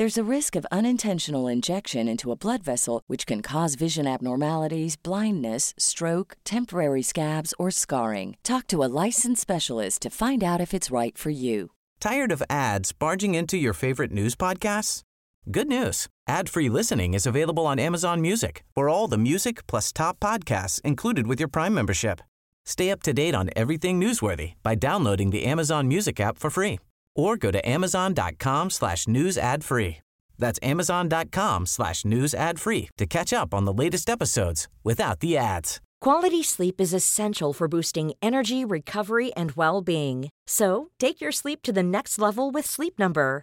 There's 0.00 0.16
a 0.16 0.34
risk 0.36 0.56
of 0.56 0.66
unintentional 0.72 1.46
injection 1.46 2.08
into 2.08 2.32
a 2.32 2.34
blood 2.34 2.62
vessel, 2.62 3.02
which 3.06 3.26
can 3.26 3.42
cause 3.42 3.74
vision 3.74 4.06
abnormalities, 4.06 4.96
blindness, 4.96 5.74
stroke, 5.76 6.38
temporary 6.42 7.02
scabs, 7.02 7.52
or 7.58 7.70
scarring. 7.70 8.38
Talk 8.42 8.66
to 8.68 8.82
a 8.82 8.88
licensed 9.04 9.42
specialist 9.42 10.00
to 10.00 10.08
find 10.08 10.42
out 10.42 10.58
if 10.58 10.72
it's 10.72 10.90
right 10.90 11.18
for 11.18 11.28
you. 11.28 11.72
Tired 12.00 12.32
of 12.32 12.42
ads 12.48 12.92
barging 12.92 13.34
into 13.34 13.58
your 13.58 13.74
favorite 13.74 14.10
news 14.10 14.34
podcasts? 14.34 15.02
Good 15.50 15.68
news. 15.68 16.06
Ad-free 16.26 16.70
listening 16.70 17.12
is 17.12 17.26
available 17.26 17.66
on 17.66 17.78
Amazon 17.78 18.22
Music 18.22 18.64
for 18.74 18.88
all 18.88 19.06
the 19.06 19.18
music 19.18 19.66
plus 19.66 19.92
top 19.92 20.18
podcasts 20.18 20.80
included 20.80 21.26
with 21.26 21.38
your 21.38 21.48
Prime 21.48 21.74
membership. 21.74 22.22
Stay 22.64 22.90
up 22.90 23.02
to 23.02 23.12
date 23.12 23.34
on 23.34 23.50
everything 23.54 24.00
newsworthy 24.00 24.54
by 24.62 24.74
downloading 24.76 25.28
the 25.28 25.44
Amazon 25.44 25.88
Music 25.88 26.18
app 26.20 26.38
for 26.38 26.48
free 26.48 26.78
or 27.14 27.36
go 27.36 27.50
to 27.50 27.68
amazon.com 27.68 28.70
slash 28.70 29.06
news 29.06 29.38
ad 29.38 29.64
free. 29.64 29.98
That's 30.38 30.58
amazon.com 30.62 31.66
slash 31.66 32.04
news 32.04 32.34
ad 32.34 32.58
free 32.58 32.88
to 32.96 33.06
catch 33.06 33.32
up 33.32 33.54
on 33.54 33.66
the 33.66 33.72
latest 33.72 34.08
episodes 34.10 34.68
without 34.82 35.20
the 35.20 35.36
ads. 35.36 35.80
Quality 36.00 36.42
sleep 36.42 36.80
is 36.80 36.94
essential 36.94 37.52
for 37.52 37.68
boosting 37.68 38.14
energy, 38.22 38.64
recovery, 38.64 39.34
and 39.34 39.52
well 39.52 39.82
being. 39.82 40.30
So, 40.46 40.88
take 40.98 41.20
your 41.20 41.32
sleep 41.32 41.60
to 41.62 41.72
the 41.72 41.82
next 41.82 42.18
level 42.18 42.50
with 42.50 42.64
Sleep 42.64 42.98
Number. 42.98 43.42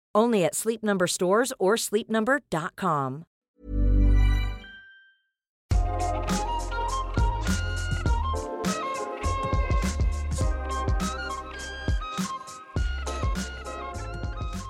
Only 0.13 0.45
at 0.45 0.55
Sleep 0.55 0.83
Number 0.83 1.07
stores 1.07 1.53
or 1.59 1.75
sleepnumber.com. 1.77 3.23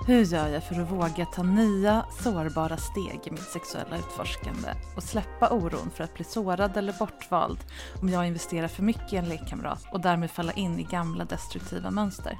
Hur 0.06 0.22
gör 0.22 0.48
jag 0.48 0.64
för 0.64 0.80
att 0.80 0.90
våga 0.90 1.26
ta 1.26 1.42
nya, 1.42 2.06
sårbara 2.22 2.76
steg 2.76 3.20
i 3.24 3.30
mitt 3.30 3.42
sexuella 3.42 3.98
utforskande 3.98 4.68
och 4.96 5.02
släppa 5.02 5.50
oron 5.50 5.90
för 5.90 6.04
att 6.04 6.14
bli 6.14 6.24
sårad 6.24 6.76
eller 6.76 6.92
bortvald 6.98 7.58
om 8.00 8.08
jag 8.08 8.26
investerar 8.26 8.68
för 8.68 8.82
mycket 8.82 9.12
i 9.12 9.16
en 9.16 9.28
lekkamrat 9.28 9.84
och 9.92 10.00
därmed 10.00 10.30
falla 10.30 10.52
in 10.52 10.78
i 10.78 10.82
gamla 10.82 11.24
destruktiva 11.24 11.90
mönster? 11.90 12.38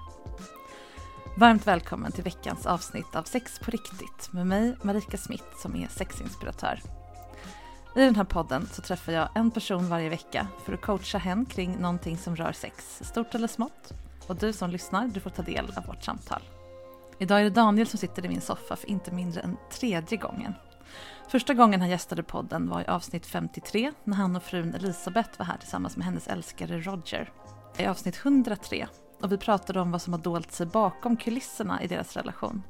Varmt 1.34 1.66
välkommen 1.66 2.12
till 2.12 2.24
veckans 2.24 2.66
avsnitt 2.66 3.16
av 3.16 3.22
Sex 3.22 3.58
på 3.58 3.70
riktigt 3.70 4.32
med 4.32 4.46
mig, 4.46 4.76
Marika 4.82 5.16
Smith, 5.16 5.44
som 5.62 5.76
är 5.76 5.88
sexinspiratör. 5.88 6.80
I 7.96 8.00
den 8.00 8.16
här 8.16 8.24
podden 8.24 8.66
så 8.72 8.82
träffar 8.82 9.12
jag 9.12 9.28
en 9.34 9.50
person 9.50 9.88
varje 9.88 10.08
vecka 10.08 10.46
för 10.64 10.72
att 10.72 10.80
coacha 10.80 11.18
hen 11.18 11.44
kring 11.44 11.76
någonting 11.76 12.18
som 12.18 12.36
rör 12.36 12.52
sex, 12.52 13.00
stort 13.04 13.34
eller 13.34 13.48
smått. 13.48 13.92
Och 14.26 14.36
du 14.36 14.52
som 14.52 14.70
lyssnar, 14.70 15.08
du 15.08 15.20
får 15.20 15.30
ta 15.30 15.42
del 15.42 15.72
av 15.76 15.86
vårt 15.86 16.04
samtal. 16.04 16.42
Idag 17.18 17.40
är 17.40 17.44
det 17.44 17.50
Daniel 17.50 17.86
som 17.86 17.98
sitter 17.98 18.24
i 18.24 18.28
min 18.28 18.40
soffa 18.40 18.76
för 18.76 18.90
inte 18.90 19.10
mindre 19.10 19.40
än 19.40 19.56
tredje 19.70 20.18
gången. 20.18 20.54
Första 21.28 21.54
gången 21.54 21.80
han 21.80 21.90
gästade 21.90 22.22
podden 22.22 22.68
var 22.68 22.80
i 22.80 22.86
avsnitt 22.86 23.26
53 23.26 23.92
när 24.04 24.16
han 24.16 24.36
och 24.36 24.42
frun 24.42 24.74
Elisabeth 24.74 25.38
var 25.38 25.46
här 25.46 25.56
tillsammans 25.56 25.96
med 25.96 26.06
hennes 26.06 26.28
älskare 26.28 26.80
Roger. 26.80 27.32
I 27.78 27.86
avsnitt 27.86 28.20
103 28.24 28.86
och 29.22 29.32
vi 29.32 29.38
pratade 29.38 29.80
om 29.80 29.90
vad 29.90 30.02
som 30.02 30.12
har 30.12 30.20
dolt 30.20 30.52
sig 30.52 30.66
bakom 30.66 31.16
kulisserna 31.16 31.82
i 31.82 31.86
deras 31.86 32.16
relation. 32.16 32.62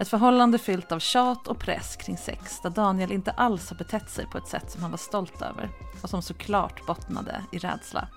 Ett 0.00 0.08
förhållande 0.08 0.58
fyllt 0.58 0.92
av 0.92 0.98
tjat 0.98 1.48
och 1.48 1.58
press 1.58 1.96
kring 1.96 2.16
sex 2.16 2.60
där 2.60 2.70
Daniel 2.70 3.12
inte 3.12 3.30
alls 3.30 3.70
har 3.70 3.76
betett 3.76 4.10
sig 4.10 4.26
på 4.26 4.38
ett 4.38 4.48
sätt 4.48 4.70
som 4.70 4.82
han 4.82 4.90
var 4.90 4.98
stolt 4.98 5.42
över 5.42 5.70
och 6.02 6.10
som 6.10 6.22
såklart 6.22 6.86
bottnade 6.86 7.42
i 7.52 7.58
rädsla. 7.58 8.08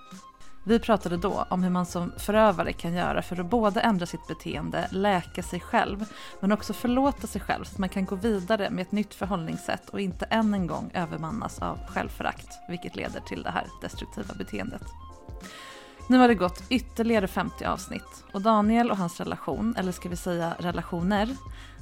Vi 0.65 0.79
pratade 0.79 1.17
då 1.17 1.45
om 1.49 1.63
hur 1.63 1.69
man 1.69 1.85
som 1.85 2.11
förövare 2.17 2.73
kan 2.73 2.93
göra 2.93 3.21
för 3.21 3.39
att 3.39 3.49
både 3.49 3.81
ändra 3.81 4.05
sitt 4.05 4.27
beteende, 4.27 4.87
läka 4.91 5.43
sig 5.43 5.59
själv, 5.59 6.05
men 6.39 6.51
också 6.51 6.73
förlåta 6.73 7.27
sig 7.27 7.41
själv 7.41 7.63
så 7.63 7.71
att 7.71 7.77
man 7.77 7.89
kan 7.89 8.05
gå 8.05 8.16
vidare 8.16 8.69
med 8.69 8.81
ett 8.81 8.91
nytt 8.91 9.13
förhållningssätt 9.13 9.89
och 9.89 10.01
inte 10.01 10.25
än 10.25 10.53
en 10.53 10.67
gång 10.67 10.91
övermannas 10.93 11.59
av 11.59 11.79
självförakt, 11.87 12.59
vilket 12.69 12.95
leder 12.95 13.19
till 13.19 13.43
det 13.43 13.51
här 13.51 13.67
destruktiva 13.81 14.33
beteendet. 14.33 14.83
Nu 16.09 16.18
har 16.18 16.28
det 16.28 16.36
gått 16.36 16.64
ytterligare 16.70 17.28
50 17.28 17.66
avsnitt 17.66 18.24
och 18.34 18.42
Daniel 18.42 18.92
och 18.92 18.97
hans 18.97 19.20
relation, 19.20 19.75
eller 19.78 19.92
ska 19.92 20.09
vi 20.09 20.16
säga 20.16 20.56
relationer, 20.59 21.36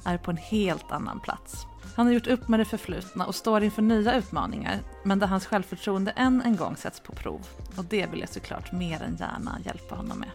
är 0.04 0.18
på 0.18 0.30
en 0.30 0.36
helt 0.36 0.92
annan 0.92 1.20
plats. 1.20 1.66
Han 1.96 2.06
har 2.06 2.12
gjort 2.12 2.26
upp 2.26 2.48
med 2.48 2.60
det 2.60 2.64
förflutna 2.64 3.26
och 3.26 3.34
står 3.34 3.62
inför 3.62 3.82
nya 3.82 4.16
utmaningar, 4.16 4.78
men 5.02 5.18
där 5.18 5.26
hans 5.26 5.46
självförtroende 5.46 6.10
än 6.10 6.42
en 6.42 6.56
gång 6.56 6.76
sätts 6.76 7.00
på 7.00 7.12
prov. 7.12 7.46
Och 7.76 7.84
det 7.84 8.06
vill 8.06 8.20
jag 8.20 8.28
såklart 8.28 8.72
mer 8.72 9.02
än 9.02 9.16
gärna 9.16 9.58
hjälpa 9.64 9.94
honom 9.94 10.18
med. 10.18 10.30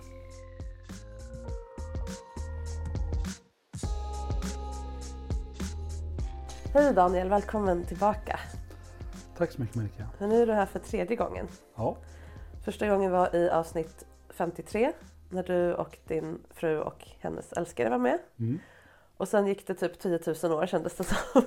Hej 6.73 6.93
Daniel, 6.93 7.29
välkommen 7.29 7.85
tillbaka. 7.85 8.39
Tack 9.37 9.51
så 9.51 9.61
mycket 9.61 9.75
Marika. 9.75 10.07
Nu 10.19 10.41
är 10.41 10.47
du 10.47 10.53
här 10.53 10.65
för 10.65 10.79
tredje 10.79 11.15
gången. 11.15 11.47
Ja, 11.75 11.97
Första 12.65 12.87
gången 12.87 13.11
var 13.11 13.35
i 13.35 13.49
avsnitt 13.49 14.05
53 14.29 14.91
när 15.29 15.43
du 15.43 15.73
och 15.73 15.97
din 16.07 16.39
fru 16.49 16.79
och 16.79 17.07
hennes 17.19 17.53
älskare 17.53 17.89
var 17.89 17.97
med. 17.97 18.19
mm. 18.39 18.59
Och 19.17 19.27
sen 19.27 19.47
gick 19.47 19.67
det 19.67 19.73
typ 19.73 19.99
10 19.99 20.19
000 20.43 20.51
år 20.53 20.65
kändes 20.65 20.95
det 20.95 21.03
som. 21.03 21.17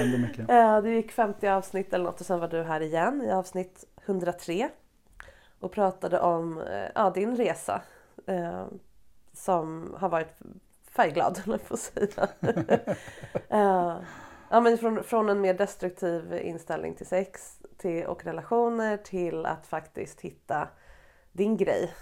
ändå 0.00 0.18
mycket. 0.18 0.50
Eh, 0.50 0.80
Det 0.82 0.90
gick 0.90 1.12
50 1.12 1.48
avsnitt 1.48 1.92
eller 1.94 2.04
något 2.04 2.20
och 2.20 2.26
sen 2.26 2.40
var 2.40 2.48
du 2.48 2.62
här 2.62 2.80
igen 2.80 3.22
i 3.22 3.32
avsnitt 3.32 3.84
103 4.06 4.68
och 5.60 5.72
pratade 5.72 6.20
om 6.20 6.58
eh, 6.60 6.88
ja, 6.94 7.10
din 7.10 7.36
resa 7.36 7.82
eh, 8.26 8.64
som 9.32 9.94
har 9.98 10.08
varit 10.08 10.38
färgglad, 10.90 11.38
höll 11.44 11.52
jag 11.60 11.68
på 11.68 11.74
att 11.74 11.80
säga. 11.80 12.28
Eh, 13.48 13.96
ja, 14.50 14.60
men 14.60 14.78
från, 14.78 15.04
från 15.04 15.28
en 15.28 15.40
mer 15.40 15.54
destruktiv 15.54 16.32
inställning 16.42 16.94
till 16.94 17.06
sex 17.06 17.58
till, 17.82 18.06
och 18.06 18.24
relationer 18.24 18.96
till 18.96 19.46
att 19.46 19.66
faktiskt 19.66 20.20
hitta 20.20 20.68
din 21.32 21.56
grej 21.56 21.94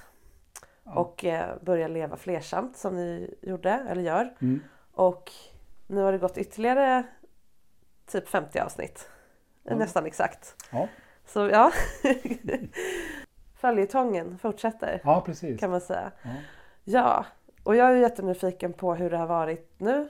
Ja. 0.84 1.00
och 1.00 1.24
eh, 1.24 1.56
börja 1.62 1.88
leva 1.88 2.16
flersamt 2.16 2.76
som 2.76 2.96
ni 2.96 3.34
gjorde 3.42 3.70
eller 3.70 4.02
gör. 4.02 4.34
Mm. 4.40 4.60
Och 4.92 5.32
nu 5.86 6.00
har 6.02 6.12
det 6.12 6.18
gått 6.18 6.38
ytterligare 6.38 7.04
typ 8.06 8.28
50 8.28 8.58
avsnitt. 8.60 9.08
Ja. 9.62 9.76
Nästan 9.76 10.06
exakt. 10.06 10.56
Ja. 10.72 10.88
Så 11.26 11.48
ja. 11.48 11.72
Följetongen 13.54 14.38
fortsätter 14.38 15.00
ja, 15.04 15.20
precis. 15.20 15.60
kan 15.60 15.70
man 15.70 15.80
säga. 15.80 16.12
Ja. 16.22 16.30
Ja, 16.84 17.26
och 17.64 17.76
jag 17.76 17.90
är 17.90 17.94
jättenyfiken 17.96 18.72
på 18.72 18.94
hur 18.94 19.10
det 19.10 19.16
har 19.16 19.26
varit 19.26 19.74
nu 19.78 20.08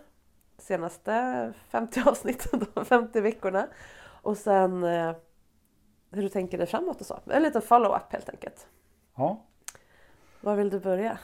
senaste 0.58 1.52
50 1.68 2.02
avsnitten, 2.06 2.66
de 2.74 2.84
50 2.84 3.20
veckorna. 3.20 3.66
Och 4.22 4.36
sen 4.36 4.84
eh, 4.84 5.14
hur 6.10 6.22
du 6.22 6.28
tänker 6.28 6.58
dig 6.58 6.66
framåt 6.66 7.00
och 7.00 7.06
så. 7.06 7.20
En 7.26 7.42
liten 7.42 7.62
follow-up 7.62 8.12
helt 8.12 8.28
enkelt. 8.28 8.68
Ja. 9.16 9.44
Var 10.40 10.56
vill 10.56 10.70
du 10.70 10.80
börja? 10.80 11.18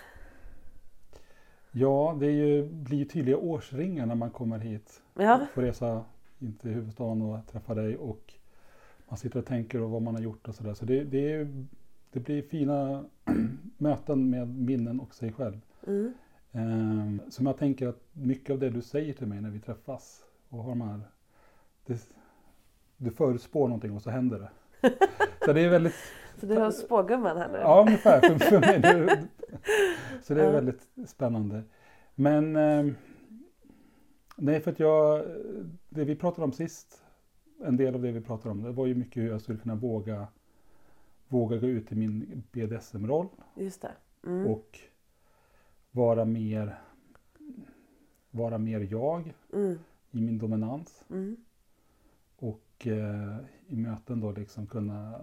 Ja, 1.72 2.16
det 2.20 2.26
är 2.26 2.30
ju, 2.30 2.66
blir 2.68 2.98
ju 2.98 3.04
tydliga 3.04 3.36
årsringar 3.36 4.06
när 4.06 4.14
man 4.14 4.30
kommer 4.30 4.58
hit 4.58 5.02
Ja, 5.14 5.46
på 5.54 5.60
resa 5.60 6.04
in 6.38 6.56
till 6.56 6.70
huvudstaden 6.70 7.22
och 7.22 7.46
träffar 7.46 7.74
dig 7.74 7.96
och 7.96 8.34
man 9.08 9.16
sitter 9.18 9.38
och 9.38 9.46
tänker 9.46 9.80
och 9.82 9.90
vad 9.90 10.02
man 10.02 10.14
har 10.14 10.22
gjort 10.22 10.48
och 10.48 10.54
sådär. 10.54 10.74
Så 10.74 10.84
det, 10.84 11.04
det, 11.04 11.32
är, 11.32 11.66
det 12.12 12.20
blir 12.20 12.42
fina 12.42 13.04
möten 13.78 14.30
med 14.30 14.48
minnen 14.48 15.00
och 15.00 15.14
sig 15.14 15.32
själv. 15.32 15.60
mm. 15.86 16.14
Ehm, 16.52 17.20
som 17.28 17.46
jag 17.46 17.58
tänker 17.58 17.88
att 17.88 18.00
mycket 18.12 18.50
av 18.52 18.58
det 18.58 18.70
du 18.70 18.82
säger 18.82 19.12
till 19.12 19.26
mig 19.26 19.40
när 19.40 19.50
vi 19.50 19.60
träffas 19.60 20.24
och 20.48 20.62
har 20.62 20.68
de 20.68 20.80
här, 20.80 21.00
det, 21.86 22.08
du 22.96 23.10
förutspår 23.10 23.68
någonting 23.68 23.92
och 23.96 24.02
så 24.02 24.10
händer 24.10 24.38
det. 24.38 24.50
Så 25.44 25.52
det 25.52 25.60
är 25.60 25.68
väldigt, 25.68 25.94
så 26.40 26.46
du 26.46 26.56
har 26.56 26.70
spågumman 26.70 27.36
här 27.36 27.48
nu? 27.48 27.58
ja 27.58 27.80
ungefär 27.86 28.20
för, 28.20 28.38
för 28.38 28.60
mig. 28.60 28.80
Det, 28.80 29.26
så 30.22 30.34
det 30.34 30.44
är 30.46 30.52
väldigt 30.52 30.88
spännande. 31.06 31.62
Men 32.14 32.56
ehm, 32.56 32.94
nej 34.36 34.60
för 34.60 34.70
att 34.72 34.80
jag, 34.80 35.24
det 35.88 36.04
vi 36.04 36.16
pratade 36.16 36.44
om 36.44 36.52
sist, 36.52 37.02
en 37.64 37.76
del 37.76 37.94
av 37.94 38.02
det 38.02 38.12
vi 38.12 38.20
pratade 38.20 38.50
om, 38.50 38.62
det 38.62 38.70
var 38.72 38.86
ju 38.86 38.94
mycket 38.94 39.22
hur 39.22 39.28
jag 39.30 39.40
skulle 39.40 39.58
kunna 39.58 39.74
våga, 39.74 40.26
våga 41.28 41.56
gå 41.56 41.66
ut 41.66 41.92
i 41.92 41.94
min 41.94 42.42
BDSM-roll 42.52 43.28
Just 43.54 43.82
det. 43.82 43.92
Mm. 44.26 44.46
och 44.46 44.78
vara 45.90 46.24
mer, 46.24 46.78
vara 48.30 48.58
mer 48.58 48.80
jag 48.80 49.34
Mm. 49.52 49.78
i 50.10 50.20
min 50.20 50.38
dominans 50.38 51.04
Mm. 51.10 51.36
och 52.38 52.60
eh, 52.86 53.36
i 53.66 53.76
möten 53.76 54.20
då 54.20 54.30
liksom 54.32 54.66
kunna 54.66 55.20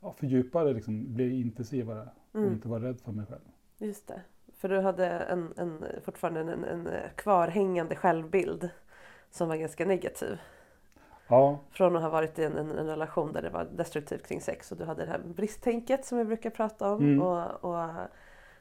ja, 0.00 0.12
fördjupa 0.12 0.64
det, 0.64 0.72
liksom, 0.72 1.14
bli 1.14 1.40
intensivare 1.40 2.08
och 2.32 2.36
Mm. 2.40 2.52
inte 2.52 2.68
vara 2.68 2.82
rädd 2.82 3.00
för 3.00 3.12
mig 3.12 3.26
själv. 3.26 3.40
Just 3.78 4.06
det. 4.08 4.22
För 4.56 4.68
du 4.68 4.80
hade 4.80 5.06
en, 5.06 5.52
en, 5.56 5.84
fortfarande 6.04 6.40
en, 6.40 6.64
en 6.64 6.88
kvarhängande 7.16 7.96
självbild 7.96 8.70
som 9.30 9.48
var 9.48 9.56
ganska 9.56 9.86
negativ. 9.86 10.38
Ja, 11.28 11.58
Från 11.70 11.96
att 11.96 12.02
ha 12.02 12.10
varit 12.10 12.38
i 12.38 12.44
en, 12.44 12.56
en, 12.56 12.70
en 12.70 12.86
relation 12.86 13.32
där 13.32 13.42
det 13.42 13.50
var 13.50 13.64
destruktivt 13.64 14.26
kring 14.26 14.40
sex 14.40 14.72
och 14.72 14.78
du 14.78 14.84
hade 14.84 15.04
det 15.04 15.10
här 15.10 15.18
bristtänket 15.36 16.04
som 16.04 16.18
vi 16.18 16.24
brukar 16.24 16.50
prata 16.50 16.92
om 16.92 17.00
Mm. 17.04 17.22
och, 17.22 17.64
och 17.64 17.90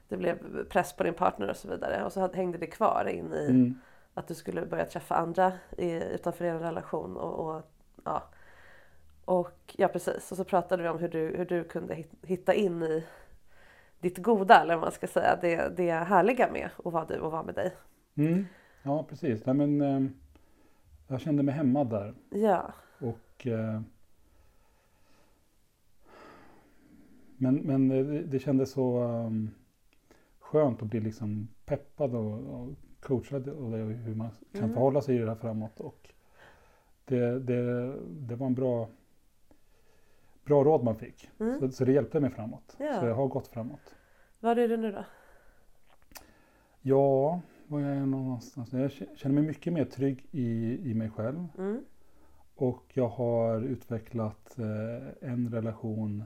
det 0.07 0.17
blev 0.17 0.63
press 0.69 0.93
på 0.93 1.03
din 1.03 1.13
partner 1.13 1.49
och 1.49 1.55
så 1.57 1.67
vidare. 1.67 2.05
Och 2.05 2.11
så 2.13 2.33
hängde 2.33 2.57
det 2.57 2.67
kvar 2.67 3.05
in 3.09 3.33
i 3.33 3.45
mm, 3.49 3.79
att 4.17 4.27
du 4.27 4.33
skulle 4.35 4.65
börja 4.65 4.85
träffa 4.85 5.15
andra 5.15 5.53
i, 5.77 5.91
utanför 6.03 6.45
er 6.45 6.59
relation. 6.59 7.17
Och, 7.17 7.55
och, 7.55 7.61
ja. 8.03 8.23
och 9.25 9.75
ja, 9.77 9.87
precis. 9.87 10.31
Och 10.31 10.37
så 10.37 10.43
pratade 10.43 10.83
vi 10.83 10.89
om 10.89 10.99
hur 10.99 11.09
du, 11.09 11.35
hur 11.37 11.45
du 11.45 11.63
kunde 11.63 11.95
hit- 11.95 12.15
hitta 12.23 12.53
in 12.53 12.83
i 12.83 13.05
ditt 13.99 14.17
goda, 14.17 14.61
eller 14.61 14.75
vad 14.75 14.81
man 14.83 14.91
ska 14.91 15.07
säga, 15.07 15.37
det, 15.41 15.77
det 15.77 15.91
härliga 15.91 16.51
med 16.51 16.69
att 16.85 16.93
vara 16.93 17.05
du 17.05 17.19
och 17.19 17.31
vara 17.31 17.43
med 17.43 17.55
dig. 17.55 17.75
mm, 18.15 18.45
ja 18.83 19.03
precis. 19.09 19.45
Nej, 19.45 19.55
men, 19.55 19.81
eh, 19.81 20.11
jag 21.07 21.21
kände 21.21 21.43
mig 21.43 21.55
hemma 21.55 21.83
där 21.83 22.13
Ja, 22.29 22.73
och 22.99 23.47
eh, 23.47 23.81
men, 27.37 27.55
men 27.55 27.91
eh, 27.91 28.05
det, 28.05 28.21
det 28.21 28.39
kändes 28.39 28.71
så 28.71 29.03
um, 29.03 29.51
skönt 30.39 30.81
att 30.81 30.87
bli 30.89 30.99
liksom 30.99 31.47
peppad 31.65 32.15
och, 32.15 32.33
och 32.61 32.69
coachad 33.05 33.47
och 33.49 33.63
och 33.73 33.77
hur 33.77 34.15
man 34.15 34.29
kan 34.51 34.63
Mm. 34.63 34.73
förhålla 34.73 35.01
sig 35.01 35.15
i 35.15 35.19
det 35.19 35.27
här 35.27 35.35
framåt. 35.35 35.79
Och 35.79 36.09
det, 37.05 37.39
det, 37.39 37.95
det 38.09 38.35
var 38.35 38.47
en 38.47 38.53
bra, 38.55 38.89
bra 40.45 40.63
råd 40.63 40.83
man 40.83 40.95
fick. 40.95 41.29
Mm. 41.39 41.59
Så, 41.59 41.71
så 41.71 41.85
det 41.85 41.91
hjälpte 41.91 42.19
mig 42.19 42.29
framåt. 42.29 42.75
Ja. 42.79 42.99
Så 42.99 43.05
jag 43.05 43.15
har 43.15 43.27
gått 43.27 43.47
framåt. 43.47 43.95
var 44.39 44.55
är 44.55 44.67
du 44.67 44.77
nu 44.77 44.91
då? 44.91 45.03
Ja, 46.81 47.41
var 47.67 47.79
jag 47.79 47.91
är 47.97 48.05
någonstans? 48.05 48.73
Jag 48.73 48.91
känner 48.91 49.35
mig 49.35 49.43
mycket 49.43 49.73
mer 49.73 49.85
trygg 49.85 50.27
i, 50.31 50.79
i 50.91 50.93
mig 50.93 51.09
själv. 51.09 51.47
Mm. 51.57 51.81
Och 52.55 52.83
jag 52.93 53.07
har 53.07 53.61
utvecklat 53.61 54.57
eh, 54.59 55.29
en 55.29 55.49
relation 55.51 56.23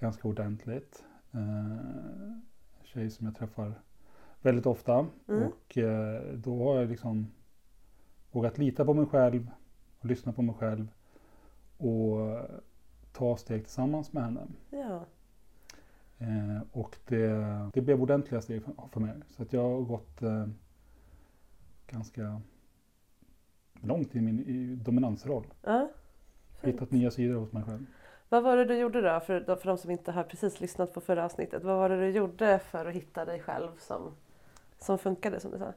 ganska 0.00 0.28
ordentligt. 0.28 1.04
Eh, 1.32 2.36
tjej 2.84 3.10
som 3.10 3.26
jag 3.26 3.36
träffar 3.36 3.72
väldigt 4.42 4.66
ofta. 4.66 5.06
Mm. 5.28 5.42
Och 5.42 5.78
eh, 5.78 6.22
då 6.34 6.64
har 6.64 6.80
jag 6.80 6.90
liksom 6.90 7.26
vågat 8.30 8.58
lita 8.58 8.84
på 8.84 8.94
mig 8.94 9.06
själv 9.06 9.50
och 9.98 10.06
lyssna 10.06 10.32
på 10.32 10.42
mig 10.42 10.54
själv. 10.58 10.88
Och 11.76 12.38
ta 13.12 13.36
steg 13.36 13.62
tillsammans 13.62 14.12
med 14.12 14.24
henne. 14.24 14.46
Ja, 14.70 15.04
Eh, 16.18 16.62
och 16.72 16.96
det, 17.06 17.46
det 17.72 17.80
blev 17.80 18.02
ordentliga 18.02 18.40
steg 18.40 18.62
för, 18.62 18.72
för 18.92 19.00
mig. 19.00 19.14
Så 19.28 19.42
att 19.42 19.52
jag 19.52 19.62
har 19.62 19.80
gått 19.80 20.22
eh, 20.22 20.46
ganska 21.86 22.40
långt 23.82 24.16
i 24.16 24.20
min 24.20 24.40
i 24.40 24.74
dominansroll. 24.74 25.46
ja. 25.62 25.88
Hittat 26.62 26.90
nya 26.90 27.10
sidor 27.10 27.34
hos 27.34 27.52
mig 27.52 27.62
själv. 27.62 27.86
Vad 28.28 28.42
var 28.42 28.56
det 28.56 28.64
du 28.64 28.78
gjorde 28.78 29.00
då, 29.00 29.20
för, 29.20 29.56
för 29.56 29.66
de 29.66 29.78
som 29.78 29.90
inte 29.90 30.12
har 30.12 30.24
precis 30.24 30.60
lyssnat 30.60 30.94
på 30.94 31.00
förra 31.00 31.24
avsnittet? 31.24 31.64
Vad 31.64 31.76
var 31.76 31.88
det 31.88 32.00
du 32.00 32.10
gjorde 32.10 32.58
för 32.58 32.86
att 32.86 32.94
hitta 32.94 33.24
dig 33.24 33.40
själv 33.40 33.68
som, 33.78 34.14
som 34.78 34.98
funkade 34.98 35.40
som 35.40 35.50
du 35.50 35.58
sa? 35.58 35.72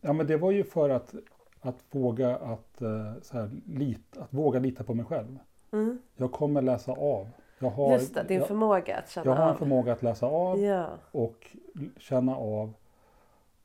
Ja 0.00 0.12
men 0.12 0.26
det 0.26 0.36
var 0.36 0.50
ju 0.50 0.64
för 0.64 0.90
att, 0.90 1.14
att 1.60 1.84
våga 1.90 2.36
att, 2.36 2.82
eh, 2.82 3.12
så 3.22 3.38
här, 3.38 3.50
lit, 3.66 4.16
att 4.18 4.34
våga 4.34 4.58
lita 4.60 4.84
på 4.84 4.94
mig 4.94 5.04
själv. 5.06 5.38
Mm. 5.72 5.98
Jag 6.16 6.32
kommer 6.32 6.62
läsa 6.62 6.92
av. 6.92 7.28
Jag 7.58 7.70
har, 7.70 7.92
Just 7.92 8.14
det, 8.14 8.22
din 8.22 8.38
jag, 8.38 8.48
förmåga 8.48 8.96
att 8.98 9.10
känna 9.10 9.26
jag 9.30 9.36
har 9.36 9.44
en 9.44 9.50
av. 9.50 9.54
förmåga 9.56 9.92
att 9.92 10.02
läsa 10.02 10.26
av 10.26 10.58
Ja. 10.58 10.86
och 11.10 11.56
känna 11.96 12.36
av. 12.36 12.72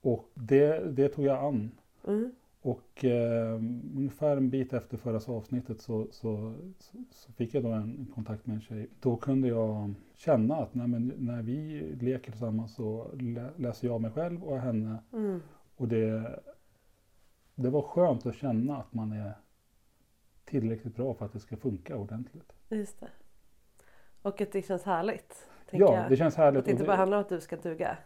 Och 0.01 0.25
det, 0.33 0.79
det 0.91 1.09
tog 1.09 1.25
jag 1.25 1.43
an. 1.43 1.71
Mm. 2.07 2.31
Och 2.65 3.05
eh, 3.05 3.55
ungefär 3.95 4.37
en 4.37 4.49
bit 4.49 4.73
efter 4.73 4.97
förra 4.97 5.33
avsnittet 5.33 5.81
så, 5.81 6.07
så, 6.11 6.53
så, 6.79 6.97
så 7.11 7.31
fick 7.31 7.53
jag 7.53 7.63
då 7.63 7.69
en, 7.69 8.11
kontakt 8.15 8.45
med 8.45 8.55
en 8.55 8.61
tjej. 8.61 8.89
Då 8.99 9.17
kunde 9.17 9.47
jag 9.47 9.93
känna 10.15 10.55
att 10.55 10.73
nej, 10.73 10.87
men 10.87 11.13
när 11.17 11.41
vi 11.41 11.81
leker 12.01 12.31
tillsammans 12.31 12.75
så 12.75 13.11
lä, 13.19 13.49
läser 13.55 13.87
jag 13.87 14.01
mig 14.01 14.11
själv 14.11 14.43
och 14.43 14.59
henne. 14.59 14.97
Mm. 15.13 15.41
Och 15.75 15.87
det, 15.87 16.39
det 17.55 17.69
var 17.69 17.81
skönt 17.81 18.25
att 18.25 18.35
känna 18.35 18.77
att 18.77 18.93
man 18.93 19.11
är 19.11 19.33
tillräckligt 20.45 20.95
bra 20.95 21.13
för 21.13 21.25
att 21.25 21.33
det 21.33 21.39
ska 21.39 21.57
funka 21.57 21.97
ordentligt. 21.97 22.53
Just 22.69 22.99
det. 22.99 23.09
Och 24.21 24.41
att 24.41 24.51
det 24.51 24.61
känns 24.61 24.83
härligt. 24.83 25.49
Ja, 25.71 25.95
jag. 25.95 26.09
det 26.09 26.17
känns 26.17 26.35
härligt. 26.35 26.59
Att 26.59 26.65
det 26.65 26.71
inte 26.71 26.83
bara 26.83 26.97
handlar 26.97 27.17
om 27.17 27.21
att 27.21 27.29
du 27.29 27.41
ska 27.41 27.55
duga. 27.55 27.97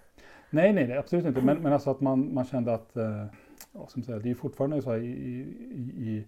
Nej, 0.50 0.74
nej, 0.74 0.88
nej, 0.88 0.98
absolut 0.98 1.26
inte. 1.26 1.42
Men, 1.42 1.62
men 1.62 1.74
alltså 1.74 1.92
att 1.92 2.02
man, 2.02 2.34
man 2.34 2.46
kände 2.46 2.74
att, 2.74 2.98
eh, 2.98 3.26
som 3.88 4.04
säger, 4.04 4.20
det 4.20 4.30
är 4.30 4.36
fortfarande 4.36 4.82
så 4.82 4.92
här 4.92 5.00
i, 5.00 5.08
i, 5.12 6.10
i, 6.10 6.26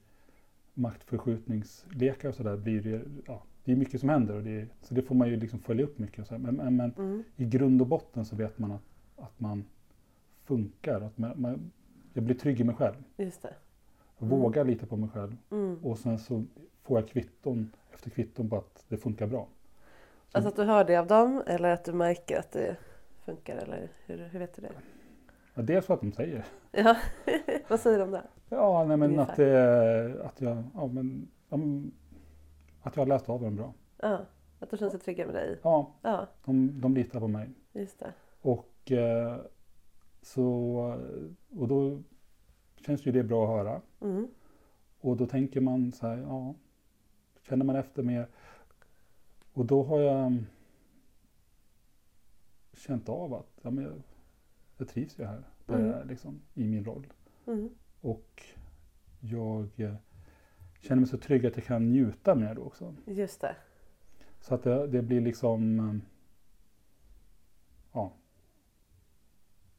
maktförskjutningslekar 0.73 2.29
och 2.29 2.35
sådär 2.35 2.57
blir 2.57 2.81
det, 2.81 3.01
ja, 3.27 3.43
det 3.63 3.71
är 3.71 3.75
mycket 3.75 3.99
som 3.99 4.09
händer 4.09 4.35
och 4.35 4.43
det, 4.43 4.67
så 4.81 4.93
det 4.93 5.01
får 5.01 5.15
man 5.15 5.29
ju 5.29 5.35
liksom 5.35 5.59
följa 5.59 5.85
upp 5.85 5.99
mycket. 5.99 6.19
Och 6.19 6.27
så 6.27 6.33
här. 6.33 6.39
Men, 6.41 6.55
men, 6.55 6.75
men 6.75 6.93
Mm. 6.97 7.23
i 7.35 7.45
grund 7.45 7.81
och 7.81 7.87
botten 7.87 8.25
så 8.25 8.35
vet 8.35 8.59
man 8.59 8.71
att, 8.71 8.81
att 9.17 9.39
man 9.39 9.65
funkar. 10.43 11.01
Att 11.01 11.17
man, 11.17 11.41
man, 11.41 11.71
jag 12.13 12.23
blir 12.23 12.35
trygg 12.35 12.59
i 12.59 12.63
mig 12.63 12.75
själv. 12.75 12.95
Just 13.17 13.41
det. 13.41 13.53
Jag 14.17 14.27
Mm. 14.27 14.39
vågar 14.39 14.65
lita 14.65 14.85
på 14.85 14.97
mig 14.97 15.09
själv. 15.09 15.37
Mm. 15.51 15.77
Och 15.83 15.97
sen 15.99 16.19
så 16.19 16.45
får 16.83 16.99
jag 16.99 17.09
kvitton 17.09 17.71
efter 17.93 18.09
kvitton 18.09 18.49
på 18.49 18.55
att 18.57 18.85
det 18.87 18.97
funkar 18.97 19.27
bra. 19.27 19.47
Så, 20.29 20.37
Alltså 20.37 20.49
att 20.49 20.55
du 20.55 20.63
hör 20.63 20.83
det 20.85 20.95
av 20.97 21.07
dem 21.07 21.43
eller 21.47 21.69
att 21.69 21.85
du 21.85 21.93
märker 21.93 22.39
att 22.39 22.51
det 22.51 22.77
funkar 23.25 23.57
eller 23.57 23.89
hur, 24.05 24.17
hur 24.31 24.39
vet 24.39 24.55
du 24.55 24.61
det? 24.61 24.71
Ja, 25.53 25.61
dels 25.61 25.89
att 25.89 26.01
de 26.01 26.11
säger. 26.11 26.45
Ja, 26.71 26.95
vad 27.67 27.79
säger 27.79 27.99
de 27.99 28.11
där? 28.11 28.29
Ja, 28.49 28.85
nej, 28.87 28.97
men 28.97 29.11
Ungefär. 29.11 29.31
att, 29.31 29.37
det, 29.37 30.25
att, 30.25 30.41
jag, 30.41 30.63
ja, 30.75 30.87
men, 30.87 31.27
att 32.81 32.95
jag 32.95 33.01
har 33.01 33.07
läst 33.07 33.29
av 33.29 33.41
dem 33.41 33.55
bra. 33.55 33.73
Ja, 33.97 34.25
att 34.59 34.69
de 34.69 34.77
känner 34.77 34.89
sig 34.91 34.99
trygga 34.99 35.25
med 35.25 35.35
dig? 35.35 35.59
Ja, 35.63 35.91
Ja, 36.01 36.27
de, 36.45 36.81
de 36.81 36.93
litar 36.93 37.19
på 37.19 37.27
mig. 37.27 37.49
just 37.71 37.99
det. 37.99 38.13
Och, 38.41 38.91
eh, 38.91 39.37
så, 40.21 40.43
och 41.49 41.67
då 41.67 42.01
känns 42.75 43.05
ju 43.05 43.11
det 43.11 43.23
bra 43.23 43.43
att 43.43 43.65
höra. 43.65 43.81
Mm. 44.01 44.27
Och 44.99 45.17
då 45.17 45.25
tänker 45.25 45.61
man 45.61 45.91
så 45.91 46.07
här, 46.07 46.17
ja, 46.17 46.53
känner 47.41 47.65
man 47.65 47.75
efter 47.75 48.03
mer. 48.03 48.27
Och 49.53 49.65
då 49.65 49.83
har 49.83 49.99
jag 49.99 50.43
känt 52.73 53.09
av 53.09 53.33
att 53.33 53.59
ja, 53.61 53.71
men 53.71 54.03
jag, 54.81 54.89
trivs 54.89 55.19
ju 55.19 55.25
här, 55.25 55.43
där 55.65 55.75
Mm. 55.93 56.07
liksom, 56.07 56.41
i 56.53 56.67
min 56.67 56.85
roll. 56.85 57.07
Mm. 57.47 57.69
Och 58.01 58.43
jag 59.19 59.69
eh, 59.79 59.93
känner 60.79 60.99
mig 61.01 61.09
så 61.09 61.17
trygg 61.17 61.45
att 61.45 61.55
jag 61.57 61.65
kan 61.65 61.89
njuta 61.89 62.35
mer 62.35 62.55
då 62.55 62.61
också. 62.61 62.95
Just 63.05 63.41
det. 63.41 63.55
Så 64.39 64.55
att 64.55 64.63
det, 64.63 64.87
det 64.87 65.01
blir 65.01 65.21
liksom 65.21 65.79
eh, 65.79 65.95
ja, 67.93 68.13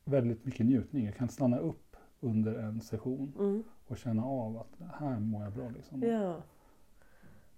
väldigt 0.05 0.45
mycket 0.45 0.67
njutning. 0.67 1.05
Jag 1.07 1.17
kan 1.17 1.29
stanna 1.29 1.59
upp 1.59 1.97
under 2.21 2.55
en 2.55 2.81
session 2.81 3.33
Mm. 3.39 3.63
och 3.87 3.99
känna 3.99 4.25
av 4.25 4.57
att 4.57 4.91
här 5.01 5.19
mår 5.21 5.43
jag 5.45 5.53
bra. 5.53 5.69
Liksom. 5.71 6.03
Ja. 6.03 6.43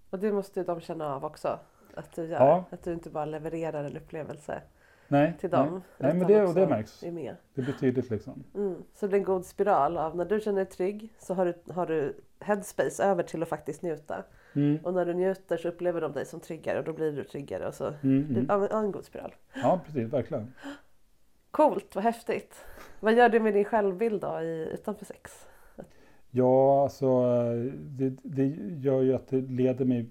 Och 0.09 0.19
det 0.19 0.31
måste 0.31 0.63
de 0.63 0.81
känna 0.81 1.15
av 1.15 1.25
också. 1.25 1.59
Att 1.95 2.15
du 2.15 2.21
gör. 2.25 2.39
Ja. 2.47 2.65
Att 2.69 2.83
du 2.83 2.93
inte 2.93 3.09
bara 3.09 3.25
levererar 3.25 3.83
en 3.83 3.97
upplevelse. 3.97 4.61
Nej, 5.07 5.33
till 5.39 5.49
dem. 5.49 5.69
nej. 5.71 5.81
nej 5.97 6.13
men 6.13 6.27
det, 6.27 6.43
och 6.43 6.53
det 6.53 6.67
märks. 6.67 7.03
Är 7.03 7.11
med. 7.11 7.35
Det 7.53 7.61
blir 7.61 7.73
tydligt 7.73 8.09
liksom. 8.09 8.43
Mm. 8.55 8.75
Så 8.93 9.05
det 9.05 9.09
blir 9.09 9.19
en 9.19 9.25
god 9.25 9.45
spiral 9.45 9.97
av 9.97 10.15
när 10.15 10.25
du 10.25 10.39
känner 10.39 10.55
dig 10.57 10.65
trygg 10.65 11.13
så 11.19 11.33
har 11.33 11.45
du, 11.45 11.73
har 11.73 11.85
du 11.85 12.15
headspace 12.39 13.03
över 13.03 13.23
till 13.23 13.43
att 13.43 13.49
faktiskt 13.49 13.81
njuta. 13.81 14.23
Mm. 14.55 14.77
Och 14.83 14.93
när 14.93 15.05
du 15.05 15.13
njuter 15.13 15.57
så 15.57 15.67
upplever 15.67 16.01
de 16.01 16.11
dig 16.13 16.25
som 16.25 16.39
tryggare 16.39 16.79
och 16.79 16.85
då 16.85 16.93
blir 16.93 17.11
du 17.11 17.23
tryggare 17.23 17.67
och 17.67 17.73
så 17.73 17.85
Mm, 18.03 18.25
mm. 18.29 18.45
Ja, 18.49 18.67
ja, 18.71 18.79
en 18.79 18.91
god 18.91 19.05
spiral. 19.05 19.35
Ja, 19.55 19.79
precis, 19.85 20.13
verkligen. 20.13 20.53
Coolt, 21.51 21.95
vad 21.95 22.03
häftigt. 22.03 22.55
Vad 22.99 23.13
gör 23.13 23.29
du 23.29 23.39
med 23.39 23.53
din 23.53 23.65
självbild 23.65 24.21
då 24.21 24.41
i, 24.41 24.69
utanför 24.73 25.05
sex? 25.05 25.47
Ja, 26.31 26.83
alltså 26.83 27.23
det, 27.75 28.09
det 28.23 28.45
gör 28.81 29.01
ju 29.01 29.15
att 29.15 29.27
det 29.27 29.41
leder 29.41 29.85
mig 29.85 30.09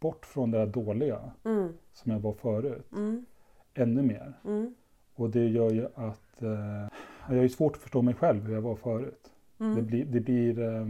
bort 0.00 0.26
från 0.26 0.50
det 0.50 0.58
där 0.58 0.66
dåliga 0.66 1.18
Mm, 1.44 1.72
som 1.92 2.12
jag 2.12 2.18
var 2.20 2.32
förut. 2.32 2.92
mm, 2.92 3.26
Ännu 3.74 4.02
mer. 4.02 4.32
mm, 4.44 4.74
Och 5.14 5.30
det 5.30 5.48
gör 5.48 5.70
ju 5.70 5.86
att 5.94 6.42
eh, 6.42 6.88
jag 7.28 7.36
har 7.36 7.42
ju 7.42 7.48
svårt 7.48 7.76
att 7.76 7.82
förstå 7.82 8.02
mig 8.02 8.14
själv 8.14 8.46
hur 8.46 8.54
jag 8.54 8.62
var 8.62 8.76
förut. 8.76 9.32
Det 9.58 9.64
mm, 9.64 9.86
blir, 9.86 10.04
det 10.04 10.20
blir 10.20 10.58
eh, 10.60 10.86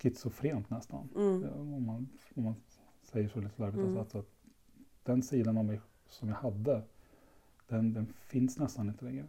schizofrent 0.00 0.70
nästan. 0.70 1.08
mm, 1.16 1.42
Ja, 1.42 1.60
Om 1.60 1.86
man, 1.86 2.08
om 2.34 2.44
man 2.44 2.54
säger 3.02 3.28
så 3.28 3.40
lite 3.40 3.54
slarvigt. 3.54 3.78
Mm. 3.84 3.98
Alltså 3.98 4.18
att 4.18 4.30
den 5.04 5.22
sidan 5.22 5.58
av 5.58 5.64
mig 5.64 5.80
som 6.08 6.28
jag 6.28 6.36
hade, 6.36 6.82
den, 7.68 7.92
den 7.92 8.06
finns 8.26 8.58
nästan 8.58 8.88
inte 8.88 9.04
längre. 9.04 9.24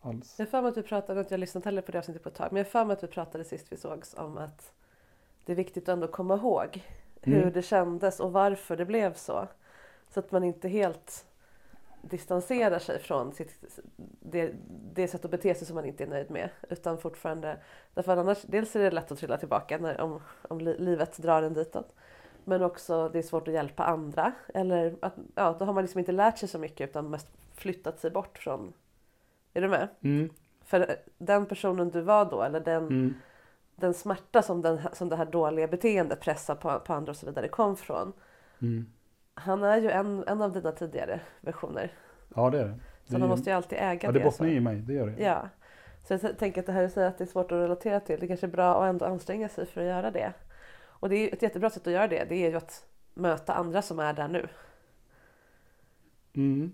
Alls. 0.00 0.34
Jag 0.38 0.46
har 0.46 0.50
för 0.50 0.62
mig 0.62 0.68
att 0.68 0.76
vi 0.76 0.82
pratade, 0.82 1.20
jag 1.20 1.30
har 1.30 1.38
lyssnat 1.38 1.64
heller 1.64 1.82
på 1.82 1.92
det 1.92 1.98
avsnittet 1.98 2.22
på 2.22 2.28
ett 2.28 2.34
tag, 2.34 2.48
men 2.52 2.56
jag 2.58 2.64
har 2.64 2.70
för 2.70 2.84
mig 2.84 2.92
att 2.94 3.02
vi 3.02 3.06
pratade 3.08 3.44
sist 3.44 3.72
vi 3.72 3.76
sågs 3.76 4.14
om 4.18 4.38
att 4.38 4.72
det 5.44 5.52
är 5.52 5.56
viktigt 5.56 5.82
att 5.88 5.92
ändå 5.92 6.08
komma 6.08 6.34
ihåg 6.36 6.82
hur 7.22 7.40
Mm. 7.42 7.52
det 7.52 7.62
kändes 7.62 8.20
och 8.20 8.32
varför 8.32 8.76
det 8.76 8.84
blev 8.84 9.14
så. 9.14 9.48
Så 10.10 10.20
att 10.20 10.32
man 10.32 10.44
inte 10.44 10.68
helt 10.68 11.26
distanserar 12.02 12.78
sig 12.78 12.98
från 12.98 13.32
sitt, 13.32 13.80
det, 14.20 14.54
det 14.94 15.08
sätt 15.08 15.24
att 15.24 15.30
bete 15.30 15.54
sig 15.54 15.66
som 15.66 15.74
man 15.74 15.84
inte 15.84 16.04
är 16.04 16.08
nöjd 16.08 16.30
med. 16.30 16.50
Utan 16.68 16.98
fortfarande, 16.98 17.58
därför 17.94 18.16
annars, 18.16 18.42
dels 18.42 18.76
är 18.76 18.80
det 18.80 18.90
lätt 18.90 19.12
att 19.12 19.18
trilla 19.18 19.36
tillbaka 19.36 19.78
när, 19.78 20.00
om, 20.00 20.20
om 20.48 20.60
li, 20.60 20.78
livet 20.78 21.18
drar 21.18 21.42
en 21.42 21.54
ditåt. 21.54 21.94
Men 22.44 22.62
också 22.62 23.08
det 23.08 23.18
är 23.18 23.22
svårt 23.22 23.48
att 23.48 23.54
hjälpa 23.54 23.84
andra. 23.84 24.32
Eller 24.54 24.96
att, 25.02 25.14
ja, 25.34 25.56
då 25.58 25.64
har 25.64 25.72
man 25.72 25.84
liksom 25.84 25.98
inte 25.98 26.12
lärt 26.12 26.38
sig 26.38 26.48
så 26.48 26.58
mycket 26.58 26.90
utan 26.90 27.10
mest 27.10 27.28
flyttat 27.54 28.00
sig 28.00 28.10
bort 28.10 28.38
från... 28.38 28.72
Är 29.54 29.62
du 29.62 29.68
med? 29.68 29.88
Mm, 30.00 30.30
För 30.64 30.96
den 31.18 31.46
personen 31.46 31.90
du 31.90 32.00
var 32.00 32.24
då, 32.24 32.42
eller 32.42 32.60
den, 32.60 32.86
mm, 32.86 33.14
den 33.76 33.94
smärta 33.94 34.42
som, 34.42 34.62
den, 34.62 34.80
som 34.92 35.08
det 35.08 35.16
här 35.16 35.26
dåliga 35.26 35.68
beteendet 35.68 36.20
pressar 36.20 36.54
på, 36.54 36.80
på 36.80 36.92
andra 36.92 37.10
och 37.10 37.16
så 37.16 37.26
vidare 37.26 37.48
kom 37.48 37.76
från. 37.76 38.12
mm. 38.58 38.86
Han 39.38 39.62
är 39.62 39.76
ju 39.76 39.90
en, 39.90 40.24
en 40.26 40.42
av 40.42 40.52
dina 40.52 40.72
tidigare 40.72 41.20
versioner. 41.40 41.92
Ja, 42.34 42.50
det 42.50 42.60
är 42.60 42.64
det. 42.64 42.78
Så 43.04 43.18
man 43.18 43.28
måste 43.28 43.50
ju 43.50 43.56
alltid 43.56 43.78
äga 43.78 44.08
ja, 44.08 44.12
det 44.12 44.18
det. 44.18 44.24
bottnar 44.24 44.46
ju 44.46 44.54
i 44.54 44.60
mig, 44.60 44.76
det 44.76 44.92
gör 44.92 45.06
det. 45.06 45.22
Ja. 45.22 45.48
Så 46.04 46.14
jag 46.14 46.38
tänker 46.38 46.60
att 46.60 46.66
det 46.66 46.72
här 46.72 46.82
du 46.82 46.90
säger 46.90 47.08
att 47.08 47.18
det 47.18 47.24
är 47.24 47.28
svårt 47.28 47.52
att 47.52 47.58
relatera 47.58 48.00
till. 48.00 48.20
Det 48.20 48.26
kanske 48.26 48.46
är 48.46 48.50
bra 48.50 48.82
att 48.82 48.88
ändå 48.90 49.04
anstränga 49.04 49.48
sig 49.48 49.66
för 49.66 49.80
att 49.80 49.86
göra 49.86 50.10
det. 50.10 50.32
Och 50.80 51.08
det 51.08 51.16
är 51.16 51.34
ett 51.34 51.42
jättebra 51.42 51.70
sätt 51.70 51.86
att 51.86 51.92
göra 51.92 52.08
det. 52.08 52.24
Det 52.28 52.34
är 52.34 52.50
ju 52.50 52.56
att 52.56 52.86
möta 53.14 53.54
andra 53.54 53.82
som 53.82 53.98
är 53.98 54.12
där 54.12 54.28
nu. 54.28 54.48
Mm. 56.34 56.72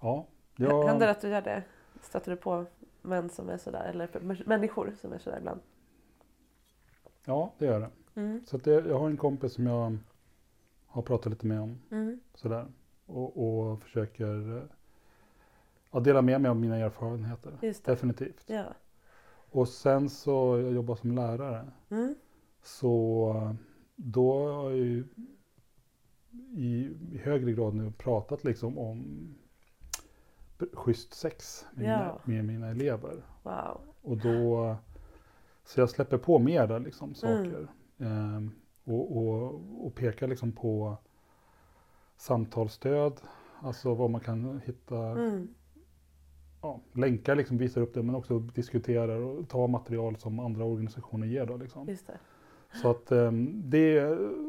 Ja, 0.00 0.26
jag, 0.56 0.86
Händer 0.86 1.06
det 1.06 1.12
att 1.12 1.20
du 1.20 1.28
gör 1.28 1.42
det? 1.42 1.62
Stöter 2.02 2.30
du 2.30 2.36
på 2.36 2.64
män 3.02 3.30
som 3.30 3.48
är 3.48 3.58
sådär? 3.58 3.84
Eller 3.84 4.08
människor 4.46 4.92
som 5.00 5.12
är 5.12 5.18
sådär 5.18 5.38
ibland? 5.38 5.60
ja, 7.24 7.52
det 7.58 7.66
gör 7.66 7.80
det. 7.80 8.20
Mm. 8.20 8.44
Så 8.46 8.56
det, 8.56 8.70
jag 8.70 8.98
har 8.98 9.06
en 9.06 9.16
kompis 9.16 9.52
som 9.52 9.66
jag 9.66 9.98
har 10.94 11.02
pratat 11.02 11.30
lite 11.32 11.46
med 11.46 11.60
om 11.60 11.78
Mm. 11.90 12.20
sådär. 12.34 12.66
Och, 13.06 13.46
och 13.70 13.80
försöker 13.82 14.56
eh, 14.56 14.62
ja, 15.90 16.00
dela 16.00 16.22
med 16.22 16.40
mig 16.40 16.48
av 16.48 16.56
mina 16.56 16.76
erfarenheter. 16.76 17.52
Definitivt. 17.84 18.44
Ja. 18.46 18.64
Och 19.50 19.68
sen 19.68 20.08
så 20.10 20.58
jag 20.58 20.72
jobbar 20.72 20.96
som 20.96 21.12
lärare. 21.12 21.70
Mm. 21.90 22.14
Så 22.62 23.54
då 23.96 24.32
har 24.48 24.50
jag 24.70 24.76
ju 24.76 25.04
i, 26.56 26.90
i 27.12 27.18
högre 27.18 27.52
grad 27.52 27.74
nu 27.74 27.92
pratat 27.98 28.44
liksom 28.44 28.78
om 28.78 29.28
schysst 30.72 31.14
sex 31.14 31.66
med, 31.74 31.84
Ja. 31.86 32.20
mina, 32.24 32.42
med 32.42 32.44
mina 32.54 32.68
elever. 32.68 33.22
Wow. 33.42 33.80
Och 34.02 34.16
då, 34.16 34.76
så 35.64 35.80
jag 35.80 35.90
släpper 35.90 36.18
på 36.18 36.38
mer 36.38 36.66
där 36.66 36.80
liksom 36.80 37.04
Mm. 37.04 37.14
saker. 37.14 37.68
Och, 38.84 39.16
och, 39.16 39.60
och 39.86 39.94
pekar 39.94 40.26
liksom 40.28 40.52
på 40.52 40.96
samtalsstöd, 42.16 43.20
alltså 43.62 43.94
vad 43.94 44.10
man 44.10 44.20
kan 44.20 44.60
hitta, 44.64 44.96
Mm. 44.98 45.48
ja, 46.62 46.80
länkar 46.92 47.34
liksom 47.36 47.58
visar 47.58 47.80
upp 47.80 47.94
det 47.94 48.02
men 48.02 48.14
också 48.14 48.38
diskuterar 48.38 49.20
och 49.20 49.48
tar 49.48 49.68
material 49.68 50.16
som 50.16 50.38
andra 50.40 50.64
organisationer 50.64 51.26
ger 51.26 51.46
då 51.46 51.56
liksom. 51.56 51.86
Så 52.82 52.90
att 52.90 53.12
ehm, 53.12 53.62
det, 53.70 54.04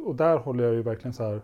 och 0.05 0.15
där 0.15 0.37
håller 0.37 0.63
jag 0.63 0.73
ju 0.73 0.81
verkligen 0.81 1.13
så 1.13 1.23
här 1.23 1.41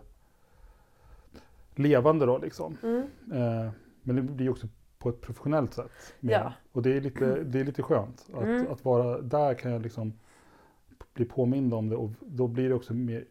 levande 1.74 2.26
då 2.26 2.38
liksom. 2.38 2.76
Mm. 2.82 3.02
Eh, 3.32 3.70
men 4.02 4.16
det 4.16 4.22
blir 4.22 4.50
också 4.50 4.66
på 4.98 5.08
ett 5.08 5.20
professionellt 5.20 5.74
sätt. 5.74 5.90
mer. 6.20 6.32
Ja. 6.32 6.52
Och 6.72 6.82
det 6.82 6.96
är 6.96 7.00
lite, 7.00 7.42
det 7.44 7.60
är 7.60 7.64
lite 7.64 7.82
skönt 7.82 8.26
att, 8.34 8.42
Mm. 8.42 8.66
att 8.72 8.84
vara 8.84 9.20
där 9.20 9.54
kan 9.54 9.72
jag 9.72 9.82
liksom 9.82 10.12
bli 11.14 11.24
påmind 11.24 11.74
om 11.74 11.88
det 11.88 11.96
och 11.96 12.10
då 12.20 12.48
blir 12.48 12.68
det 12.68 12.74
också 12.74 12.94
mer 12.94 13.24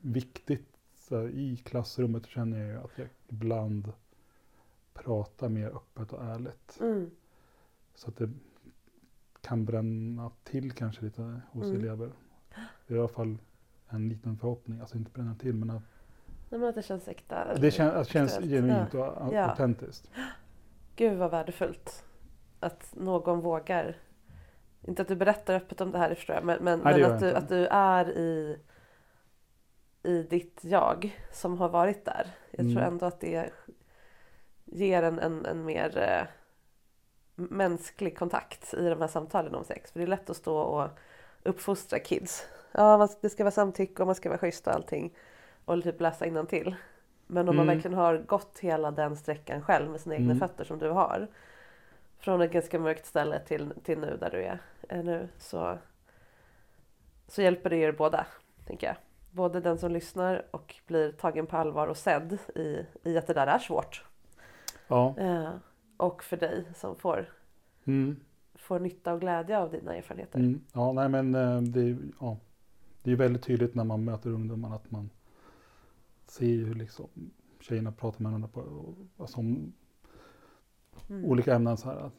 viktigt 0.00 0.68
här, 1.10 1.28
i 1.28 1.56
klassrummet 1.56 2.26
känner 2.26 2.58
jag 2.58 2.68
ju 2.68 2.78
att 2.78 2.90
jag 2.98 3.08
ibland 3.28 3.92
pratar 4.94 5.48
mer 5.48 5.66
öppet 5.66 6.12
och 6.12 6.24
ärligt. 6.24 6.78
Mm. 6.80 7.10
Så 7.94 8.08
att 8.08 8.16
det 8.16 8.30
kan 9.40 9.64
bränna 9.64 10.30
till 10.44 10.72
kanske 10.72 11.04
lite 11.04 11.40
hos 11.52 11.64
Mm. 11.66 11.80
elever. 11.80 12.12
Det 12.86 12.94
är 12.94 12.96
i 12.96 13.00
alla 13.00 13.08
fall 13.08 13.36
en 13.88 14.08
liten 14.08 14.36
förhoppning, 14.38 14.80
alltså 14.80 14.96
inte 14.96 15.10
bränna 15.10 15.34
till 15.34 15.54
men 15.54 15.70
att 15.70 15.82
Nej, 16.50 16.60
men 16.60 16.68
att 16.68 16.74
det 16.74 16.82
känns 16.82 17.08
äkta. 17.08 17.54
det 17.58 17.70
kän, 17.70 17.88
att 17.90 18.08
känns 18.08 18.38
genuint 18.38 18.88
Ja. 18.94 19.10
och 19.10 19.34
Ja. 19.34 19.44
autentiskt. 19.50 20.10
Gud 20.96 21.18
vad 21.18 21.30
värdefullt. 21.30 22.04
Att 22.60 22.94
någon 22.96 23.40
vågar. 23.40 23.96
Inte 24.84 25.02
att 25.02 25.08
du 25.08 25.16
berättar 25.16 25.54
öppet 25.54 25.80
om 25.80 25.90
det 25.92 25.98
här, 25.98 26.14
förstår 26.14 26.36
jag. 26.36 26.44
Men, 26.44 26.64
men, 26.64 26.80
Nej, 26.80 27.00
men 27.00 27.12
att, 27.12 27.20
du, 27.20 27.32
att 27.34 27.48
du 27.48 27.66
är 27.66 28.10
i, 28.18 28.58
i 30.02 30.22
ditt 30.22 30.60
jag 30.62 31.18
som 31.32 31.58
har 31.58 31.68
varit 31.68 32.04
där. 32.04 32.26
Jag 32.50 32.58
tror 32.66 32.70
Mm. 32.70 32.84
ändå 32.84 33.06
att 33.06 33.20
det 33.20 33.50
ger 34.64 35.02
en, 35.02 35.18
en, 35.18 35.46
en 35.46 35.64
mer 35.64 35.98
eh, 35.98 36.26
mänsklig 37.34 38.18
kontakt 38.18 38.74
i 38.74 38.88
de 38.88 39.00
här 39.00 39.08
samtalen 39.08 39.54
om 39.54 39.64
sex. 39.64 39.92
För 39.92 39.98
det 39.98 40.04
är 40.04 40.08
lätt 40.08 40.30
att 40.30 40.36
stå 40.36 40.56
och 40.58 40.88
uppfostra 41.42 41.98
kids. 41.98 42.46
Ja, 42.72 42.98
man, 42.98 43.08
det 43.20 43.30
ska 43.30 43.44
vara 43.44 43.50
samtycke 43.50 44.02
och 44.02 44.06
man 44.06 44.14
ska 44.14 44.28
vara 44.28 44.38
schysst 44.38 44.66
och 44.66 44.72
allting. 44.74 45.14
Och 45.64 45.82
typ 45.82 46.00
läsa 46.00 46.44
till. 46.46 46.74
Men 47.26 47.48
om 47.48 47.56
man 47.56 47.64
Mm. 47.64 47.74
verkligen 47.76 47.96
har 47.98 48.18
gått 48.18 48.58
hela 48.58 48.90
den 48.90 49.16
sträckan 49.16 49.62
själv 49.62 49.90
med 49.90 50.00
sina 50.00 50.14
egna 50.14 50.32
Mm. 50.32 50.38
fötter 50.38 50.64
som 50.64 50.78
du 50.78 50.90
har. 50.90 51.28
Från 52.24 52.40
ett 52.40 52.52
ganska 52.52 52.78
mörkt 52.78 53.06
ställe 53.06 53.38
till, 53.40 53.72
till 53.82 53.98
nu 53.98 54.16
där 54.20 54.30
du 54.30 54.42
är, 54.42 54.58
är 54.88 55.02
nu. 55.02 55.28
Så, 55.38 55.78
så 57.28 57.42
hjälper 57.42 57.70
det 57.70 57.76
er 57.76 57.92
båda, 57.92 58.26
tänker 58.66 58.86
jag. 58.86 58.96
Både 59.30 59.60
den 59.60 59.78
som 59.78 59.92
lyssnar 59.92 60.46
och 60.50 60.74
blir 60.86 61.12
tagen 61.12 61.46
på 61.46 61.56
allvar 61.56 61.86
och 61.88 61.96
sedd 61.96 62.38
i, 62.54 62.86
i 63.04 63.18
att 63.18 63.26
det 63.26 63.32
där 63.34 63.46
är 63.46 63.58
svårt. 63.58 64.04
Ja. 64.88 65.14
Eh, 65.18 65.50
och 65.96 66.22
för 66.24 66.36
dig 66.36 66.64
som 66.74 66.96
får, 66.96 67.26
Mm. 67.84 68.16
får 68.54 68.78
nytta 68.80 69.12
och 69.12 69.20
glädje 69.20 69.58
av 69.58 69.70
dina 69.70 69.94
erfarenheter. 69.96 70.38
Mm. 70.38 70.60
Ja, 70.72 70.92
nej 70.92 71.08
men 71.08 71.34
eh, 71.34 71.60
det 71.62 71.96
ja, 72.20 72.36
det 73.02 73.12
är 73.12 73.16
väldigt 73.16 73.42
tydligt 73.42 73.74
när 73.74 73.84
man 73.84 74.04
möter 74.04 74.30
ungdomarna 74.30 74.74
att 74.74 74.90
man 74.90 75.10
ser 76.26 76.46
hur 76.46 76.74
liksom 76.74 77.08
tjejerna 77.60 77.92
pratar 77.92 78.22
med 78.22 78.32
varandra 78.32 78.48
på 78.48 78.94
alltså 79.18 79.38
om 79.38 79.72
Mm. 81.10 81.24
olika 81.24 81.54
ämnen 81.54 81.76
så 81.76 81.88
här. 81.88 82.10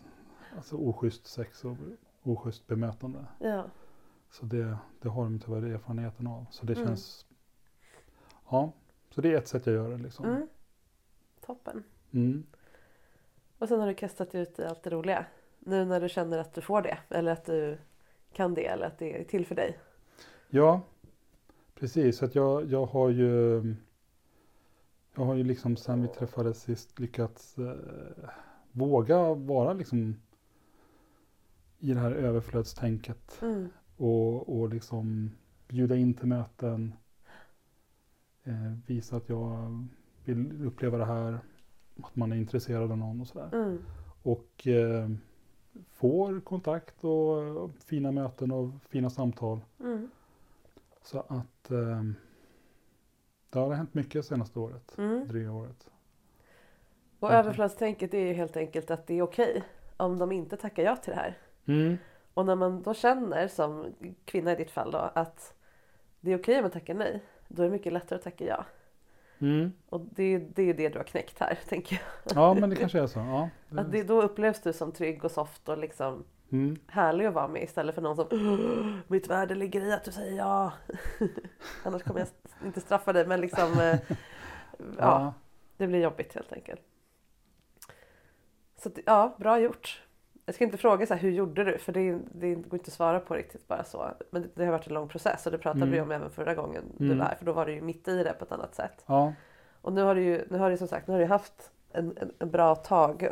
Alltså 0.56 0.76
oschysst 0.78 1.28
sex 1.28 1.66
och 1.66 1.78
oschysst 2.24 2.68
bemötande. 2.68 3.26
Ja. 3.40 3.66
Så 4.32 4.46
det, 4.46 4.78
det 5.02 5.10
har 5.10 5.24
de 5.24 5.40
tyvärr 5.40 5.62
erfarenheten 5.64 6.28
av. 6.28 6.46
Så 6.50 6.66
det 6.66 6.74
Mm. 6.74 6.86
känns, 6.88 7.26
ja, 8.50 8.72
så 9.10 9.22
det 9.22 9.34
är 9.34 9.38
ett 9.38 9.48
sätt 9.48 9.66
jag 9.66 9.76
gör 9.76 9.90
det 9.90 9.98
liksom. 9.98 10.26
Mm. 10.26 10.48
Toppen. 11.46 11.84
Mm. 12.12 12.44
Och 13.58 13.68
sen 13.68 13.80
har 13.80 13.88
du 13.88 13.94
kastat 13.94 14.36
ut 14.36 14.60
i 14.60 14.64
allt 14.66 14.84
det 14.84 14.90
roliga. 14.90 15.26
Nu 15.60 15.86
när 15.86 16.02
du 16.02 16.10
känner 16.10 16.38
att 16.38 16.54
du 16.54 16.62
får 16.62 16.82
det. 16.82 16.98
Eller 17.10 17.32
att 17.32 17.46
du 17.46 17.78
kan 18.34 18.54
det. 18.54 18.66
Eller 18.66 18.86
att 18.88 18.98
det 18.98 19.22
är 19.22 19.24
till 19.24 19.46
för 19.46 19.56
dig. 19.56 19.80
Ja, 20.50 20.82
precis. 21.76 22.18
Så 22.18 22.26
att 22.26 22.36
jag, 22.36 22.72
jag 22.72 22.86
har 22.86 23.10
ju 23.10 23.76
jag 25.16 25.26
har 25.26 25.36
ju 25.36 25.44
liksom 25.44 25.78
sen 25.78 26.02
vi 26.02 26.08
träffades 26.08 26.62
sist 26.62 27.00
lyckats 27.00 27.58
eh, 27.58 27.76
våga 28.76 29.34
vara 29.34 29.74
liksom 29.74 30.16
i 31.80 31.94
det 31.94 32.00
här 32.00 32.12
överflödstänket 32.12 33.40
Mm. 33.42 33.70
och, 33.98 34.60
och 34.60 34.70
liksom 34.70 35.32
bjuda 35.68 35.96
in 35.96 36.14
till 36.14 36.28
möten. 36.28 36.94
Eh, 38.44 38.74
visa 38.88 39.16
att 39.18 39.30
jag 39.30 39.88
vill 40.26 40.66
uppleva 40.66 40.98
det 40.98 41.06
här, 41.06 41.40
att 42.04 42.16
man 42.16 42.32
är 42.32 42.36
intresserad 42.36 42.92
av 42.92 42.98
någon 42.98 43.22
och 43.22 43.28
sådär. 43.28 43.50
Mm. 43.54 43.78
Och 44.24 44.68
eh, 44.68 45.10
får 45.90 46.40
kontakt 46.40 47.04
och 47.04 47.72
fina 47.86 48.12
möten 48.12 48.52
och 48.52 48.70
fina 48.90 49.10
samtal. 49.10 49.60
Mm. 49.80 50.10
Så 51.02 51.20
att 51.20 51.72
eh, 51.72 52.04
det 53.50 53.60
har 53.60 53.74
hänt 53.74 53.94
mycket 53.94 54.26
senaste 54.26 54.60
året, 54.60 54.96
Mm. 54.98 55.28
dryga 55.28 55.52
året. 55.52 55.90
Och 57.26 57.30
Okej. 57.32 57.40
överflödstänket 57.40 58.14
är 58.14 58.20
ju 58.20 58.34
helt 58.34 58.58
enkelt 58.58 58.92
att 58.92 59.08
det 59.08 59.18
är 59.18 59.22
okej 59.22 59.64
om 59.98 60.18
de 60.20 60.32
inte 60.32 60.58
tackar 60.58 60.84
ja 60.84 60.96
till 60.96 61.14
det 61.14 61.20
här. 61.20 61.38
Mm. 61.68 61.98
Och 62.34 62.46
när 62.46 62.56
man 62.56 62.82
då 62.82 62.94
känner 62.94 63.48
som 63.48 63.86
kvinna 64.26 64.52
i 64.52 64.56
ditt 64.56 64.72
fall 64.72 64.92
då 64.92 64.98
att 64.98 65.54
det 66.20 66.32
är 66.34 66.40
okej 66.40 66.56
om 66.56 66.62
man 66.62 66.72
tackar 66.72 66.94
nej. 66.94 67.24
Då 67.48 67.62
är 67.64 67.66
det 67.68 67.72
mycket 67.72 67.94
lättare 67.94 68.18
att 68.18 68.24
tacka 68.24 68.46
ja. 68.46 68.66
Mm. 69.40 69.72
Och 69.90 70.02
det, 70.02 70.24
är- 70.24 70.48
det 70.56 70.70
är 70.70 70.74
det 70.74 70.90
du 70.90 70.98
har 71.00 71.04
knäckt 71.04 71.40
här 71.40 71.60
tänker 71.70 72.02
jag. 72.26 72.36
Ja, 72.38 72.54
men 72.54 72.70
det 72.70 72.76
kanske 72.76 73.00
är 73.00 73.08
så. 73.08 73.20
Ja, 73.20 73.50
Att 73.82 73.92
det, 73.92 74.04
då 74.04 74.22
upplevs 74.22 74.62
du 74.62 74.74
som 74.74 74.92
trygg 74.92 75.26
och 75.26 75.32
soft 75.32 75.70
och 75.70 75.78
liksom 75.78 76.24
mm. 76.52 76.78
härlig 76.88 77.26
att 77.26 77.34
vara 77.34 77.48
med 77.48 77.64
istället 77.64 77.96
för 77.96 78.02
någon 78.02 78.16
som 78.16 78.28
"Åh, 78.32 78.96
mitt 79.08 79.28
värde 79.28 79.56
ligger 79.56 79.82
i 79.86 79.94
att 79.94 80.04
du 80.04 80.12
säger 80.12 80.38
ja. 80.38 80.72
Annars 81.84 82.04
kommer 82.04 82.20
jag 82.20 82.28
inte 82.68 82.82
straffa 82.82 83.14
dig 83.14 83.28
men 83.28 83.42
liksom 83.42 83.72
eh, 83.74 83.96
ja, 84.78 84.86
ja. 84.98 85.34
det 85.78 85.88
blir 85.88 86.00
jobbigt 86.02 86.34
helt 86.36 86.54
enkelt. 86.54 86.82
Så 88.86 88.90
att, 88.90 89.00
ja, 89.06 89.36
bra 89.40 89.60
gjort. 89.60 90.02
Jag 90.46 90.56
ska 90.56 90.64
inte 90.64 90.78
fråga 90.78 91.06
så 91.06 91.14
här, 91.14 91.22
hur 91.22 91.32
gjorde 91.32 91.64
du? 91.64 91.78
För 91.78 91.92
det, 91.94 92.20
det 92.32 92.56
går 92.56 92.74
inte 92.74 92.88
att 92.90 92.94
svara 92.94 93.20
på 93.20 93.34
riktigt 93.34 93.68
bara 93.68 93.84
så. 93.84 94.12
Men 94.32 94.42
det, 94.42 94.48
det 94.56 94.66
har 94.66 94.72
varit 94.72 94.88
en 94.88 94.94
lång 94.94 95.08
process 95.08 95.46
och 95.46 95.52
det 95.52 95.58
pratade 95.58 95.84
Mm. 95.86 95.94
vi 95.94 96.02
om 96.02 96.12
även 96.12 96.30
förra 96.30 96.54
gången 96.56 96.84
du 96.98 97.06
Mm. 97.06 97.18
var 97.18 97.26
här. 97.26 97.36
För 97.36 97.46
då 97.46 97.52
var 97.54 97.66
du 97.66 97.74
ju 97.74 97.82
mitt 97.82 98.08
i 98.08 98.24
det 98.24 98.34
på 98.40 98.46
ett 98.46 98.52
annat 98.52 98.76
sätt. 98.76 99.04
ja. 99.06 99.34
Och 99.82 99.94
nu 99.94 100.02
har 100.02 100.16
du 100.16 100.24
ju, 100.24 100.46
nu 100.50 100.58
har 100.58 100.70
du 100.70 100.78
som 100.78 100.88
sagt, 100.88 101.08
nu 101.08 101.14
har 101.14 101.20
du 101.20 101.26
haft 101.26 101.72
en, 101.92 102.18
en, 102.22 102.32
en 102.40 102.52
bra 102.52 102.76
tag 102.76 103.28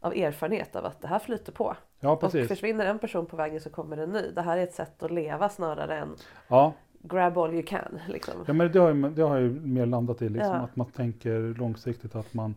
av 0.00 0.12
erfarenhet 0.14 0.76
av 0.76 0.84
att 0.86 1.00
det 1.02 1.08
här 1.08 1.18
flyter 1.18 1.52
på. 1.52 1.76
ja 2.00 2.10
Och 2.10 2.30
försvinner 2.32 2.86
en 2.86 2.98
person 2.98 3.26
på 3.26 3.36
vägen 3.36 3.60
så 3.60 3.70
kommer 3.70 3.96
en 3.96 4.10
ny. 4.10 4.30
Det 4.34 4.42
här 4.42 4.56
är 4.58 4.62
ett 4.62 4.74
sätt 4.74 5.02
att 5.02 5.10
leva 5.10 5.48
snarare 5.48 5.98
än 5.98 6.08
Ja. 6.48 6.72
grab 7.02 7.38
all 7.38 7.54
you 7.54 7.62
can. 7.62 8.00
Liksom. 8.08 8.34
Ja, 8.46 8.52
men 8.52 8.72
det 8.72 8.78
har, 8.78 8.94
ju, 8.94 9.08
det 9.10 9.22
har 9.22 9.34
jag 9.36 9.42
ju 9.42 9.60
mer 9.60 9.86
landat 9.86 10.22
i, 10.22 10.28
liksom, 10.28 10.54
Ja. 10.54 10.60
att 10.60 10.76
man 10.76 10.86
tänker 10.90 11.54
långsiktigt 11.58 12.14
att 12.14 12.34
man, 12.34 12.54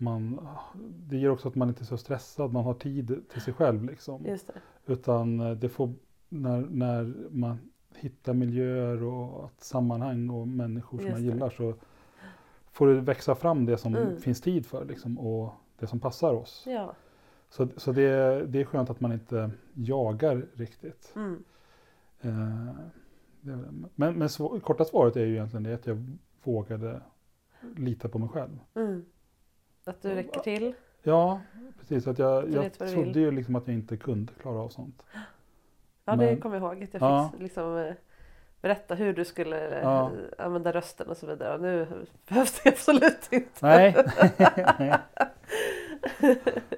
man, 0.00 0.48
det 1.08 1.16
gör 1.16 1.30
också 1.30 1.48
att 1.48 1.54
man 1.54 1.68
inte 1.68 1.82
är 1.82 1.84
så 1.84 1.96
stressad, 1.96 2.52
man 2.52 2.64
har 2.64 2.74
tid 2.74 3.22
till 3.32 3.40
sig 3.40 3.54
själv 3.54 3.84
liksom. 3.84 4.22
Det. 4.22 4.38
Utan 4.86 5.40
eh, 5.40 5.52
det 5.52 5.68
får, 5.68 5.92
när, 6.28 6.60
när 6.60 7.14
man 7.30 7.58
hittar 7.94 8.34
miljöer 8.34 9.02
och 9.02 9.50
sammanhang 9.58 10.30
och 10.30 10.48
människor 10.48 10.98
som 10.98 11.06
Just 11.06 11.18
man 11.18 11.26
det. 11.26 11.32
gillar 11.32 11.50
så 11.50 11.74
får 12.72 12.86
det 12.86 13.00
växa 13.00 13.34
fram 13.34 13.66
det 13.66 13.78
som 13.78 13.96
Mm. 13.96 14.20
finns 14.20 14.40
tid 14.40 14.66
för 14.66 14.84
liksom, 14.84 15.18
och 15.18 15.52
det 15.78 15.86
som 15.86 16.00
passar 16.00 16.34
oss. 16.34 16.64
Ja. 16.66 16.92
Så, 17.50 17.68
så 17.76 17.92
det, 17.92 18.46
det 18.46 18.60
är 18.60 18.64
skönt 18.64 18.90
att 18.90 19.00
man 19.00 19.12
inte 19.12 19.50
jagar 19.74 20.46
riktigt. 20.54 21.12
Mm. 21.16 21.44
Eh, 22.20 22.74
det 23.40 23.58
men 23.94 24.18
men 24.18 24.28
korta 24.60 24.84
svaret 24.84 25.16
är 25.16 25.24
ju 25.26 25.32
egentligen 25.32 25.62
det 25.62 25.74
att 25.74 25.86
jag 25.86 26.16
vågade 26.44 27.00
lita 27.76 28.08
på 28.08 28.18
mig 28.18 28.28
själv. 28.28 28.58
Mm. 28.74 29.04
Att 29.84 30.02
du 30.02 30.14
räcker 30.14 30.40
till. 30.40 30.74
Ja, 31.02 31.40
precis. 31.80 32.06
Att 32.06 32.18
jag, 32.18 32.50
jag 32.50 32.72
trodde 32.72 33.20
ju 33.20 33.30
liksom 33.30 33.56
att 33.56 33.66
jag 33.66 33.74
inte 33.74 33.96
kunde 33.96 34.32
klara 34.40 34.58
av 34.58 34.68
sånt. 34.68 35.06
Ja, 36.04 36.12
det 36.12 36.16
Men- 36.16 36.40
kommer 36.40 36.56
jag 36.56 36.62
ihåg. 36.74 36.82
Att 36.84 36.94
jag 36.94 37.02
Ja. 37.02 37.28
fick 37.32 37.40
liksom, 37.42 37.76
eh, 37.76 37.94
berätta 38.60 38.94
hur 38.94 39.12
du 39.14 39.24
skulle 39.24 39.68
eh, 39.78 39.82
Ja. 39.82 40.10
använda 40.38 40.72
rösten 40.72 41.08
och 41.08 41.16
så 41.16 41.26
vidare. 41.26 41.54
Och 41.54 41.60
nu 41.60 41.86
behövs 42.28 42.60
det 42.62 42.68
absolut 42.70 43.28
inte. 43.30 43.48
Nej. 43.62 43.96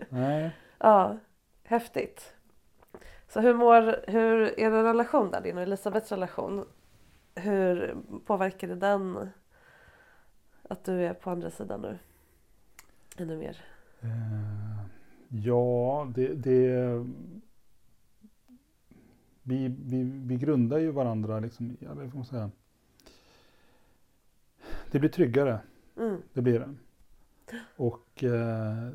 Nej. 0.09 0.50
Ja, 0.78 1.18
häftigt. 1.64 2.35
Så 3.28 3.41
hur 3.41 3.54
mår 3.54 4.10
hur 4.10 4.60
är 4.60 4.71
det 4.71 4.82
relation 4.82 5.30
där, 5.30 5.41
din 5.41 5.56
och 5.56 5.62
Elisabeths 5.62 6.12
relation? 6.12 6.65
Hur 7.34 7.97
påverkar 8.26 8.69
det 8.69 8.75
den 8.75 9.28
att 10.69 10.84
du 10.84 11.04
är 11.06 11.15
på 11.15 11.30
andra 11.30 11.50
sidan 11.50 11.80
nu? 11.80 11.99
Ännu 13.23 13.37
mer. 13.37 13.56
Eh, 14.00 14.85
ja, 15.28 16.11
det, 16.15 16.35
det 16.35 17.06
vi, 19.43 19.69
vi, 19.69 20.02
vi 20.02 20.37
grundar 20.37 20.78
ju 20.78 20.91
varandra 20.91 21.41
liksom, 21.41 21.76
ja, 21.80 21.95
vad 21.95 22.08
ska 22.08 22.17
man 22.19 22.26
säga. 22.26 22.50
Det 24.91 24.99
blir 24.99 25.11
tryggare, 25.11 25.61
Mm, 25.97 26.23
det 26.32 26.43
blir 26.43 26.58
det. 26.61 26.75
Och 27.76 28.25
eh, 28.25 28.91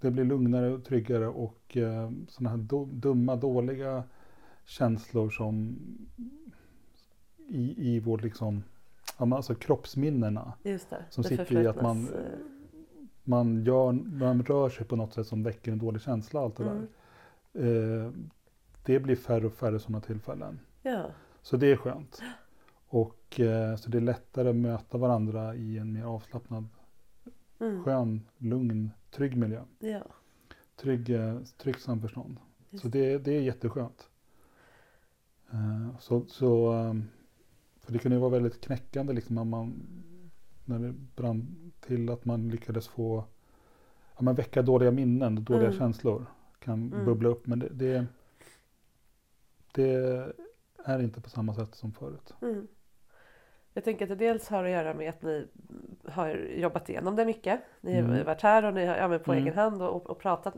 det 0.00 0.10
blir 0.10 0.24
lugnare 0.24 0.72
och 0.72 0.84
tryggare 0.84 1.26
och 1.28 1.76
eh, 1.76 2.10
sådana 2.28 2.50
här 2.50 2.56
do, 2.56 2.84
dumma, 2.92 3.36
dåliga 3.36 4.04
känslor 4.64 5.30
som 5.30 5.76
i, 7.48 7.94
i 7.94 8.00
vårt 8.00 8.22
liksom, 8.22 8.62
alltså 9.16 9.54
kroppsminnena. 9.54 10.52
Som 11.10 11.22
det 11.22 11.28
sitter 11.28 11.62
i 11.62 11.66
att 11.66 11.82
man- 11.82 12.08
Man, 13.24 13.64
gör, 13.64 13.92
man 13.92 14.42
rör 14.44 14.68
sig 14.68 14.86
på 14.86 14.96
något 14.96 15.12
sätt 15.14 15.26
som 15.26 15.42
väcker 15.42 15.72
en 15.72 15.78
dålig 15.78 16.02
känsla. 16.02 16.40
Allt 16.40 16.56
det 16.56 16.64
Mm. 16.64 16.86
där. 17.52 18.04
Eh, 18.06 18.12
det 18.84 19.00
blir 19.00 19.16
färre 19.16 19.46
och 19.46 19.52
färre 19.52 19.78
sådana 19.78 20.00
tillfällen. 20.00 20.58
Ja, 20.82 21.06
Så 21.42 21.56
det 21.56 21.72
är 21.72 21.76
skönt. 21.76 22.22
Och 22.88 23.40
eh, 23.40 23.76
så 23.76 23.90
det 23.90 23.98
är 23.98 24.02
lättare 24.02 24.48
att 24.48 24.56
möta 24.56 24.98
varandra 24.98 25.54
i 25.54 25.78
en 25.78 25.92
mer 25.92 26.04
avslappnad, 26.04 26.68
mm, 27.60 27.84
skön, 27.84 28.20
lugn, 28.38 28.90
trygg 29.10 29.36
miljö. 29.36 29.62
ja. 29.78 30.02
Trygg, 30.76 31.10
eh, 31.10 31.38
trygg 31.58 31.76
samförstånd. 31.80 32.36
Just 32.70 32.82
Så 32.82 32.88
det, 32.88 33.18
det 33.18 33.32
är 33.36 33.40
jätteskönt. 33.40 34.08
Eh, 35.52 35.98
så, 35.98 36.24
så, 36.26 36.72
eh, 36.74 36.94
för 37.80 37.92
det 37.92 37.98
kunde 37.98 38.16
ju 38.16 38.20
vara 38.20 38.30
väldigt 38.30 38.60
knäckande 38.60 39.12
liksom 39.12 39.34
när 39.34 39.44
man 39.44 39.82
när 40.64 40.78
det 40.78 40.92
brann 41.16 41.63
till 41.86 42.10
att 42.10 42.24
man 42.24 42.48
lyckades 42.48 42.88
få 42.88 43.24
ja, 44.16 44.22
men 44.22 44.34
väcka 44.34 44.62
dåliga 44.62 44.90
minnen, 44.90 45.44
dåliga 45.44 45.66
Mm. 45.66 45.78
känslor 45.78 46.26
kan 46.58 46.92
Mm. 46.92 47.04
bubbla 47.04 47.28
upp. 47.28 47.46
Men 47.46 47.58
det, 47.58 47.68
det, 47.68 48.06
det 49.72 50.32
är 50.84 50.98
inte 51.02 51.20
på 51.20 51.30
samma 51.30 51.54
sätt 51.54 51.74
som 51.74 51.92
förut. 51.92 52.34
Mm. 52.42 52.66
Jag 53.76 53.84
tänker 53.84 54.04
att 54.04 54.08
det 54.08 54.14
dels 54.14 54.48
har 54.48 54.64
att 54.64 54.70
göra 54.70 54.94
med 54.94 55.08
att 55.08 55.22
ni 55.22 55.46
har 56.08 56.28
jobbat 56.56 56.88
igenom 56.88 57.16
det 57.16 57.24
mycket. 57.24 57.60
Ni 57.80 57.94
har 57.94 58.00
Mm. 58.08 58.24
varit 58.26 58.42
här 58.42 58.64
och 58.64 58.74
ni 58.74 58.86
har 58.86 58.96
ja, 58.96 59.08
men 59.08 59.20
på 59.20 59.32
Mm. 59.32 59.44
egen 59.44 59.54
hand 59.58 59.82
och, 59.82 60.10
och 60.10 60.18
pratat. 60.18 60.54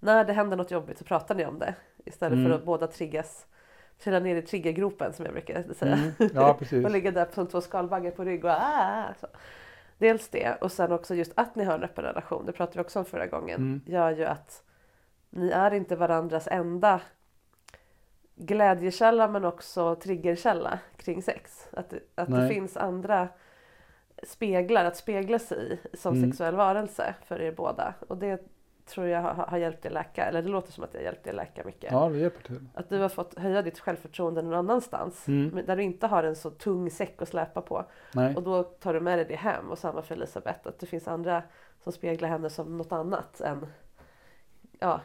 När 0.00 0.24
det 0.24 0.32
händer 0.32 0.56
något 0.56 0.70
jobbigt 0.70 0.98
så 0.98 1.04
pratar 1.04 1.34
ni 1.34 1.46
om 1.46 1.58
det. 1.58 1.74
Istället 2.04 2.38
Mm. 2.38 2.50
för 2.50 2.58
att 2.58 2.64
båda 2.64 2.86
triggas, 2.86 3.46
trilla 3.98 4.18
ner 4.20 4.36
i 4.36 4.42
triggergropen 4.42 5.12
som 5.12 5.24
jag 5.24 5.34
brukar 5.34 5.72
säga. 5.74 5.94
Mm. 5.94 6.30
Ja, 6.34 6.54
precis. 6.58 6.84
och 6.84 6.90
ligga 6.90 7.10
där 7.10 7.26
som 7.34 7.46
två 7.46 7.60
skalbaggar 7.60 8.10
på 8.10 8.24
rygg 8.24 8.44
och 8.44 8.50
ah, 8.50 9.14
så. 9.20 9.26
Dels 9.98 10.28
det 10.28 10.54
och 10.60 10.72
sen 10.72 10.92
också 10.92 11.14
just 11.14 11.32
att 11.34 11.54
ni 11.54 11.64
har 11.64 11.74
en 11.74 11.82
öppen 11.84 12.04
relation, 12.04 12.46
det 12.46 12.52
pratade 12.52 12.78
vi 12.78 12.84
också 12.84 12.98
om 12.98 13.04
förra 13.04 13.26
gången, 13.26 13.56
Mm. 13.60 13.80
gör 13.86 14.10
ju 14.10 14.24
att 14.24 14.62
ni 15.30 15.50
är 15.50 15.74
inte 15.74 15.96
varandras 15.96 16.48
enda 16.50 17.00
glädjekälla 18.34 19.28
men 19.28 19.44
också 19.44 19.94
triggerkälla 19.94 20.78
kring 20.96 21.22
sex. 21.22 21.68
Att, 21.72 21.94
att 22.14 22.30
det 22.30 22.48
finns 22.48 22.76
andra 22.76 23.28
speglar 24.22 24.84
att 24.84 24.96
spegla 24.96 25.38
sig 25.38 25.72
i 25.92 25.96
som 25.96 26.16
Mm. 26.16 26.30
sexuell 26.30 26.54
varelse 26.56 27.14
för 27.24 27.40
er 27.40 27.52
båda. 27.52 27.94
Och 28.08 28.16
det 28.16 28.44
tror 28.86 29.06
jag 29.06 29.22
har, 29.22 29.34
har 29.34 29.58
hjälpt 29.58 29.86
er 29.86 29.90
läka, 29.90 30.24
eller 30.24 30.42
det 30.42 30.48
låter 30.48 30.72
som 30.72 30.84
att 30.84 30.94
har 30.94 31.00
hjälpt 31.00 31.26
er 31.26 31.32
läka 31.32 31.64
mycket. 31.64 31.92
Ja, 31.92 32.08
det 32.08 32.18
hjälper 32.18 32.42
till. 32.42 32.68
Att 32.74 32.88
du 32.88 32.98
har 32.98 33.08
fått 33.08 33.38
höja 33.38 33.62
ditt 33.62 33.78
självförtroende 33.78 34.42
någon 34.42 34.54
annanstans. 34.54 35.28
Mm. 35.28 35.66
Där 35.66 35.76
du 35.76 35.82
inte 35.82 36.06
har 36.06 36.22
en 36.22 36.36
så 36.36 36.50
tung 36.50 36.90
säck 36.90 37.22
att 37.22 37.28
släpa 37.28 37.60
på. 37.62 37.84
Nej. 38.14 38.36
Och 38.36 38.42
då 38.42 38.62
tar 38.62 38.94
du 38.94 39.00
med 39.00 39.18
dig 39.18 39.26
det 39.28 39.36
hem. 39.36 39.70
Och 39.70 39.78
samma 39.78 40.02
för 40.02 40.14
Elisabeth. 40.14 40.68
Att 40.68 40.78
det 40.78 40.86
finns 40.86 41.08
andra 41.08 41.42
som 41.82 41.92
speglar 41.92 42.28
henne 42.28 42.50
som 42.50 42.76
något 42.76 42.92
annat 42.92 43.40
än 43.40 43.66
ja, 44.78 45.00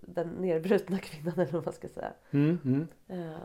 den 0.00 0.28
nedbrutna 0.28 0.98
kvinnan 0.98 1.34
eller 1.38 1.52
vad 1.52 1.64
man 1.64 1.74
ska 1.74 1.88
säga. 1.88 2.12
Mm, 2.30 2.58
mm. 2.64 2.88
Eh, 3.08 3.40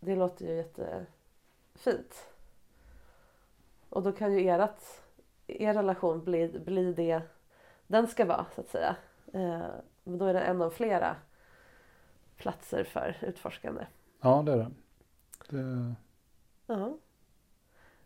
Det 0.00 0.16
låter 0.16 0.46
ju 0.46 0.54
jättefint. 0.56 2.26
Och 3.88 4.02
då 4.02 4.12
kan 4.12 4.32
ju 4.32 4.48
ert, 4.48 4.82
er 5.46 5.74
relation 5.74 6.24
bli, 6.24 6.60
bli 6.64 6.92
det 6.92 7.22
den 7.86 8.06
ska 8.08 8.24
vara 8.24 8.46
så 8.54 8.60
att 8.60 8.68
säga. 8.68 8.96
Eh, 9.32 9.66
Men 10.04 10.18
då 10.18 10.24
är 10.24 10.34
det 10.34 10.40
en 10.40 10.62
av 10.62 10.70
flera 10.70 11.16
platser 12.36 12.84
för 12.84 13.16
utforskande. 13.22 13.86
Ja, 14.20 14.42
det 14.42 14.52
är 14.52 14.56
det. 14.56 14.70
det. 15.48 15.94
Ja. 16.66 16.96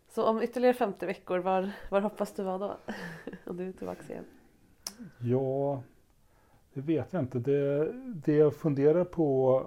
Så 0.08 0.24
om 0.24 0.42
ytterligare 0.42 0.74
50 0.74 1.06
veckor, 1.06 1.38
var, 1.38 1.72
var 1.90 2.00
hoppas 2.00 2.32
du 2.32 2.42
vara 2.42 2.58
då? 2.58 2.76
om 3.50 3.56
du 3.56 3.68
är 3.68 3.72
tillbaka 3.72 4.02
igen. 4.12 4.24
Ja, 5.18 5.82
det 6.74 6.80
vet 6.80 7.12
jag 7.12 7.22
inte. 7.22 7.38
Det, 7.38 7.92
det 8.02 8.34
jag 8.36 8.54
funderar 8.54 9.04
på 9.04 9.62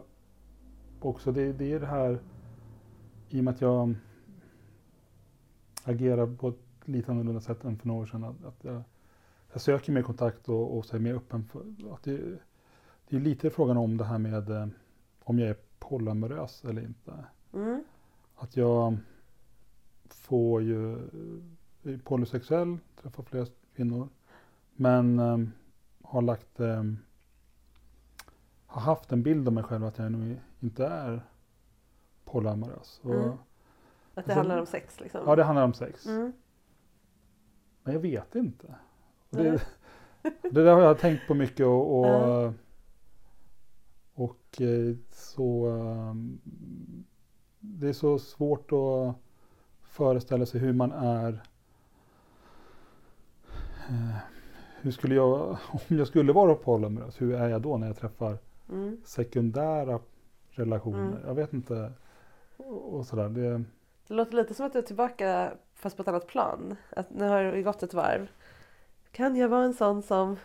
också, 1.02 1.32
det, 1.32 1.54
det 1.54 1.74
är 1.74 1.80
det 1.80 1.86
här 1.86 2.20
i 3.30 3.40
och 3.40 3.44
med 3.44 3.54
att 3.54 3.62
jag 3.62 3.96
agerar 5.84 6.36
på 6.36 6.50
ett 6.50 6.56
lite 6.86 7.12
annorlunda 7.12 7.42
sätt 7.42 7.64
än 7.64 7.78
för 7.78 7.88
några 7.88 8.02
år 8.02 8.06
sedan. 8.06 8.24
Att, 8.24 8.46
att 8.46 8.64
jag, 8.64 8.84
jag 9.52 9.62
söker 9.62 9.92
mer 9.92 10.02
kontakt 10.02 10.50
och, 10.50 10.78
och 10.78 10.86
så 10.86 10.96
är 10.96 11.00
mer 11.00 11.14
öppen 11.16 11.44
för 11.44 11.60
att 11.94 12.04
det, 12.04 12.40
det 13.10 13.16
är 13.16 13.20
lite 13.20 13.50
frågan 13.50 13.78
om 13.78 13.98
det 13.98 14.04
här 14.04 14.18
med 14.18 14.50
eh, 14.50 14.68
om 15.24 15.40
jag 15.40 15.50
är 15.50 15.58
polyamorös 15.80 16.66
eller 16.66 16.82
inte. 16.82 17.26
Mm. 17.54 17.84
Att 18.36 18.58
jag 18.58 18.98
får 20.10 20.62
ju, 20.62 20.94
är 21.84 21.98
polysexuell, 22.04 22.78
träffar 23.02 23.24
flera 23.24 23.46
kvinnor. 23.76 24.10
Men 24.76 25.20
eh, 25.20 25.38
har 26.04 26.22
lagt, 26.22 26.60
eh, 26.60 26.84
har 28.66 28.82
haft 28.82 29.12
en 29.12 29.24
bild 29.24 29.48
av 29.48 29.54
mig 29.54 29.64
själv 29.64 29.86
att 29.86 29.98
jag 29.98 30.12
nog 30.12 30.38
inte 30.60 30.86
är 30.86 31.22
polyamorös. 32.26 33.00
Och, 33.04 33.14
Mm. 33.16 33.30
Att 33.30 34.26
det 34.26 34.32
Alltså, 34.32 34.40
handlar 34.40 34.58
om 34.60 34.66
sex 34.66 35.00
liksom. 35.00 35.22
Ja, 35.26 35.36
det 35.36 35.44
handlar 35.44 35.64
om 35.64 35.74
sex. 35.74 36.06
Mm. 36.06 36.34
Men 37.84 37.94
jag 37.94 38.02
vet 38.02 38.36
inte. 38.36 38.76
Det, 39.30 39.62
det 40.52 40.64
där 40.64 40.74
har 40.74 40.82
jag 40.82 41.00
tänkt 41.00 41.28
på 41.28 41.34
mycket 41.34 41.66
och, 41.66 42.00
och, 42.00 42.54
och 44.14 44.62
eh, 44.62 44.96
så 45.12 45.68
um, 45.68 46.40
det 47.60 47.90
är 47.90 47.94
så 47.94 48.20
svårt 48.20 48.72
att 48.72 49.16
föreställa 49.84 50.46
sig 50.46 50.60
hur 50.62 50.74
man 50.74 50.92
är. 50.92 51.42
Eh, 53.90 54.16
Hur 54.82 54.92
skulle 54.92 55.16
jag, 55.16 55.50
om 55.72 55.98
jag 55.98 56.08
skulle 56.08 56.34
vara 56.34 56.56
polyamorös, 56.56 57.22
hur 57.22 57.34
är 57.34 57.50
jag 57.50 57.62
då 57.62 57.78
när 57.78 57.88
jag 57.88 57.98
träffar 57.98 58.38
Mm. 58.72 58.98
sekundära 59.06 60.00
relationer? 60.50 61.08
Mm. 61.12 61.28
Jag 61.28 61.36
vet 61.36 61.54
inte. 61.54 61.92
Och, 62.58 63.06
sådär. 63.06 63.30
Det, 63.30 63.64
Det 64.08 64.14
låter 64.14 64.34
lite 64.36 64.54
som 64.54 64.66
att 64.66 64.74
du 64.74 64.80
är 64.80 64.84
tillbaka 64.84 65.52
fast 65.74 65.96
på 65.96 66.02
ett 66.02 66.08
annat 66.08 66.28
plan. 66.28 66.76
Att 66.90 67.10
nu 67.10 67.28
har 67.28 67.44
det 67.44 67.62
gått 67.62 67.84
ett 67.84 67.94
varv. 67.94 68.28
Kan 69.12 69.36
jag 69.36 69.50
vara 69.50 69.64
en 69.64 69.74
sån 69.74 70.02
som... 70.02 70.38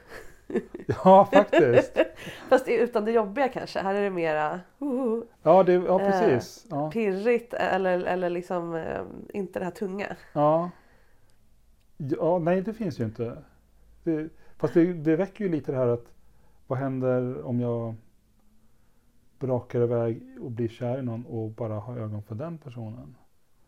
ja, 0.86 1.28
faktiskt. 1.32 1.98
Fast 2.48 2.68
utan 2.68 3.04
det 3.04 3.12
jobbiga 3.12 3.48
kanske. 3.48 3.80
Här 3.80 3.94
är 3.94 4.02
det 4.02 4.10
mera 4.10 4.60
uh, 4.82 5.22
Ja, 5.42 5.62
det, 5.62 5.72
ja 5.72 6.00
Eh, 6.00 6.10
precis. 6.10 6.66
Ja. 6.70 6.90
pirrigt 6.90 7.54
eller, 7.54 8.00
eller 8.00 8.30
liksom 8.30 8.74
eh, 8.74 9.02
inte 9.28 9.58
det 9.58 9.64
här 9.64 9.72
tunga. 9.72 10.16
Ja. 10.32 10.70
ja, 11.96 12.38
nej 12.38 12.62
det 12.62 12.74
finns 12.74 13.00
ju 13.00 13.04
inte. 13.04 13.42
Det, 14.04 14.28
fast 14.56 14.74
det, 14.74 14.92
det 14.92 15.16
väcker 15.16 15.44
ju 15.44 15.50
lite 15.50 15.72
det 15.72 15.78
här 15.78 15.88
att 15.88 16.12
vad 16.66 16.78
händer 16.78 17.42
om 17.42 17.60
jag 17.60 17.94
brakar 19.38 19.80
iväg 19.80 20.22
och 20.40 20.50
blir 20.50 20.68
kär 20.68 20.98
i 20.98 21.02
någon 21.02 21.26
och 21.26 21.50
bara 21.50 21.74
har 21.74 21.96
ögon 21.96 22.22
för 22.22 22.34
den 22.34 22.58
personen. 22.58 23.16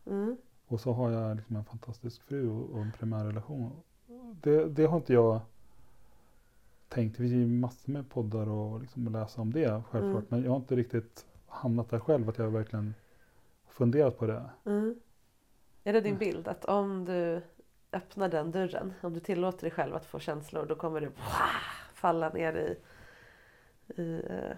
Mm. 0.06 0.37
Och 0.66 0.80
så 0.80 0.92
har 0.92 1.11
jag 1.11 1.37
liksom 1.37 1.56
en 1.56 1.64
fantastisk 1.64 2.22
fru 2.22 2.50
och, 2.50 2.70
och 2.70 2.82
en 2.82 2.92
primärrelation. 2.92 3.72
Det, 4.40 4.68
det 4.68 4.87
har 4.87 4.96
inte 4.96 5.12
jag 5.12 5.40
tänkt. 6.88 7.12
Det 7.12 7.18
finns 7.18 7.33
ju 7.33 7.46
massor 7.46 7.92
med 7.92 8.09
poddar 8.11 8.49
och 8.49 8.81
liksom 8.81 9.12
läsa 9.12 9.40
om 9.40 9.53
det 9.53 9.83
självklart. 9.90 10.03
Mm. 10.12 10.27
Men 10.29 10.42
jag 10.42 10.51
har 10.51 10.57
inte 10.57 10.77
riktigt 10.77 11.27
hamnat 11.46 11.90
där 11.90 11.99
själv 12.01 12.29
att 12.29 12.38
jag 12.38 12.51
verkligen 12.51 12.94
funderat 13.68 14.18
på 14.18 14.27
det. 14.27 14.51
Mm. 14.64 15.01
Är 15.85 15.92
det 15.92 16.01
din 16.01 16.14
Mm. 16.14 16.18
bild 16.18 16.49
att 16.49 16.64
om 16.64 17.05
du 17.05 17.42
öppnar 17.92 18.29
den 18.29 18.51
dörren, 18.51 18.94
om 19.01 19.14
du 19.14 19.20
tillåter 19.20 19.61
dig 19.61 19.70
själv 19.70 19.94
att 19.94 20.07
få 20.07 20.18
känslor, 20.18 20.66
då 20.66 20.75
kommer 20.75 21.01
du 21.01 21.11
falla 21.94 22.29
ner 22.29 22.53
i, 22.55 22.79
i 24.03 24.03
uh, 24.03 24.57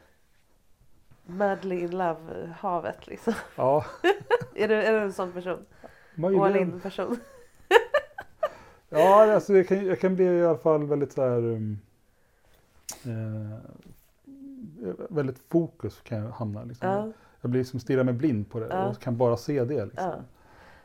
madly 1.27 1.81
in 1.81 1.91
love-havet 1.91 3.07
liksom. 3.07 3.35
Ja, 3.57 3.85
är, 4.55 4.69
du, 4.69 4.75
är 4.75 4.93
du 4.93 4.99
en 4.99 5.13
sån 5.13 5.33
person? 5.33 5.67
All 6.17 6.21
möjligen. 6.21 6.81
Ja, 8.89 9.33
alltså 9.35 9.57
jag 9.57 9.69
kan, 9.69 9.87
jag 9.87 10.01
kan 10.01 10.15
bli 10.15 10.25
i 10.25 10.45
alla 10.47 10.59
fall 10.59 10.87
väldigt 10.87 11.13
så 11.13 11.23
här 11.23 11.39
um, 11.39 11.79
eh, 13.05 13.59
väldigt 15.11 15.39
fokus 15.49 16.01
kan 16.01 16.19
jag 16.19 16.31
hamna. 16.31 16.65
Liksom. 16.65 16.89
Ja. 16.89 17.09
Jag 17.41 17.51
blir 17.51 17.65
som 17.65 17.81
stirrar 17.81 18.05
mig 18.05 18.15
blind 18.15 18.51
på 18.51 18.61
det 18.61 18.67
Ja. 18.71 18.89
och 18.89 18.99
kan 19.01 19.17
bara 19.17 19.37
se 19.37 19.65
det. 19.65 19.85
Liksom. 19.85 20.11
Ja. 20.11 20.17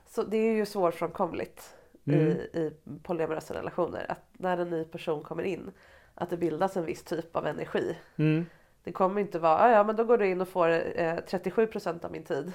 Så 0.06 0.24
det 0.24 0.38
är 0.38 0.54
ju 0.56 0.66
svårfrånkomligt 0.66 1.76
Mm. 2.06 2.20
i, 2.20 2.32
i 2.32 2.72
polyamorösa 3.04 3.54
relationer. 3.54 4.06
Att 4.10 4.20
när 4.34 4.58
en 4.58 4.70
ny 4.70 4.84
person 4.84 5.24
kommer 5.24 5.44
in, 5.44 5.72
att 6.16 6.30
det 6.30 6.38
bildas 6.38 6.78
en 6.78 6.86
viss 6.86 7.04
typ 7.04 7.36
av 7.36 7.48
energi. 7.48 7.98
Mm. 8.16 8.46
Det 8.84 8.92
kommer 8.92 9.22
inte 9.22 9.40
vara, 9.40 9.60
"Ah, 9.60 9.72
ja 9.72 9.84
men 9.84 9.96
då 9.96 10.04
går 10.04 10.18
du 10.18 10.28
in 10.28 10.42
och 10.42 10.48
får 10.48 10.70
eh, 11.00 11.16
37 11.28 11.68
procent 11.68 12.06
av 12.06 12.12
min 12.12 12.24
tid. 12.24 12.52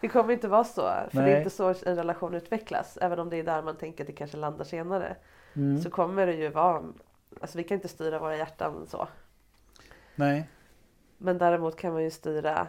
Det 0.00 0.08
kommer 0.08 0.32
inte 0.32 0.48
vara 0.48 0.64
så. 0.64 0.82
För 0.82 1.08
det 1.12 1.20
Nej. 1.20 1.32
är 1.32 1.38
inte 1.38 1.50
så 1.50 1.68
en 1.68 1.96
relation 1.96 2.34
utvecklas. 2.34 2.98
Även 3.00 3.18
om 3.18 3.30
det 3.30 3.36
är 3.36 3.44
där 3.44 3.62
man 3.62 3.76
tänker 3.76 4.04
att 4.04 4.06
det 4.06 4.12
kanske 4.12 4.36
landar 4.36 4.64
senare. 4.64 5.16
Mm. 5.54 5.78
Så 5.82 5.90
kommer 5.90 6.26
det 6.26 6.34
ju 6.34 6.48
vara, 6.48 6.82
alltså 7.40 7.58
vi 7.58 7.64
kan 7.64 7.74
inte 7.74 7.88
styra 7.88 8.18
våra 8.18 8.36
hjärtan 8.36 8.86
så. 8.86 9.08
Nej. 10.14 10.48
Men 11.18 11.38
däremot 11.38 11.76
kan 11.76 11.92
man 11.92 12.02
ju 12.02 12.10
styra 12.10 12.66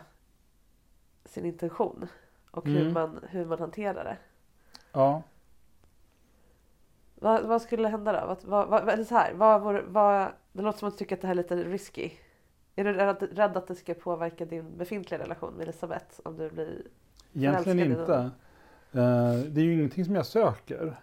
sin 1.25 1.45
intention. 1.45 2.07
Och 2.51 2.67
hur, 2.67 2.81
Mm. 2.81 2.93
man, 2.93 3.19
hur 3.29 3.45
man 3.45 3.59
hanterar 3.59 4.03
det. 4.03 4.17
Ja. 4.91 5.21
Vad, 7.15 7.43
vad 7.43 7.61
skulle 7.61 7.87
hända 7.87 8.11
då? 8.21 8.27
Vad, 8.27 8.43
vad, 8.43 8.67
vad, 8.67 8.89
eller 8.89 9.03
så 9.03 9.15
här, 9.15 9.33
vad, 9.33 9.83
vad, 9.83 10.31
det 10.51 10.61
låter 10.61 10.79
som 10.79 10.87
att 10.87 10.93
du 10.93 10.97
tycker 10.97 11.15
att 11.15 11.21
det 11.21 11.27
här 11.27 11.35
är 11.35 11.37
lite 11.37 11.55
risky. 11.55 12.11
Är 12.75 12.83
du 12.83 12.93
rädd, 12.93 13.57
att 13.57 13.67
det 13.67 13.75
ska 13.75 13.93
påverka 13.93 14.45
din 14.45 14.77
befintliga 14.77 15.19
relation 15.19 15.53
med 15.53 15.63
Elisabeth? 15.63 16.19
Om 16.23 16.37
du 16.37 16.49
blir... 16.49 16.81
Egentligen 17.33 17.79
inte. 17.79 18.13
Eh, 18.91 19.33
det 19.33 19.61
är 19.61 19.63
ju 19.63 19.73
ingenting 19.73 20.05
som 20.05 20.15
jag 20.15 20.25
söker 20.25 20.95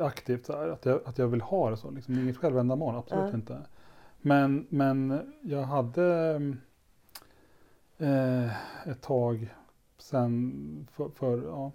aktivt, 0.00 0.46
så 0.46 0.52
här, 0.52 0.68
att, 0.68 0.86
jag, 0.86 1.00
att 1.04 1.18
jag 1.18 1.28
vill 1.28 1.40
ha 1.40 1.70
det 1.70 1.76
så. 1.76 1.90
Liksom. 1.90 2.14
Det 2.14 2.20
är 2.20 2.22
inget 2.22 2.36
självändamål, 2.36 2.96
absolut 2.96 3.28
Ja. 3.30 3.34
inte. 3.34 3.58
Men, 4.20 4.66
men 4.68 5.20
jag 5.42 5.62
hade 5.62 6.34
eh, 7.98 8.88
ett 8.88 9.00
tag 9.00 9.54
sen 9.98 10.88
för, 10.92 11.08
för 11.08 11.42
ja, 11.42 11.72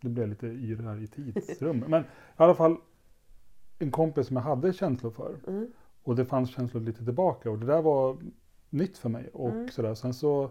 det 0.00 0.08
blev 0.08 0.28
lite 0.28 0.46
yr 0.46 0.82
här 0.82 1.02
i 1.02 1.06
tidsrummet. 1.06 1.88
Men 1.88 2.02
i 2.02 2.06
alla 2.36 2.54
fall 2.54 2.76
en 3.78 3.90
kompis 3.90 4.26
som 4.26 4.36
jag 4.36 4.42
hade 4.42 4.72
känslor 4.72 5.10
för. 5.10 5.36
Mm. 5.46 5.72
Och 6.04 6.16
det 6.16 6.24
fanns 6.24 6.50
känslor 6.50 6.80
lite 6.82 7.04
tillbaka 7.04 7.50
och 7.50 7.58
det 7.58 7.66
där 7.66 7.82
var 7.82 8.16
nytt 8.70 8.98
för 8.98 9.08
mig. 9.08 9.28
Och 9.32 9.50
Mm. 9.50 9.68
sådär. 9.68 9.94
Sen 9.94 10.14
så, 10.14 10.50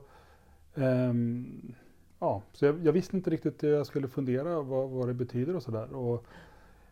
ehm, 0.75 1.73
ja, 2.19 2.41
så 2.53 2.65
jag, 2.65 2.85
jag 2.85 2.93
visste 2.93 3.17
inte 3.17 3.29
riktigt 3.29 3.63
hur 3.63 3.73
jag 3.73 3.85
skulle 3.87 4.07
fundera 4.07 4.61
vad, 4.61 4.89
vad 4.89 5.07
det 5.07 5.13
betyder 5.13 5.55
och 5.55 5.63
sådär. 5.63 5.93
Och 5.95 6.25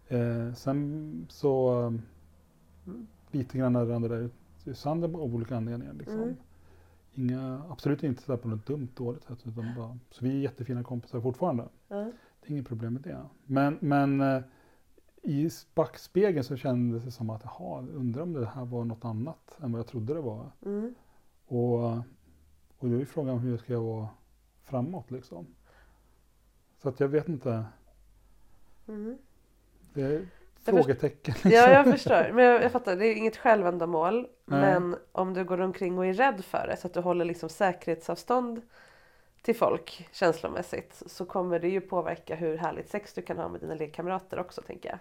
eh, 0.08 0.54
sen 0.54 1.26
så 1.30 1.74
um, 1.80 2.02
lite 3.32 3.58
grann 3.58 3.88
rann 3.88 4.02
det 4.02 4.08
där 4.08 4.30
i 4.66 4.74
sanden 4.74 5.16
av 5.16 5.36
olika 5.36 5.58
anledningar. 5.58 5.94
Liksom. 5.94 6.20
Mm. 6.24 6.36
Inga, 7.14 7.62
absolut 7.70 8.04
inte 8.04 8.22
så 8.24 8.38
på 8.38 8.48
något 8.48 8.66
dumt 8.66 8.88
dåligt 8.96 9.24
sätt. 9.24 9.40
Utan 9.48 9.66
bara, 9.78 9.98
så 10.12 10.26
vi 10.26 10.30
är 10.38 10.40
jättefina 10.40 10.84
kompisar 10.84 11.22
fortfarande. 11.22 11.64
Ja. 11.88 11.96
Det 12.42 12.48
är 12.48 12.52
inget 12.52 12.68
problem 12.68 12.94
med 12.94 13.02
det. 13.02 13.18
Men, 13.46 13.78
men 13.82 14.22
eh, 14.22 14.42
i 15.22 15.50
backspegeln 15.76 16.44
så 16.44 16.58
kändes 16.58 17.04
det 17.04 17.12
som 17.12 17.30
att, 17.30 17.42
jaha, 17.44 17.80
undrar 17.82 18.22
om 18.22 18.34
det 18.34 18.46
här 18.46 18.66
var 18.66 18.86
något 18.86 19.06
annat 19.06 19.58
än 19.62 19.72
vad 19.72 19.80
jag 19.80 19.88
trodde 19.88 20.14
det 20.14 20.22
var. 20.22 20.52
Mm. 20.66 20.96
Och, 21.48 21.92
och 22.78 22.90
då 22.90 23.02
är 23.02 23.06
frågan 23.06 23.40
hur 23.40 23.52
jag 23.52 23.60
ska 23.60 23.80
vara 23.80 24.08
framåt 24.64 25.12
liksom. 25.12 25.48
Så 26.82 26.90
att 26.90 27.00
jag 27.00 27.08
vet 27.08 27.30
inte. 27.30 27.66
Mm. 28.88 29.18
Det 29.94 30.02
är 30.02 30.28
frågetecken. 30.66 31.34
Liksom. 31.34 31.52
Ja, 31.52 31.72
jag 31.72 31.86
förstår. 31.92 32.32
Men 32.34 32.46
jag, 32.46 32.64
jag 32.64 32.72
fattar, 32.72 32.96
det 32.96 33.06
är 33.06 33.16
inget 33.16 33.38
självändamål. 33.38 34.28
Nej. 34.46 34.62
Men 34.62 34.96
om 35.12 35.34
du 35.34 35.44
går 35.44 35.62
omkring 35.62 35.98
och 35.98 36.06
är 36.06 36.14
rädd 36.14 36.46
för 36.46 36.68
det, 36.68 36.78
så 36.78 36.88
att 36.88 36.94
du 36.94 37.00
håller 37.00 37.26
liksom 37.26 37.50
säkerhetsavstånd 37.50 38.62
till 39.42 39.56
folk 39.56 40.08
känslomässigt, 40.12 41.04
så 41.06 41.26
kommer 41.26 41.60
det 41.60 41.70
ju 41.70 41.82
påverka 41.82 42.36
hur 42.36 42.58
härligt 42.58 42.90
sex 42.90 43.14
du 43.14 43.22
kan 43.22 43.38
ha 43.38 43.50
med 43.50 43.62
dina 43.62 43.76
lekkamrater 43.76 44.40
också, 44.40 44.62
tänker 44.62 44.90
jag. 44.90 45.00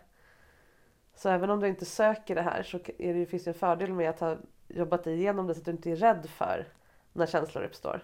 Så 1.23 1.29
även 1.29 1.51
om 1.51 1.61
du 1.61 1.69
inte 1.69 1.85
söker 1.85 2.35
det 2.35 2.43
här 2.43 2.63
så 2.63 2.79
är 2.99 3.15
det, 3.15 3.27
finns 3.27 3.45
det 3.45 3.51
en 3.51 3.55
fördel 3.55 3.93
med 3.93 4.11
att 4.11 4.21
ha 4.21 4.37
jobbat 4.69 5.07
igenom 5.07 5.47
det 5.47 5.55
så 5.55 5.59
att 5.59 5.65
du 5.65 5.71
inte 5.71 5.91
är 5.91 5.97
rädd 5.97 6.27
för 6.31 6.67
när 7.13 7.27
känslor 7.27 7.65
uppstår. 7.65 8.01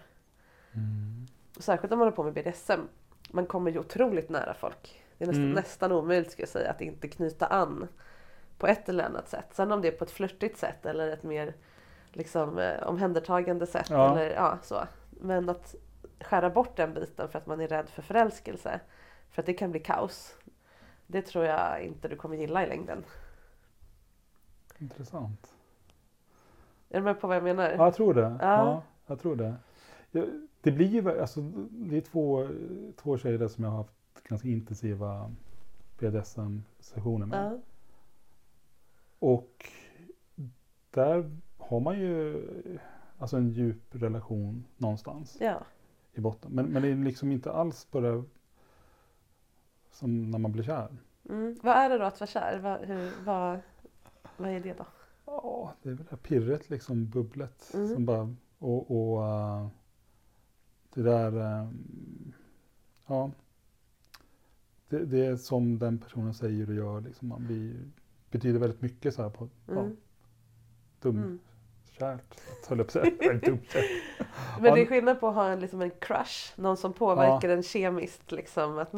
Mm. 0.73 1.27
Särskilt 1.59 1.93
om 1.93 1.99
man 1.99 2.05
håller 2.05 2.15
på 2.15 2.23
med 2.23 2.33
BDSM. 2.33 2.81
Man 3.29 3.45
kommer 3.45 3.71
ju 3.71 3.79
otroligt 3.79 4.29
nära 4.29 4.53
folk. 4.53 5.03
Det 5.17 5.23
är 5.23 5.27
nästan, 5.27 5.43
Mm. 5.43 5.55
nästan 5.55 5.91
omöjligt 5.91 6.31
ska 6.31 6.41
jag 6.41 6.49
säga 6.49 6.71
att 6.71 6.81
inte 6.81 7.07
knyta 7.07 7.45
an 7.47 7.87
på 8.57 8.67
ett 8.67 8.89
eller 8.89 9.03
annat 9.03 9.29
sätt. 9.29 9.47
Sen 9.51 9.71
om 9.71 9.81
det 9.81 9.87
är 9.87 9.91
på 9.91 10.03
ett 10.03 10.11
flörtigt 10.11 10.57
sätt 10.57 10.85
eller 10.85 11.07
ett 11.07 11.23
mer 11.23 11.53
liksom, 12.11 12.57
eh, 12.57 12.83
omhändertagande 12.87 13.67
sätt. 13.67 13.89
Ja. 13.89 14.11
Eller, 14.11 14.35
ja, 14.35 14.57
så. 14.63 14.87
Men 15.09 15.49
att 15.49 15.75
skära 16.21 16.49
bort 16.49 16.75
den 16.75 16.93
biten 16.93 17.29
för 17.29 17.39
att 17.39 17.47
man 17.47 17.61
är 17.61 17.67
rädd 17.67 17.89
för 17.89 18.01
förälskelse. 18.01 18.79
För 19.31 19.41
att 19.41 19.45
det 19.45 19.53
kan 19.53 19.71
bli 19.71 19.79
kaos. 19.79 20.35
Det 21.07 21.21
tror 21.21 21.45
jag 21.45 21.83
inte 21.83 22.07
du 22.07 22.15
kommer 22.15 22.35
gilla 22.35 22.65
i 22.65 22.69
längden. 22.69 23.03
Intressant. 24.77 25.53
Är 26.89 26.97
du 26.97 27.03
med 27.03 27.21
på 27.21 27.27
vad 27.27 27.35
jag 27.35 27.43
menar? 27.43 27.69
Ja, 27.69 27.85
jag 27.85 27.95
tror 27.95 28.13
det. 28.13 28.21
Ja. 28.21 28.37
Ja. 28.39 28.83
jag 29.07 29.19
tror 29.19 29.35
det. 29.35 29.55
Det 30.61 30.71
blir 30.71 30.87
ju, 30.87 31.21
alltså, 31.21 31.41
det 31.69 31.97
är 31.97 32.01
två, 32.01 32.49
två 32.95 33.17
tjejer 33.17 33.37
där 33.37 33.47
som 33.47 33.63
jag 33.63 33.71
har 33.71 33.77
haft 33.77 34.23
ganska 34.23 34.47
intensiva 34.47 35.31
BDSM-sessioner 35.99 37.25
med. 37.25 37.53
Ja. 37.53 37.59
Och 39.19 39.71
där 40.91 41.37
har 41.57 41.79
man 41.79 41.99
ju 41.99 42.43
alltså 43.17 43.37
en 43.37 43.49
djup 43.49 43.83
relation 43.89 44.65
någonstans 44.77 45.37
ja. 45.39 45.61
i 46.13 46.21
botten. 46.21 46.51
Men, 46.51 46.65
men 46.65 46.81
det 46.81 46.87
är 46.87 46.95
liksom 46.95 47.31
inte 47.31 47.51
alls 47.51 47.87
bara 47.91 48.23
som 49.97 50.31
när 50.31 50.39
man 50.39 50.51
blir 50.51 50.63
kär. 50.63 50.97
Mm. 51.29 51.55
Vad 51.63 51.75
är 51.75 51.89
det 51.89 51.97
då 51.97 52.03
att 52.03 52.19
vara 52.19 52.27
kär? 52.27 52.59
Vad, 52.59 52.79
hur, 52.81 53.11
vad, 53.25 53.59
vad 54.37 54.49
är 54.49 54.59
det 54.59 54.73
då? 54.77 54.85
Ja, 55.25 55.73
det 55.83 55.89
är 55.89 55.93
väl 55.93 56.03
det 56.05 56.09
här 56.11 56.17
pirret 56.17 56.69
liksom, 56.69 57.09
bubblet. 57.09 57.71
Mm. 57.73 57.87
Som 57.93 58.05
bara, 58.05 58.35
och 58.57 58.91
och 58.91 59.25
eh, 59.25 59.67
det 60.93 61.01
där, 61.01 61.37
eh, 61.61 61.69
ja. 63.07 63.31
Det, 64.89 65.05
det 65.05 65.25
är 65.25 65.35
som 65.35 65.79
den 65.79 65.97
personen 65.99 66.33
säger 66.33 66.69
och 66.69 66.75
gör, 66.75 67.01
liksom, 67.01 67.27
man 67.27 67.45
blir, 67.45 67.75
betyder 68.31 68.59
väldigt 68.59 68.81
mycket 68.81 69.13
så 69.13 69.21
här 69.21 69.29
på, 69.29 69.49
ja, 69.65 69.79
Mm. 69.79 69.97
dum, 71.01 71.17
Mm. 71.17 71.39
Kärt, 71.99 72.39
höll 72.69 72.81
att. 72.81 72.95
Nej, 72.95 73.39
dumt 73.45 73.59
kärt. 73.73 73.85
Men 74.61 74.73
det 74.73 74.79
är 74.79 74.83
Ja. 74.83 74.85
skillnad 74.85 75.19
på 75.19 75.27
att 75.27 75.35
ha 75.35 75.47
en, 75.49 75.59
liksom 75.59 75.81
en 75.81 75.89
crush, 75.91 76.51
någon 76.55 76.77
som 76.77 76.93
påverkar 76.93 77.49
en 77.49 77.63
kemiskt 77.63 78.31
liksom. 78.31 78.77
Att, 78.79 78.91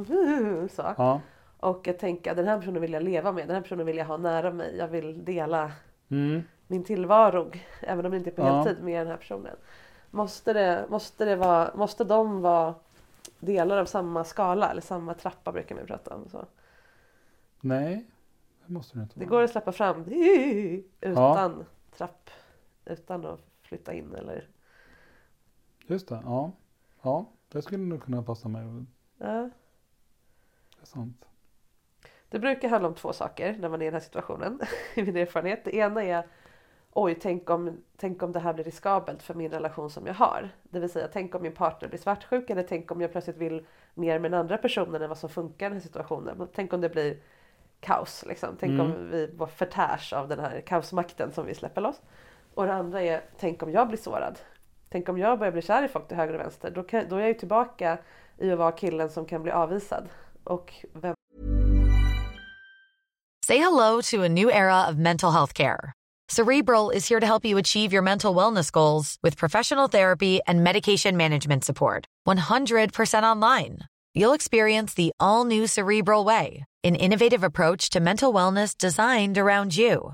så. 0.71 0.93
Ja. 0.97 1.21
Och 1.59 1.87
att 1.87 1.99
tänka 1.99 2.33
den 2.33 2.47
här 2.47 2.57
personen 2.59 2.81
vill 2.81 2.93
jag 2.93 3.03
leva 3.03 3.31
med, 3.31 3.47
den 3.47 3.55
här 3.55 3.61
personen 3.61 3.85
vill 3.85 3.97
jag 3.97 4.05
ha 4.05 4.17
nära 4.17 4.51
mig. 4.51 4.75
Jag 4.77 4.87
vill 4.87 5.25
dela 5.25 5.71
Mm. 6.11 6.41
min 6.67 6.83
tillvaro, 6.83 7.51
även 7.81 8.05
om 8.05 8.11
det 8.11 8.17
inte 8.17 8.29
är 8.29 8.31
på 8.35 8.41
Ja. 8.41 8.61
heltid, 8.61 8.83
med 8.83 9.01
den 9.01 9.07
här 9.07 9.17
personen. 9.17 9.55
Måste, 10.11 10.53
det, 10.53 10.85
måste, 10.89 11.25
det 11.25 11.35
vara, 11.35 11.71
måste 11.75 12.03
de 12.03 12.41
vara 12.41 12.75
delar 13.39 13.77
av 13.77 13.85
samma 13.85 14.23
skala 14.23 14.71
eller 14.71 14.81
samma 14.81 15.13
trappa 15.13 15.51
brukar 15.51 15.75
man 15.75 15.85
prata 15.85 16.15
om. 16.15 16.29
Så. 16.29 16.45
Nej, 17.61 18.05
det 18.65 18.73
måste 18.73 18.97
det 18.97 19.01
inte 19.03 19.19
Det 19.19 19.25
vara. 19.25 19.29
går 19.37 19.43
att 19.43 19.51
släppa 19.51 19.71
fram 19.71 20.03
utan 21.01 21.65
trapp, 21.97 22.29
utan 22.89 23.25
att 23.25 23.39
flytta 23.61 23.93
in 23.93 24.15
eller... 24.15 24.47
Just 25.87 26.07
det, 26.07 26.21
ja. 26.25 26.51
Ja, 27.01 27.25
det 27.47 27.61
skulle 27.61 27.83
nog 27.83 28.03
kunna 28.03 28.23
passa 28.23 28.49
mig. 28.49 28.63
Ja. 29.17 29.49
Det 30.75 30.81
är 30.81 30.85
sant. 30.85 31.25
Det 32.29 32.39
brukar 32.39 32.69
handla 32.69 32.87
om 32.89 32.95
två 32.95 33.13
saker 33.13 33.57
när 33.59 33.69
man 33.69 33.81
är 33.81 33.85
i 33.85 33.87
den 33.87 33.93
här 33.93 34.01
situationen, 34.01 34.59
i 34.95 35.03
min 35.03 35.15
erfarenhet. 35.17 35.65
Det 35.65 35.75
ena 35.75 36.03
är 36.03 36.27
oj, 36.91 37.15
tänk 37.21 37.49
om, 37.49 37.83
tänk 37.97 38.23
om 38.23 38.31
det 38.31 38.39
här 38.39 38.53
blir 38.53 38.63
riskabelt 38.63 39.23
för 39.23 39.33
min 39.33 39.51
relation 39.51 39.89
som 39.89 40.05
jag 40.07 40.13
har. 40.13 40.49
Det 40.63 40.79
vill 40.79 40.89
säga, 40.89 41.07
tänk 41.13 41.35
om 41.35 41.41
min 41.41 41.53
partner 41.53 41.89
blir 41.89 41.99
svartsjuk 41.99 42.49
eller 42.49 42.63
tänk 42.63 42.91
om 42.91 43.01
jag 43.01 43.11
plötsligt 43.11 43.37
vill 43.37 43.65
mer 43.93 44.19
med 44.19 44.31
den 44.31 44.39
andra 44.39 44.57
personen 44.57 45.01
än 45.01 45.09
vad 45.09 45.17
som 45.17 45.29
funkar 45.29 45.65
i 45.65 45.69
den 45.69 45.77
här 45.77 45.83
situationen. 45.83 46.47
Tänk 46.53 46.73
om 46.73 46.81
det 46.81 46.89
blir 46.89 47.17
kaos, 47.79 48.25
liksom. 48.27 48.55
Tänk 48.59 48.71
Mm. 48.71 48.85
om 48.85 49.11
vi 49.11 49.35
förtärs 49.55 50.13
av 50.13 50.27
den 50.27 50.39
här 50.39 50.61
kaosmakten 50.61 51.31
som 51.31 51.45
vi 51.45 51.55
släpper 51.55 51.81
loss. 51.81 52.01
Och 52.53 52.65
det 52.65 52.73
andra 52.73 53.01
är, 53.01 53.21
tänk 53.39 53.63
om 53.63 53.71
jag 53.71 53.87
blir 53.87 53.97
sårad. 53.97 54.39
Tänk 54.89 55.09
om 55.09 55.17
jag 55.17 55.39
börjar 55.39 55.51
bli 55.51 55.61
kär 55.61 55.83
i 55.83 55.87
folk 55.87 56.07
till 56.07 56.17
höger 56.17 56.33
och 56.33 56.39
vänster. 56.39 56.71
Då, 56.71 56.83
kan, 56.83 57.09
då 57.09 57.15
är 57.15 57.19
jag 57.19 57.27
ju 57.27 57.33
tillbaka 57.33 57.97
i 58.37 58.51
att 58.51 58.59
vara 58.59 58.71
killen 58.71 59.09
som 59.09 59.25
kan 59.25 59.43
bli 59.43 59.51
avvisad. 59.51 60.09
Och 60.43 60.73
vem 60.93 61.13
Say 63.45 63.57
hello 63.57 64.01
to 64.01 64.23
a 64.23 64.29
new 64.29 64.49
era 64.51 64.87
of 64.87 64.95
mental 64.97 65.31
health 65.31 65.53
care. 65.53 65.93
Cerebral 66.29 66.91
is 66.91 67.07
here 67.07 67.19
to 67.19 67.25
help 67.25 67.45
you 67.45 67.57
achieve 67.57 67.91
your 67.91 68.03
mental 68.03 68.35
wellness 68.35 68.71
goals 68.71 69.17
with 69.23 69.37
professional 69.37 69.87
therapy 69.87 70.39
and 70.45 70.63
medication 70.63 71.17
management 71.17 71.65
support. 71.65 72.05
100% 72.27 73.23
online. 73.23 73.79
You'll 74.13 74.33
experience 74.33 74.93
the 74.93 75.11
all 75.19 75.45
new 75.45 75.65
Cerebral 75.65 76.23
Way, 76.25 76.65
an 76.83 76.95
innovative 76.95 77.43
approach 77.43 77.89
to 77.91 77.99
mental 77.99 78.31
wellness 78.31 78.77
designed 78.77 79.39
around 79.39 79.75
you. 79.75 80.13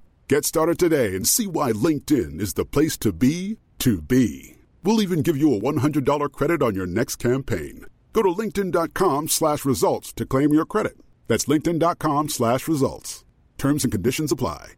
Get 0.31 0.45
started 0.45 0.79
today 0.79 1.13
and 1.13 1.27
see 1.27 1.45
why 1.45 1.73
LinkedIn 1.73 2.39
is 2.39 2.53
the 2.53 2.63
place 2.63 2.95
to 2.99 3.11
be 3.11 3.57
to 3.79 4.01
be. 4.01 4.55
We'll 4.81 5.01
even 5.01 5.23
give 5.23 5.35
you 5.35 5.53
a 5.53 5.59
$100 5.59 6.31
credit 6.31 6.63
on 6.63 6.73
your 6.73 6.85
next 6.85 7.17
campaign. 7.17 7.85
Go 8.13 8.21
to 8.21 8.29
linkedin.com 8.29 9.27
slash 9.27 9.65
results 9.65 10.13
to 10.13 10.25
claim 10.25 10.53
your 10.53 10.63
credit. 10.63 10.93
That's 11.27 11.47
linkedin.com 11.47 12.29
slash 12.29 12.65
results. 12.69 13.25
Terms 13.57 13.83
and 13.83 13.91
conditions 13.91 14.31
apply. 14.31 14.75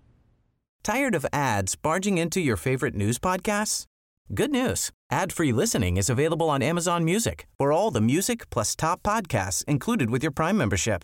Tired 0.84 1.14
of 1.14 1.24
ads 1.32 1.76
barging 1.76 2.18
into 2.18 2.42
your 2.42 2.58
favorite 2.58 2.96
news 2.96 3.20
podcasts? 3.20 3.86
Good 4.34 4.50
news. 4.50 4.90
Ad-free 5.12 5.52
listening 5.52 5.98
is 5.98 6.10
available 6.10 6.50
on 6.50 6.64
Amazon 6.64 7.06
Music 7.06 7.46
for 7.60 7.72
all 7.72 7.92
the 7.92 8.02
music 8.02 8.50
plus 8.50 8.76
top 8.76 9.04
podcasts 9.04 9.64
included 9.66 10.10
with 10.10 10.24
your 10.24 10.32
Prime 10.32 10.58
membership. 10.58 11.04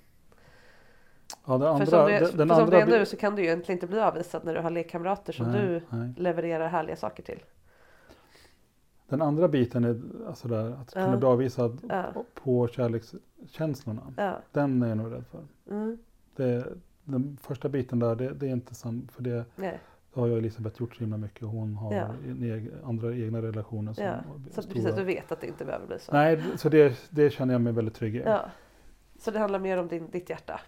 Ja, 1.51 1.57
det 1.57 1.65
för 1.65 1.67
andra, 1.73 1.85
som, 1.85 2.05
det, 2.05 2.19
den, 2.19 2.27
för 2.31 2.37
den 2.37 2.47
som 2.47 2.57
andra 2.63 2.77
det 2.77 2.81
är 2.95 2.99
nu 2.99 3.05
så 3.05 3.17
kan 3.17 3.35
du 3.35 3.41
ju 3.41 3.47
egentligen 3.47 3.75
inte 3.77 3.87
bli 3.87 3.99
avvisad 3.99 4.45
när 4.45 4.53
du 4.53 4.59
har 4.59 4.69
lekkamrater 4.69 5.33
som 5.33 5.51
Nej, 5.51 5.61
du 5.61 5.81
nej. 5.89 6.13
levererar 6.17 6.67
härliga 6.67 6.95
saker 6.95 7.23
till. 7.23 7.39
Den 9.09 9.21
andra 9.21 9.47
biten 9.47 9.83
är 9.83 10.01
alltså 10.27 10.47
där, 10.47 10.71
att 10.71 10.91
Ja. 10.95 11.05
kunna 11.05 11.17
bli 11.17 11.27
avvisad 11.27 11.81
Ja. 11.89 12.23
på 12.43 12.67
kärlekskänslorna. 12.67 14.01
Ja. 14.17 14.37
Den 14.51 14.83
är 14.83 14.87
jag 14.87 14.97
nog 14.97 15.11
rädd 15.13 15.23
för. 15.31 15.41
Mm. 15.75 15.97
Det, 16.35 16.65
den 17.03 17.37
första 17.41 17.69
biten 17.69 17.99
där, 17.99 18.15
det, 18.15 18.33
det 18.33 18.45
är 18.47 18.51
inte 18.51 18.75
sam, 18.75 19.07
för 19.11 19.23
det, 19.23 19.45
Nej. 19.55 19.79
har 20.13 20.27
jag 20.27 20.31
och 20.33 20.37
Elisabeth 20.39 20.81
gjort 20.81 20.95
så 20.95 20.99
himla 20.99 21.17
mycket. 21.17 21.47
Hon 21.47 21.75
har 21.75 21.93
Ja. 21.93 22.07
en 22.27 22.43
eg, 22.43 22.71
andra 22.83 23.15
egna 23.15 23.41
relationer 23.41 23.93
som 23.93 24.05
Så 24.51 24.61
stora. 24.61 24.73
precis, 24.73 24.95
du 24.95 25.03
vet 25.03 25.31
att 25.31 25.41
det 25.41 25.47
inte 25.47 25.65
behöver 25.65 25.87
bli 25.87 25.99
så. 25.99 26.11
Nej, 26.11 26.43
så 26.55 26.69
det, 26.69 27.09
det 27.09 27.29
känner 27.29 27.53
jag 27.53 27.61
mig 27.61 27.73
väldigt 27.73 27.95
trygg 27.95 28.15
i. 28.15 28.19
Ja. 28.25 28.41
Så 29.19 29.31
det 29.31 29.39
handlar 29.39 29.59
mer 29.59 29.77
om 29.77 29.87
din, 29.87 30.09
ditt 30.11 30.29
hjärta. 30.29 30.59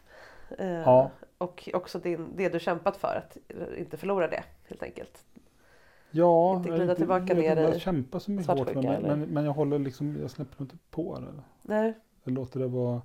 Eh, 0.59 0.67
Ja. 0.67 1.11
Och 1.37 1.69
också 1.73 1.99
din, 1.99 2.27
det 2.35 2.49
du 2.49 2.59
kämpat 2.59 2.97
för, 2.97 3.15
att 3.15 3.37
inte 3.77 3.97
förlora 3.97 4.27
det 4.27 4.43
helt 4.67 4.83
enkelt. 4.83 5.25
Ja, 6.11 6.55
Inte 6.55 6.69
jag 6.69 6.77
glida 6.77 6.95
tillbaka 6.95 7.25
jag 7.27 7.37
ner 7.37 7.57
i 7.57 7.61
jag 7.61 7.81
kämpar 7.81 8.19
så 8.19 8.31
mycket 8.31 8.47
hårt 8.47 8.57
svartsjuka, 8.57 8.81
för 8.81 9.01
men, 9.01 9.19
men, 9.19 9.45
jag 9.45 9.53
håller 9.53 9.79
liksom, 9.79 10.17
jag 10.21 10.31
släpper 10.31 10.61
inte 10.63 10.77
på 10.89 11.19
det. 11.19 11.43
Nej. 11.61 11.93
Jag 12.23 12.33
låter 12.33 12.59
det 12.59 12.67
vara. 12.67 13.01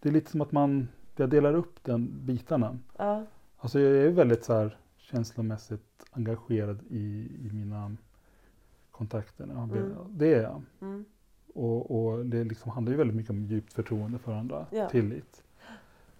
Det 0.00 0.08
är 0.08 0.12
lite 0.12 0.30
som 0.30 0.40
att 0.40 0.52
man, 0.52 0.88
jag 1.16 1.30
delar 1.30 1.54
upp 1.54 1.84
den 1.84 2.26
bitarna. 2.26 2.78
Ja. 2.96 3.22
Alltså 3.56 3.80
jag 3.80 3.96
är 3.96 4.10
väldigt 4.10 4.44
så 4.44 4.54
här 4.54 4.78
känslomässigt 4.96 6.04
engagerad 6.10 6.82
i, 6.90 7.28
i 7.40 7.50
mina 7.52 7.96
kontakter. 8.90 9.44
Mm. 9.44 9.94
Det 10.10 10.34
är 10.34 10.42
jag. 10.42 10.62
Mm. 10.80 11.04
Och, 11.54 11.90
och 11.90 12.26
det 12.26 12.44
liksom 12.44 12.70
handlar 12.70 12.92
ju 12.92 12.98
väldigt 12.98 13.16
mycket 13.16 13.30
om 13.30 13.44
djupt 13.44 13.72
förtroende 13.72 14.18
för 14.18 14.32
andra. 14.32 14.66
Ja. 14.70 14.88
Tillit. 14.88 15.42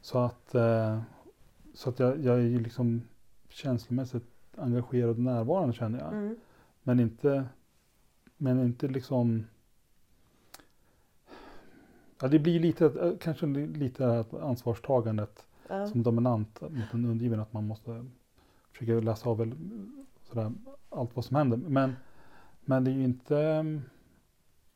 Så 0.04 0.18
att, 0.18 0.54
eh, 0.54 1.00
så 1.74 1.90
att 1.90 1.98
jag, 1.98 2.20
jag 2.24 2.36
är 2.36 2.42
ju 2.42 2.60
liksom 2.60 3.02
känslomässigt 3.48 4.24
engagerad 4.56 5.10
och 5.10 5.18
närvarande 5.18 5.74
känner 5.74 5.98
jag. 5.98 6.12
Mm. 6.12 6.36
Men 6.82 7.00
inte, 7.00 7.44
men 8.36 8.60
inte 8.60 8.88
liksom 8.88 9.46
Ja, 12.20 12.28
det 12.28 12.38
blir 12.38 12.60
lite, 12.60 12.86
eh, 12.86 13.12
kanske 13.20 13.46
lite 13.46 14.04
det 14.04 14.12
här 14.12 14.42
ansvarstagandet 14.42 15.46
Ja. 15.68 15.86
som 15.86 16.02
dominant 16.02 16.60
mot 16.60 16.90
den 16.92 17.04
undergivna. 17.04 17.42
Att 17.42 17.52
man 17.52 17.66
måste 17.66 18.06
försöka 18.72 18.92
läsa 18.92 19.28
av 19.28 19.38
väl, 19.38 19.54
sådär, 20.22 20.52
allt 20.90 21.16
vad 21.16 21.24
som 21.24 21.36
händer. 21.36 21.56
Men, 21.56 21.96
men 22.60 22.84
det 22.84 22.90
är 22.90 22.94
ju 22.94 23.04
inte 23.04 23.38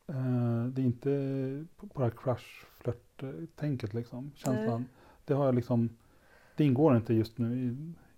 eh, 0.07 0.65
det 0.65 0.81
är 0.81 0.85
inte 0.85 1.65
på 1.77 1.99
det 1.99 2.03
här 2.03 2.13
crush 2.17 2.65
flört-tänket 2.79 3.93
liksom. 3.93 4.31
Känslan. 4.35 4.85
Det 5.29 5.35
har 5.35 5.45
jag 5.45 5.55
liksom, 5.55 5.89
det 6.55 6.63
ingår 6.65 6.95
inte 6.95 7.13
just 7.13 7.37
nu 7.37 7.55
i, 7.55 7.67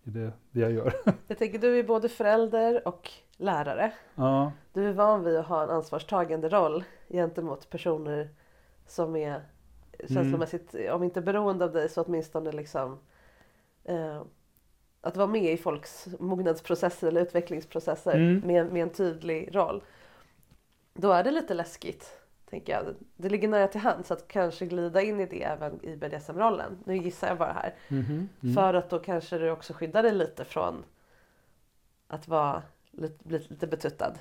i 0.04 0.10
det, 0.10 0.32
det 0.52 0.60
jag 0.60 0.72
gör. 0.72 0.94
Jag 1.28 1.38
tänker 1.38 1.60
du 1.60 1.80
är 1.80 1.84
både 1.84 2.10
förälder 2.10 2.88
och 2.88 3.10
lärare. 3.38 3.92
ja, 4.16 4.52
Du 4.74 4.88
är 4.88 4.94
van 4.94 5.24
vid 5.24 5.38
att 5.38 5.46
ha 5.46 5.64
en 5.64 5.70
ansvarstagande 5.70 6.50
roll 6.50 6.84
gentemot 7.10 7.70
personer 7.70 8.30
som 8.88 9.16
är 9.16 9.42
känslomässigt, 10.10 10.76
om 10.92 11.04
inte 11.04 11.22
beroende 11.22 11.66
av 11.66 11.72
dig 11.72 11.90
så 11.90 12.04
åtminstone 12.04 12.52
liksom 12.52 13.00
eh, 13.84 14.22
att 15.02 15.18
vara 15.18 15.28
med 15.28 15.54
i 15.54 15.58
folks 15.58 16.08
mognadsprocesser 16.20 17.08
eller 17.08 17.22
utvecklingsprocesser 17.22 18.16
Mm. 18.16 18.40
med, 18.48 18.72
med 18.74 18.82
en 18.84 18.90
tydlig 18.90 19.56
roll. 19.56 19.84
Då 20.94 21.12
är 21.12 21.24
det 21.24 21.32
lite 21.32 21.54
läskigt, 21.54 22.21
tänker 22.52 22.74
jag. 22.74 22.96
Det 23.18 23.30
ligger 23.30 23.48
nära 23.48 23.68
till 23.68 23.82
hands 23.82 24.12
att 24.12 24.28
kanske 24.28 24.66
glida 24.66 25.02
in 25.02 25.20
i 25.20 25.26
det 25.26 25.44
även 25.44 25.86
i 25.86 25.96
BDSM-rollen. 25.96 26.78
Nu 26.86 26.98
gissar 26.98 27.28
jag 27.28 27.38
bara 27.38 27.54
här. 27.54 27.76
mhm, 27.88 28.30
mm. 28.44 28.56
För 28.56 28.74
att 28.74 28.90
då 28.90 29.00
kanske 29.00 29.38
du 29.38 29.52
också 29.52 29.74
skyddar 29.74 30.04
dig 30.04 30.12
lite 30.12 30.46
från 30.46 30.84
att 32.08 32.28
vara 32.28 32.64
lite, 32.92 33.24
bli 33.28 33.40
lite 33.50 33.68
betuttad. 33.68 34.14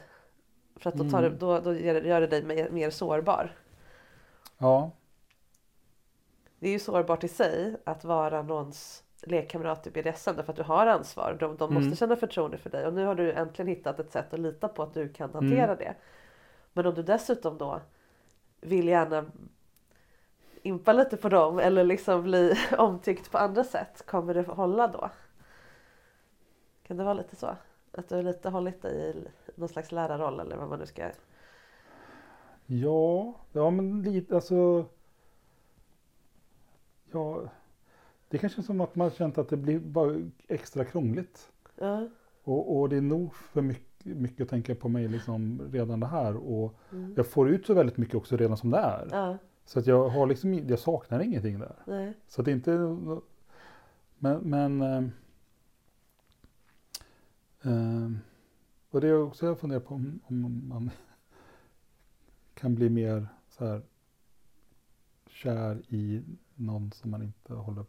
För 0.77 0.89
att 0.91 0.97
då, 0.97 1.11
tar 1.11 1.19
Mm. 1.19 1.33
du, 1.33 1.39
då, 1.39 1.61
då 1.61 1.75
gör 1.75 2.03
gör 2.03 2.21
det 2.21 2.27
dig 2.27 2.43
mer, 2.45 2.71
mer 2.71 2.91
sårbar. 2.91 3.55
ja, 4.59 4.91
Det 6.59 6.69
är 6.69 6.73
ju 6.73 6.79
sårbart 6.79 7.25
i 7.25 7.29
sig 7.29 7.77
att 7.85 8.05
vara 8.05 8.43
någons 8.43 9.05
lekkamrat 9.23 9.87
i 9.87 9.91
BDSM 9.91 10.37
därför 10.37 10.53
att 10.53 10.57
du 10.57 10.63
har 10.63 10.87
ansvar. 10.87 11.37
De, 11.41 11.57
de 11.57 11.75
måste 11.75 11.87
Mm. 11.87 11.97
känna 11.97 12.17
förtroende 12.17 12.59
för 12.59 12.71
dig 12.71 12.87
och 12.87 12.95
nu 12.95 13.05
har 13.05 13.15
du 13.15 13.33
äntligen 13.33 13.69
hittat 13.69 14.01
ett 14.01 14.11
sätt 14.13 14.35
att 14.35 14.41
lita 14.41 14.69
på 14.69 14.83
att 14.83 14.95
du 14.95 15.09
kan 15.13 15.31
hantera 15.35 15.65
Mm. 15.65 15.77
det. 15.79 15.95
Men 16.73 16.87
om 16.87 16.95
du 16.95 17.03
dessutom 17.03 17.59
då 17.59 17.81
vill 18.61 18.89
gärna 18.89 19.25
impa 20.63 20.93
lite 20.93 21.17
på 21.17 21.29
dem 21.29 21.59
eller 21.59 21.85
liksom 21.85 22.23
bli 22.23 22.55
omtyckt 22.79 23.31
på 23.31 23.39
andra 23.39 23.65
sätt, 23.65 24.07
kommer 24.07 24.35
det 24.35 24.43
hålla 24.43 24.87
då? 24.89 25.11
Kan 26.83 26.97
det 26.97 27.05
vara 27.05 27.15
lite 27.15 27.37
så? 27.37 27.57
Att 27.93 28.09
du 28.09 28.23
lite 28.23 28.49
hållit 28.49 28.83
dig 28.83 29.11
i 29.11 29.29
någon 29.55 29.69
slags 29.69 29.93
lärarroll 29.93 30.41
eller 30.41 30.57
vad 30.57 30.69
man 30.69 30.79
nu 30.79 30.87
ska... 30.87 31.11
ja, 32.67 33.35
ja 33.53 33.71
men 33.71 34.03
lite 34.03 34.35
alltså. 34.35 34.87
Ja, 37.13 37.51
det 38.29 38.37
är 38.37 38.41
kanske 38.41 38.63
som 38.63 38.81
att 38.81 38.97
man 38.97 39.11
känt 39.11 39.39
att 39.39 39.49
det 39.49 39.57
blir 39.57 39.79
bara 39.79 40.31
extra 40.49 40.85
krångligt. 40.85 41.53
Ja, 41.77 42.09
Och, 42.45 42.81
och 42.81 42.89
det 42.89 42.97
är 42.97 43.01
nog 43.01 43.35
för 43.35 43.63
mycket, 43.63 43.90
mycket 44.05 44.41
att 44.45 44.49
tänka 44.49 44.75
på 44.75 44.89
mig 44.89 45.09
liksom 45.09 45.61
redan 45.73 46.01
det 46.01 46.07
här. 46.07 46.37
Och 46.37 46.75
Mm. 46.93 47.15
jag 47.17 47.27
får 47.27 47.49
ut 47.51 47.67
så 47.67 47.75
väldigt 47.75 47.97
mycket 47.97 48.15
också 48.15 48.37
redan 48.37 48.57
som 48.57 48.71
det 48.71 48.79
är. 48.79 49.09
ja, 49.11 49.37
Så 49.65 49.79
att 49.79 49.87
jag, 49.87 50.09
har 50.09 50.27
liksom, 50.27 50.55
jag 50.55 50.79
saknar 50.79 51.21
ingenting 51.21 51.59
där. 51.59 51.77
nej. 51.87 52.15
Så 52.29 52.41
att 52.41 52.45
det 52.45 52.53
inte... 52.53 52.71
Men... 54.19 54.39
men 54.39 54.83
eh, 54.83 55.05
eh, 57.73 58.11
och 58.91 59.01
det 59.01 59.09
är 59.09 59.23
också 59.23 59.47
jag 59.47 59.59
funderar 59.59 59.81
på 59.81 59.95
om, 59.95 60.21
om 60.27 60.69
man 60.69 60.91
kan 62.55 62.75
bli 62.75 62.91
mer 62.91 63.29
så 63.49 63.67
här 63.67 63.83
kär 65.27 65.83
i 65.89 66.23
någon 66.55 66.93
som 66.93 67.11
man 67.11 67.23
inte 67.23 67.55
håller 67.55 67.85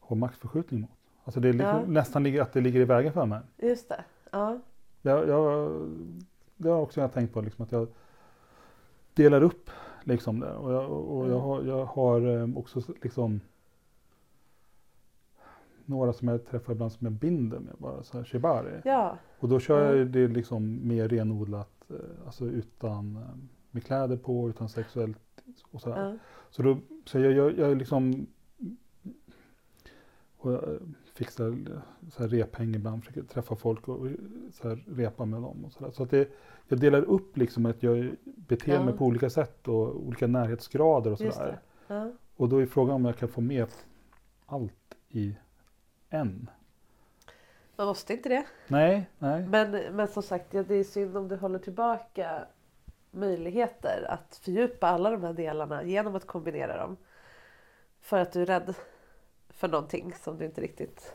har 0.00 0.16
maktförskjutning 0.16 0.80
mot. 0.80 0.90
Alltså 1.24 1.40
det 1.40 1.48
är 1.48 1.52
liksom, 1.52 1.68
Ja. 1.80 1.86
nästan 1.86 2.40
att 2.40 2.52
det 2.52 2.60
ligger 2.60 2.80
i 2.80 2.84
vägen 2.84 3.12
för 3.12 3.26
mig. 3.26 3.40
Just 3.58 3.88
det. 3.88 4.04
Ja, 4.30 4.60
Jag, 5.02 5.28
jag, 5.28 5.70
det 6.56 6.68
har 6.68 6.80
också 6.80 7.00
jag 7.00 7.12
tänkt 7.12 7.32
på, 7.34 7.40
liksom, 7.40 7.62
att 7.64 7.72
jag 7.72 7.88
delar 9.14 9.42
upp 9.42 9.70
liksom 10.04 10.40
det. 10.40 10.52
Och 10.54 10.72
jag, 10.72 10.90
och 10.90 11.24
jag 11.24 11.30
Mm. 11.30 11.40
har, 11.40 11.62
jag 11.62 11.84
har 11.84 12.20
eh, 12.36 12.58
också 12.58 12.80
liksom 13.02 13.40
några 15.84 16.12
som 16.12 16.28
jag 16.28 16.46
träffar 16.46 16.72
ibland 16.72 16.92
som 16.92 17.04
jag 17.06 17.12
binder 17.12 17.58
med, 17.58 17.74
bara 17.78 18.02
så 18.02 18.16
här 18.18 18.24
shibari. 18.24 18.80
ja, 18.84 19.16
Och 19.40 19.48
då 19.48 19.60
kör 19.60 19.84
jag 19.86 19.96
Mm. 19.96 20.12
det 20.12 20.28
liksom 20.28 20.88
mer 20.88 21.08
renodlat, 21.08 21.90
eh, 21.90 21.96
alltså 22.26 22.44
utan 22.46 23.16
eh, 23.16 23.22
med 23.70 23.84
kläder 23.84 24.16
på, 24.16 24.48
utan 24.48 24.68
sexuellt 24.68 25.18
och 25.70 25.80
sådär. 25.80 26.10
ja. 26.10 26.16
Så, 26.50 26.62
då, 26.62 26.78
så 27.04 27.18
jag, 27.18 27.32
jag, 27.32 27.58
jag 27.58 27.76
liksom 27.76 28.26
och 30.38 30.52
jag 30.52 30.78
fixar 31.14 31.58
så 32.10 32.22
här 32.22 32.28
rephäng 32.28 32.74
ibland, 32.74 33.04
försöker 33.04 33.22
träffa 33.22 33.56
folk 33.56 33.88
och 33.88 34.06
så 34.52 34.68
här 34.68 34.84
repa 34.88 35.24
med 35.24 35.42
dem. 35.42 35.64
Och 35.64 35.72
så 35.72 35.84
där. 35.84 35.90
så 35.90 36.02
att 36.02 36.10
det, 36.10 36.28
jag 36.68 36.80
delar 36.80 37.02
upp 37.02 37.36
liksom 37.36 37.66
att 37.66 37.82
jag 37.82 38.14
beter 38.24 38.72
Ja. 38.72 38.84
mig 38.84 38.94
på 38.94 39.04
olika 39.04 39.30
sätt 39.30 39.68
och 39.68 40.06
olika 40.06 40.26
närhetsgrader 40.26 41.12
och 41.12 41.20
Just 41.20 41.36
sådär. 41.36 41.60
Ja. 41.86 42.10
Och 42.36 42.48
då 42.48 42.62
är 42.62 42.66
frågan 42.66 42.94
om 42.94 43.04
jag 43.04 43.16
kan 43.16 43.28
få 43.28 43.40
med 43.40 43.66
allt 44.46 44.94
i 45.08 45.36
en. 46.10 46.50
Man 47.76 47.86
måste 47.86 48.12
inte 48.12 48.28
det. 48.28 48.44
Nej, 48.68 49.10
nej. 49.18 49.46
Men, 49.46 49.70
men 49.96 50.08
som 50.08 50.22
sagt, 50.22 50.50
det 50.50 50.70
är 50.74 50.84
synd 50.84 51.16
om 51.16 51.28
du 51.28 51.36
håller 51.36 51.58
tillbaka 51.58 52.46
möjligheter 53.10 54.06
att 54.08 54.40
fördjupa 54.44 54.86
alla 54.86 55.10
de 55.10 55.22
här 55.24 55.32
delarna 55.32 55.84
genom 55.84 56.14
att 56.14 56.26
kombinera 56.26 56.76
dem. 56.76 56.96
För 58.00 58.18
att 58.18 58.32
du 58.32 58.42
är 58.42 58.46
rädd 58.46 58.74
för 59.52 59.68
någonting 59.68 60.14
som 60.22 60.38
du 60.38 60.44
inte 60.44 60.60
riktigt 60.60 61.14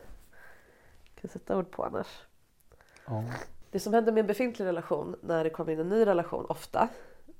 kan 1.20 1.30
sätta 1.30 1.58
ord 1.58 1.70
på 1.70 1.84
annars. 1.84 2.22
Ja. 3.06 3.24
Det 3.70 3.80
som 3.80 3.94
händer 3.94 4.12
med 4.12 4.20
en 4.20 4.26
befintlig 4.26 4.66
relation 4.66 5.16
när 5.22 5.44
det 5.44 5.50
kommer 5.50 5.72
in 5.72 5.78
en 5.78 5.88
ny 5.88 6.06
relation 6.06 6.46
ofta 6.48 6.88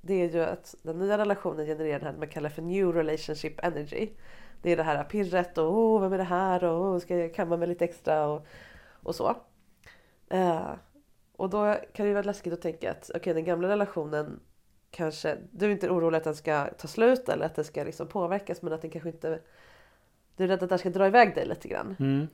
det 0.00 0.14
är 0.14 0.28
ju 0.28 0.42
att 0.42 0.74
den 0.82 0.98
nya 0.98 1.18
relationen 1.18 1.66
genererar 1.66 2.12
det 2.12 2.18
man 2.18 2.28
kallar 2.28 2.50
för 2.50 2.62
new 2.62 2.92
relationship 2.92 3.64
energy. 3.64 4.08
Det 4.62 4.72
är 4.72 4.76
det 4.76 4.82
här 4.82 5.04
pirret 5.04 5.58
och 5.58 5.78
oh, 5.78 6.00
vem 6.00 6.12
är 6.12 6.18
det 6.18 6.24
här 6.24 6.64
och 6.64 6.84
oh, 6.84 6.98
ska 6.98 7.16
jag 7.16 7.34
kamma 7.34 7.56
mig 7.56 7.68
lite 7.68 7.84
extra 7.84 8.26
och, 8.26 8.46
och 9.02 9.14
så. 9.14 9.36
Eh, 10.28 10.72
och 11.36 11.50
då 11.50 11.76
kan 11.92 12.04
det 12.04 12.08
ju 12.08 12.14
vara 12.14 12.24
läskigt 12.24 12.52
att 12.52 12.62
tänka 12.62 12.90
att 12.90 13.10
okay, 13.14 13.32
den 13.32 13.44
gamla 13.44 13.68
relationen 13.68 14.40
kanske, 14.90 15.38
du 15.50 15.66
är 15.66 15.70
inte 15.70 15.90
orolig 15.90 16.18
att 16.18 16.24
den 16.24 16.36
ska 16.36 16.66
ta 16.78 16.88
slut 16.88 17.28
eller 17.28 17.46
att 17.46 17.54
den 17.54 17.64
ska 17.64 17.84
liksom 17.84 18.08
påverkas 18.08 18.62
men 18.62 18.72
att 18.72 18.82
den 18.82 18.90
kanske 18.90 19.08
inte, 19.08 19.40
du 20.38 20.44
är 20.44 20.48
rädd 20.48 20.62
att 20.62 20.68
den 20.68 20.78
ska 20.78 20.90
dra 20.90 21.06
iväg 21.06 21.34
dig 21.34 21.46
lite 21.46 21.68
grann. 21.68 21.96
Mm. 21.98 22.28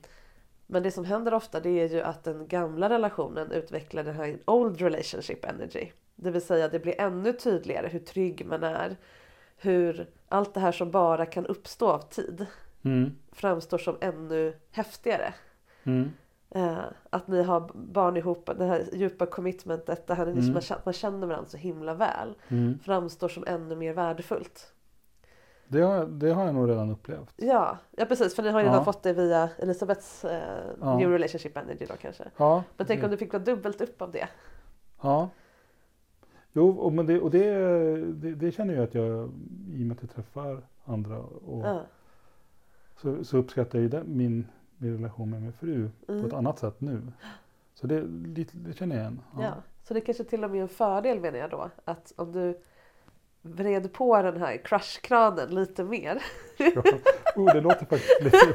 Men 0.67 0.83
det 0.83 0.91
som 0.91 1.05
händer 1.05 1.33
ofta 1.33 1.59
det 1.59 1.69
är 1.69 1.89
ju 1.89 2.01
att 2.01 2.23
den 2.23 2.47
gamla 2.47 2.89
relationen 2.89 3.51
utvecklar 3.51 4.03
den 4.03 4.15
här 4.15 4.37
old 4.45 4.81
relationship 4.81 5.45
energy. 5.45 5.91
Det 6.15 6.31
vill 6.31 6.41
säga 6.41 6.67
det 6.67 6.79
blir 6.79 7.01
ännu 7.01 7.33
tydligare 7.33 7.87
hur 7.87 7.99
trygg 7.99 8.45
man 8.45 8.63
är. 8.63 8.95
Hur 9.57 10.07
allt 10.29 10.53
det 10.53 10.59
här 10.59 10.71
som 10.71 10.91
bara 10.91 11.25
kan 11.25 11.45
uppstå 11.45 11.87
av 11.87 11.99
tid 11.99 12.45
Mm. 12.85 13.11
framstår 13.31 13.77
som 13.77 13.97
ännu 14.01 14.53
häftigare. 14.71 15.33
Mm. 15.83 16.11
Eh, 16.49 16.77
att 17.09 17.27
ni 17.27 17.43
har 17.43 17.71
barn 17.73 18.17
ihop, 18.17 18.49
det 18.57 18.65
här 18.65 18.85
djupa 18.93 19.25
commitmentet, 19.25 20.07
det 20.07 20.13
här 20.13 20.27
Mm. 20.27 20.57
man 20.85 20.93
känner 20.93 21.27
varandra 21.27 21.49
så 21.49 21.57
himla 21.57 21.93
väl. 21.93 22.35
Mm. 22.47 22.79
Framstår 22.79 23.27
som 23.29 23.43
ännu 23.47 23.75
mer 23.75 23.93
värdefullt. 23.93 24.73
Det, 25.67 25.81
har, 25.81 26.05
det 26.05 26.29
har 26.33 26.45
jag 26.45 26.55
nog 26.55 26.69
redan 26.69 26.89
upplevt. 26.91 27.33
Ja, 27.35 27.77
ja 27.91 28.05
precis 28.05 28.35
för 28.35 28.43
ni 28.43 28.49
har 28.49 28.59
ju 28.59 28.65
Ja. 28.65 28.71
redan 28.71 28.85
fått 28.85 29.03
det 29.03 29.13
via 29.13 29.49
Elisabeths 29.57 30.25
eh, 30.25 30.63
Ja. 30.81 30.97
New 30.97 31.09
Relationship 31.11 31.57
Energy 31.57 31.85
då 31.85 31.93
kanske. 32.01 32.23
Ja, 32.37 32.63
Men 32.77 32.87
tänk 32.87 32.99
det- 33.01 33.05
om 33.05 33.11
du 33.11 33.17
fick 33.17 33.33
vara 33.33 33.43
dubbelt 33.43 33.81
upp 33.81 34.01
av 34.01 34.11
det. 34.11 34.27
Ja. 35.01 35.29
Jo, 36.53 36.69
och, 36.69 36.93
men 36.93 37.05
det, 37.05 37.19
och 37.19 37.31
det, 37.31 37.49
det, 38.13 38.35
det 38.35 38.51
känner 38.51 38.73
jag 38.73 38.83
att 38.83 38.93
jag, 38.93 39.31
i 39.73 39.83
och 39.83 39.87
med 39.87 39.91
att 39.95 40.01
jag 40.01 40.11
träffar 40.11 40.61
andra, 40.85 41.17
och, 41.19 41.65
Ja. 41.65 41.81
så, 43.01 43.23
så 43.23 43.37
uppskattar 43.37 43.79
jag 43.79 43.83
ju 43.83 43.89
den, 43.89 44.17
min, 44.17 44.47
min 44.77 44.93
relation 44.95 45.29
med 45.29 45.41
min 45.41 45.53
fru 45.53 45.89
på 46.05 46.11
Mm. 46.13 46.25
ett 46.25 46.33
annat 46.33 46.59
sätt 46.59 46.81
nu. 46.81 47.01
Så 47.73 47.87
det, 47.87 48.01
lite- 48.35 48.57
det 48.57 48.73
känner 48.73 48.95
jag 48.95 49.01
igen. 49.03 49.21
Ja. 49.39 49.53
Så 49.83 49.93
det 49.93 50.01
kanske 50.01 50.23
till 50.23 50.43
och 50.43 50.49
med 50.51 50.57
är 50.57 50.61
en 50.61 50.67
fördel 50.69 51.19
menar 51.19 51.37
jag 51.39 51.49
då. 51.49 51.69
Att 51.85 52.13
om 52.15 52.31
du 52.31 52.59
vred 53.45 53.93
på 53.93 54.21
den 54.21 54.37
här 54.41 54.57
crushkranen 54.57 55.55
lite 55.55 55.83
mer. 55.83 56.23
oh, 57.35 57.53
det 57.53 57.61
låter 57.61 57.85
faktiskt 57.85 58.21
lite... 58.21 58.37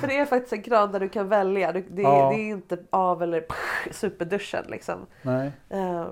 För 0.00 0.06
det 0.08 0.18
är 0.18 0.26
faktiskt 0.26 0.52
en 0.52 0.62
kran 0.62 0.92
där 0.92 1.00
du 1.00 1.08
kan 1.08 1.28
välja. 1.28 1.72
Det, 1.72 1.78
är- 1.78 2.02
Ja. 2.02 2.30
det 2.34 2.40
är 2.40 2.48
inte 2.48 2.78
av 2.90 3.22
eller 3.22 3.46
superduschen 3.90 4.64
liksom. 4.68 5.06
Nej. 5.22 5.52
Eh, 5.70 6.06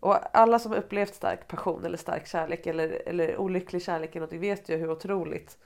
och 0.00 0.36
alla 0.36 0.58
som 0.58 0.72
har 0.72 0.78
upplevt 0.78 1.14
stark 1.14 1.48
passion 1.48 1.84
eller 1.84 1.98
stark 1.98 2.26
kärlek 2.26 2.66
eller, 2.66 3.02
eller 3.08 3.36
olycklig 3.36 3.82
kärlek 3.82 4.16
eller 4.16 4.26
vet 4.38 4.68
ju 4.68 4.76
hur 4.76 4.90
otroligt 4.90 5.58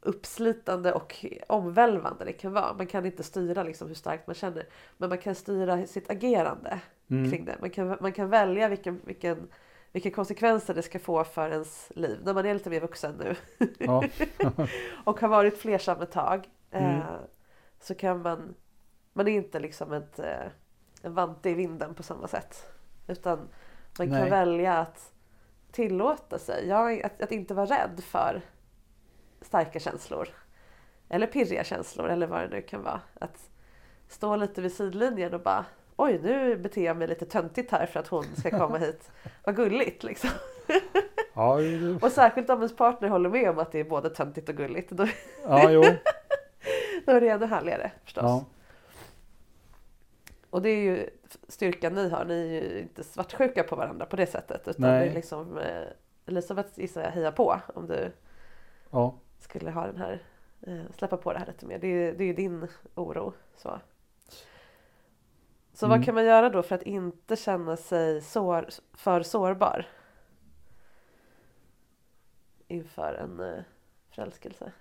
uppslitande 0.00 0.92
och 0.92 1.24
omvälvande 1.48 2.24
det 2.24 2.32
kan 2.32 2.52
vara. 2.52 2.74
Man 2.74 2.86
kan 2.86 3.06
inte 3.06 3.22
styra 3.22 3.62
liksom 3.62 3.88
hur 3.88 3.94
starkt 3.94 4.26
man 4.26 4.34
känner. 4.34 4.66
Men 4.96 5.08
man 5.08 5.18
kan 5.18 5.34
styra 5.34 5.86
sitt 5.86 6.10
agerande 6.10 6.78
Mm. 7.10 7.30
kring 7.30 7.44
det. 7.44 7.56
Man 7.60 7.70
kan, 7.70 7.96
man 8.00 8.12
kan 8.12 8.30
välja 8.30 8.68
vilken, 8.68 9.00
vilken, 9.04 9.48
vilka 9.92 10.10
konsekvenser 10.10 10.74
det 10.74 10.82
ska 10.82 10.98
få 10.98 11.24
för 11.24 11.50
ens 11.50 11.92
liv 11.96 12.20
när 12.24 12.34
man 12.34 12.46
är 12.46 12.54
lite 12.54 12.70
mer 12.70 12.80
vuxen 12.80 13.14
nu. 13.16 13.36
Ja. 13.78 14.04
och 15.04 15.20
har 15.20 15.28
varit 15.28 15.58
flersam 15.58 16.00
ett 16.00 16.10
tag. 16.10 16.48
Mm. 16.70 16.96
Eh, 16.96 17.04
så 17.80 17.94
kan 17.94 18.22
man, 18.22 18.54
man 19.12 19.28
är 19.28 19.32
inte 19.32 19.60
liksom 19.60 19.92
ett, 19.92 20.18
eh, 20.18 20.46
en 21.02 21.14
vante 21.14 21.50
i 21.50 21.54
vinden 21.54 21.94
på 21.94 22.02
samma 22.02 22.28
sätt. 22.28 22.66
Utan 23.06 23.38
man 23.98 24.10
kan 24.10 24.20
Nej. 24.20 24.30
välja 24.30 24.78
att 24.78 25.12
tillåta 25.72 26.38
sig, 26.38 26.68
ja, 26.68 27.04
att, 27.04 27.22
att 27.22 27.32
inte 27.32 27.54
vara 27.54 27.66
rädd 27.66 28.00
för 28.04 28.42
starka 29.40 29.80
känslor. 29.80 30.28
Eller 31.08 31.26
pirriga 31.26 31.64
känslor 31.64 32.08
eller 32.08 32.26
vad 32.26 32.40
det 32.40 32.48
nu 32.48 32.62
kan 32.62 32.82
vara. 32.82 33.00
Att 33.14 33.50
stå 34.08 34.36
lite 34.36 34.60
vid 34.60 34.72
sidlinjen 34.72 35.34
och 35.34 35.40
bara 35.40 35.64
Oj, 35.96 36.18
nu 36.22 36.56
beter 36.56 36.84
jag 36.84 36.96
mig 36.96 37.08
lite 37.08 37.26
töntigt 37.26 37.70
här 37.70 37.86
för 37.86 38.00
att 38.00 38.06
hon 38.08 38.24
ska 38.36 38.50
komma 38.50 38.78
hit. 38.86 39.10
Vad 39.44 39.56
gulligt 39.56 40.02
liksom. 40.02 40.30
Ja, 41.34 41.56
det- 41.56 41.98
Och 42.02 42.12
särskilt 42.12 42.50
om 42.50 42.58
ens 42.58 42.76
partner 42.76 43.08
håller 43.08 43.30
med 43.30 43.50
om 43.50 43.58
att 43.58 43.72
det 43.72 43.80
är 43.80 43.84
både 43.84 44.10
töntigt 44.10 44.48
och 44.48 44.54
gulligt. 44.54 44.90
Då, 44.90 45.06
ja, 45.44 45.70
jo. 45.70 45.82
då 47.06 47.12
är 47.12 47.20
det 47.20 47.28
ännu 47.28 47.46
härligare 47.46 47.92
förstås. 48.04 48.22
Ja. 48.24 48.44
Och 50.50 50.62
det 50.62 50.68
är 50.68 50.80
ju 50.82 51.10
styrkan 51.48 51.94
ni 51.94 52.08
har. 52.08 52.24
Ni 52.24 52.56
är 52.56 52.70
ju 52.74 52.80
inte 52.80 53.04
svartsjuka 53.04 53.62
på 53.62 53.76
varandra 53.76 54.06
på 54.06 54.16
det 54.16 54.26
sättet. 54.26 54.68
Utan 54.68 54.90
Nej. 54.90 55.00
det 55.04 55.10
är 55.10 55.14
liksom 55.14 55.58
eh, 55.58 55.82
Elisabeth 56.26 56.80
gissar 56.80 57.02
jag 57.02 57.10
hejar 57.10 57.32
på 57.32 57.56
om 57.74 57.86
du 57.86 58.12
Ja. 58.90 59.14
skulle 59.40 59.70
ha 59.70 59.86
den 59.86 59.96
här 59.96 60.22
eh, 60.66 60.80
släppa 60.96 61.16
på 61.16 61.32
det 61.32 61.38
här 61.38 61.46
lite 61.46 61.66
mer. 61.66 61.78
Det 61.78 61.86
är, 61.88 62.12
det 62.12 62.24
är 62.24 62.26
ju 62.28 62.34
din 62.34 62.68
oro. 62.94 63.32
Så, 63.56 63.78
så 65.72 65.86
Mm. 65.86 65.98
vad 65.98 66.04
kan 66.06 66.14
man 66.14 66.24
göra 66.24 66.50
då 66.50 66.62
för 66.62 66.74
att 66.74 66.82
inte 66.82 67.36
känna 67.36 67.76
sig 67.76 68.20
sår, 68.20 68.68
för 68.92 69.22
sårbar? 69.22 69.86
Inför 72.68 73.14
en 73.14 73.40
eh, 73.40 73.62
förälskelse. 74.10 74.72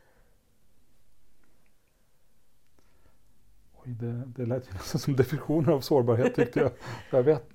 Oj, 3.86 3.92
det, 3.94 4.12
det 4.26 4.46
lät 4.46 4.70
ju 4.70 4.74
nästan 4.74 5.00
som 5.02 5.16
definitioner 5.16 5.72
av 5.74 5.80
sårbarhet 5.82 6.36
tyckte 6.36 6.60
jag. 6.60 6.72
Jag 7.12 7.24
vet. 7.24 7.50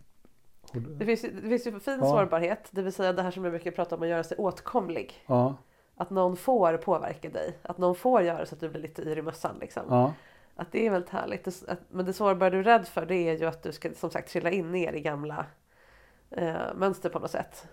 Det 0.98 1.04
finns, 1.04 1.24
ju- 1.24 1.40
det 1.40 1.48
finns 1.48 1.66
ju 1.66 1.80
fin 1.80 1.98
Ja. 2.00 2.06
sårbarhet, 2.10 2.68
det 2.70 2.82
vill 2.82 2.92
säga 2.92 3.12
det 3.12 3.22
här 3.22 3.30
som 3.30 3.44
jag 3.44 3.52
brukar 3.52 3.70
prata 3.70 3.96
om 3.96 4.02
att 4.02 4.08
göra 4.08 4.24
sig 4.24 4.36
åtkomlig. 4.36 5.24
Ja. 5.26 5.56
Att 5.94 6.10
någon 6.10 6.36
får 6.36 6.76
påverka 6.76 7.28
dig, 7.30 7.58
att 7.62 7.78
någon 7.78 7.94
får 7.94 8.22
göra 8.22 8.46
så 8.46 8.54
att 8.54 8.60
du 8.60 8.68
blir 8.68 8.80
lite 8.80 9.02
yr 9.02 9.18
i 9.18 9.22
mössan. 9.22 9.58
Liksom. 9.60 9.82
Ja. 9.88 10.12
Att 10.58 10.72
det 10.72 10.86
är 10.86 10.90
väldigt 10.90 11.10
härligt. 11.10 11.46
Att- 11.68 11.80
Men 11.90 12.06
det 12.06 12.12
sårbara 12.12 12.50
du 12.50 12.58
är 12.58 12.62
rädd 12.62 12.88
för 12.88 13.06
det 13.06 13.14
är 13.16 13.38
ju 13.38 13.44
att 13.46 13.62
du 13.62 13.72
ska 13.72 13.90
som 13.94 14.10
sagt 14.10 14.28
trilla 14.32 14.50
in 14.50 14.72
ner 14.72 14.92
i 14.92 15.00
gamla 15.00 15.46
eh, 16.30 16.74
mönster 16.74 17.08
på 17.10 17.18
något 17.18 17.30
sätt. 17.30 17.68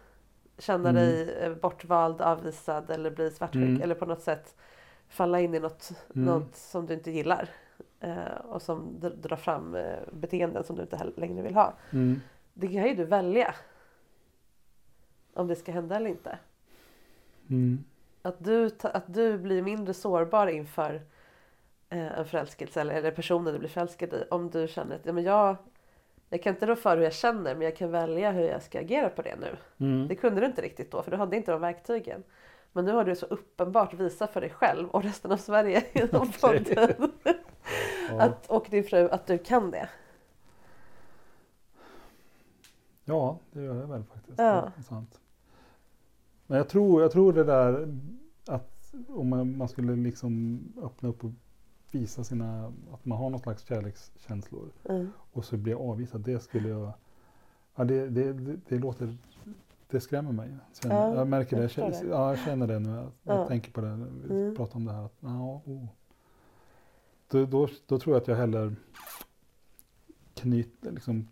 Känna 0.58 0.90
Mm. 0.90 1.02
dig 1.04 1.30
eh, 1.40 1.54
bortvald, 1.56 2.22
avvisad 2.22 2.90
eller 2.90 3.12
bli 3.12 3.32
svartsjuk 3.32 3.64
Mm. 3.70 3.82
eller 3.82 3.96
på 3.96 4.06
något 4.06 4.22
sätt 4.22 4.56
falla 5.08 5.40
in 5.40 5.56
i 5.56 5.60
något, 5.60 5.92
Mm. 6.16 6.26
något 6.26 6.56
som 6.56 6.86
du 6.86 6.94
inte 6.94 7.12
gillar. 7.12 7.50
Eh, 8.00 8.36
och 8.46 8.62
som 8.62 9.00
drar 9.00 9.36
fram 9.36 9.76
eh, 9.76 10.00
beteenden 10.12 10.64
som 10.64 10.76
du 10.76 10.82
inte 10.82 11.12
längre 11.18 11.42
vill 11.42 11.56
ha. 11.56 11.74
Mm. 11.92 12.22
Det 12.54 12.68
kan 12.68 12.84
ju 12.88 12.96
du 12.96 13.06
välja. 13.06 13.56
Om 15.34 15.48
det 15.48 15.56
ska 15.56 15.72
hända 15.72 15.96
eller 15.96 16.10
inte. 16.10 16.40
Mm. 17.50 17.84
Att 18.22 18.44
du, 18.44 18.70
att 18.82 19.14
du 19.14 19.38
blir 19.38 19.62
mindre 19.62 19.94
sårbar 19.94 20.48
inför 20.48 21.02
en 22.00 22.26
förälskelse 22.26 22.82
eller, 22.82 22.94
eller 22.94 23.12
personen 23.12 23.54
du 23.54 23.60
blir 23.60 23.70
förälskad 23.70 24.14
i. 24.14 24.24
Om 24.32 24.50
du 24.50 24.68
känner 24.68 24.96
att 24.96 25.06
ja, 25.06 25.14
men 25.14 25.24
jag, 25.24 25.56
jag 26.30 26.44
kan 26.44 26.54
inte 26.54 26.66
rå 26.66 26.76
för 26.76 26.98
hur 26.98 27.04
jag 27.04 27.14
känner 27.14 27.56
men 27.56 27.62
jag 27.62 27.76
kan 27.76 27.92
välja 27.92 28.32
hur 28.32 28.44
jag 28.44 28.64
ska 28.64 28.80
agera 28.80 29.10
på 29.10 29.22
det 29.22 29.36
nu. 29.36 29.58
Mm. 29.86 30.08
Det 30.08 30.16
kunde 30.16 30.42
du 30.42 30.46
inte 30.46 30.62
riktigt 30.62 30.92
då 30.92 31.04
för 31.04 31.12
du 31.12 31.18
hade 31.18 31.38
inte 31.38 31.52
de 31.52 31.62
verktygen. 31.62 32.24
Men 32.72 32.86
nu 32.86 32.92
har 32.92 33.06
du 33.06 33.16
så 33.16 33.26
uppenbart 33.26 33.94
visat 33.94 34.32
för 34.34 34.42
dig 34.42 34.50
själv 34.50 34.90
och 34.90 35.04
resten 35.04 35.32
av 35.32 35.38
Sverige 35.38 35.84
genom 35.94 36.32
podden. 36.42 37.12
Att, 38.20 38.50
och 38.50 38.68
din 38.70 38.84
fru 38.84 39.10
att 39.10 39.28
du 39.28 39.38
kan 39.38 39.72
det. 39.72 39.90
ja, 43.06 43.40
det 43.52 43.62
gör 43.62 43.76
jag 43.76 43.88
väl 43.88 44.04
faktiskt. 44.04 44.40
Ja. 44.40 44.72
Sant. 44.90 45.20
Men 46.48 46.58
jag 46.58 46.70
tror, 46.70 47.02
jag 47.02 47.12
tror 47.12 47.34
det 47.34 47.44
där 47.44 47.88
att 48.48 48.94
om 49.08 49.30
man, 49.30 49.58
man 49.58 49.68
skulle 49.68 49.96
liksom 49.96 50.62
öppna 50.84 51.10
upp 51.10 51.24
och 51.24 51.32
visa 51.96 52.24
sina, 52.24 52.74
att 52.94 53.06
man 53.06 53.18
har 53.18 53.30
någon 53.30 53.40
slags 53.40 53.64
kärlekskänslor 53.68 54.70
Mm. 54.90 55.10
och 55.34 55.46
så 55.46 55.58
blir 55.58 55.74
jag 55.74 55.82
avvisad. 55.82 56.22
Det 56.22 56.40
skulle 56.40 56.70
jag, 56.70 56.92
ja 57.76 57.84
det, 57.84 58.10
det, 58.10 58.34
det, 58.34 58.60
det 58.70 58.78
låter, 58.80 59.18
det 59.90 60.00
skrämmer 60.00 60.32
mig. 60.32 60.50
Sen, 60.72 60.92
Ja, 60.92 61.16
jag 61.16 61.28
märker 61.28 61.58
det, 61.58 61.78
jag 61.78 61.92
jag 61.94 62.02
det. 62.04 62.08
ja, 62.10 62.30
jag 62.30 62.40
känner 62.40 62.68
det 62.68 62.80
nu. 62.80 62.90
Jag, 62.90 63.12
jag 63.24 63.38
Ja. 63.40 63.48
tänker 63.48 63.72
på 63.72 63.82
det, 63.82 64.08
vi 64.24 64.30
Mm. 64.36 64.56
pratar 64.56 64.76
om 64.76 64.86
det 64.86 64.92
här. 64.94 65.06
Att, 65.06 65.16
ja, 65.20 65.62
oh. 65.66 65.86
då, 67.28 67.46
då, 67.46 67.68
då 67.88 68.00
tror 68.00 68.16
jag 68.16 68.22
att 68.22 68.28
jag 68.28 68.36
hellre 68.36 68.76
knyter, 70.34 70.92
liksom, 70.92 71.28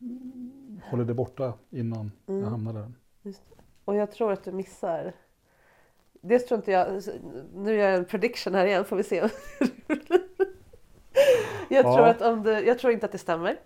håller 0.89 1.05
det 1.05 1.14
borta 1.14 1.53
innan 1.70 2.12
Mm. 2.28 2.41
jag 2.41 2.49
hamnar 2.49 2.74
där. 2.74 2.91
Och 3.86 3.95
jag 3.95 4.12
tror 4.12 4.32
att 4.32 4.43
du 4.43 4.51
missar. 4.51 5.14
Dels 6.22 6.45
tror 6.45 6.57
inte 6.57 6.72
jag. 6.72 7.01
Nu 7.55 7.74
gör 7.76 7.89
jag 7.89 7.97
en 7.99 8.05
prediction 8.05 8.53
här 8.55 8.66
igen 8.66 8.86
får 8.86 8.95
vi 8.95 9.03
se. 9.03 9.30
Jag, 11.76 11.86
Ja. 11.86 11.95
tror 11.95 12.07
att 12.07 12.22
om 12.22 12.43
du, 12.43 12.51
jag 12.51 12.80
tror 12.80 12.93
inte 12.93 13.05
att 13.05 13.11
det 13.11 13.17
stämmer. 13.17 13.59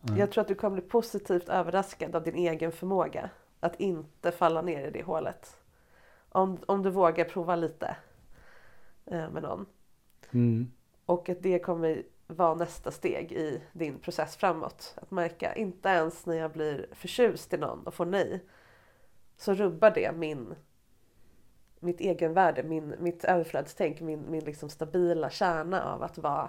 Nej. 0.00 0.18
Jag 0.18 0.30
tror 0.30 0.42
att 0.42 0.48
du 0.48 0.54
kommer 0.54 0.76
bli 0.76 0.88
positivt 0.88 1.48
överraskad 1.48 2.16
av 2.16 2.22
din 2.22 2.34
egen 2.34 2.72
förmåga. 2.72 3.30
Att 3.60 3.80
inte 3.80 4.30
falla 4.30 4.62
ner 4.62 4.88
i 4.88 4.90
det 4.90 5.02
hålet. 5.02 5.56
Om, 6.28 6.58
om 6.66 6.82
du 6.82 6.90
vågar 6.90 7.24
prova 7.24 7.56
lite 7.56 7.96
eh, 9.06 9.30
med 9.30 9.42
någon. 9.42 9.66
Mm. 10.30 10.72
Och 11.06 11.28
att 11.28 11.42
det 11.42 11.58
kommer 11.58 12.02
vara 12.26 12.54
nästa 12.54 12.90
steg 12.90 13.32
i 13.32 13.62
din 13.72 13.98
process 13.98 14.36
framåt. 14.36 14.94
Att 15.02 15.10
märka, 15.10 15.54
inte 15.54 15.88
ens 15.88 16.26
när 16.26 16.34
jag 16.36 16.52
blir 16.52 16.86
förtjust 16.92 17.52
i 17.54 17.56
någon 17.56 17.86
och 17.86 17.94
får 17.94 18.06
nej, 18.06 18.44
så 19.36 19.54
rubbar 19.54 19.90
det 19.90 20.12
min 20.12 20.54
mitt 21.80 22.00
egenvärde, 22.00 22.62
min, 22.62 22.94
mitt 22.98 23.24
överflödstänk, 23.24 24.00
min, 24.00 24.30
min 24.30 24.44
liksom 24.44 24.68
stabila 24.68 25.30
kärna 25.30 25.84
av 25.94 26.02
att 26.02 26.18
vara 26.18 26.48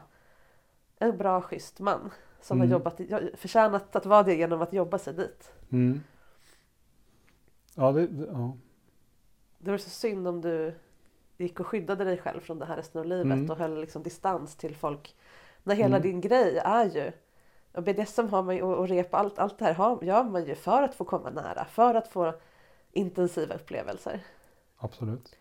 en 0.99 1.17
bra 1.17 1.41
schysst 1.41 1.79
man 1.79 2.11
som 2.41 2.57
Mm. 2.57 2.67
har 2.71 2.77
jobbat, 2.79 3.01
förtjänat 3.39 3.95
att 3.95 4.05
vara 4.05 4.23
det 4.23 4.35
genom 4.35 4.61
att 4.61 4.73
jobba 4.73 4.97
sig 4.97 5.13
dit. 5.13 5.51
Mm. 5.71 6.03
Ja, 7.75 7.91
det, 7.91 8.07
det, 8.07 8.25
ja. 8.25 8.57
Det 9.57 9.71
var 9.71 9.77
så 9.77 9.89
synd 9.89 10.27
om 10.27 10.41
du 10.41 10.73
gick 11.37 11.59
och 11.59 11.67
skyddade 11.67 12.03
dig 12.03 12.17
själv 12.17 12.39
från 12.39 12.59
det 12.59 12.65
här 12.65 12.75
resten 12.77 12.99
av 12.99 13.05
livet 13.07 13.25
Mm. 13.25 13.49
och 13.51 13.57
höll 13.57 13.79
liksom 13.81 14.03
distans 14.03 14.55
till 14.55 14.75
folk. 14.75 15.15
När 15.63 15.75
hela 15.75 15.97
Mm. 15.97 16.01
din 16.01 16.21
grej 16.21 16.57
är 16.57 16.85
ju 16.85 17.11
och 17.71 17.83
BDSM 17.83 18.27
har 18.27 18.43
man 18.43 18.55
ju, 18.55 18.61
och, 18.61 18.77
och 18.77 18.87
rep, 18.87 19.13
allt, 19.13 19.39
allt 19.39 19.57
det 19.59 19.65
här 19.65 19.73
har, 19.73 20.03
gör 20.03 20.23
man 20.23 20.45
ju 20.45 20.55
för 20.55 20.83
att 20.83 20.95
få 20.95 21.05
komma 21.05 21.29
nära, 21.29 21.65
för 21.65 21.95
att 21.95 22.07
få 22.07 22.33
intensiva 22.91 23.55
upplevelser. 23.55 24.23
absolut. 24.77 25.35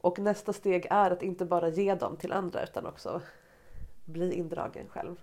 Och 0.00 0.18
nästa 0.18 0.52
steg 0.52 0.86
är 0.90 1.10
att 1.10 1.22
inte 1.22 1.44
bara 1.44 1.68
ge 1.68 1.94
dem 1.94 2.16
till 2.16 2.32
andra 2.32 2.62
utan 2.62 2.86
också 2.86 3.20
bli 4.12 4.34
indragen 4.34 4.88
själv. 4.88 5.16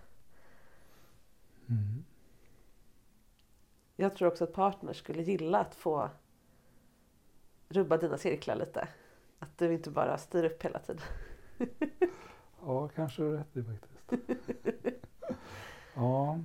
Mm. 1.69 2.03
Jag 3.95 4.15
tror 4.15 4.27
också 4.27 4.43
att 4.43 4.53
partners 4.53 4.97
skulle 4.97 5.21
gilla 5.21 5.59
att 5.59 5.75
få 5.75 6.09
rubba 7.69 7.97
dina 7.97 8.17
cirklar 8.17 8.55
lite. 8.55 8.87
Att 9.39 9.57
du 9.57 9.73
inte 9.73 9.91
bara 9.91 10.17
styr 10.17 10.43
upp 10.43 10.63
hela 10.63 10.79
tiden. 10.79 11.01
Ja, 12.65 12.87
kanske 12.87 13.21
du 13.21 13.37
rätt 13.37 13.57
i 13.57 13.63
faktiskt. 13.63 14.19
ja. 15.95 16.39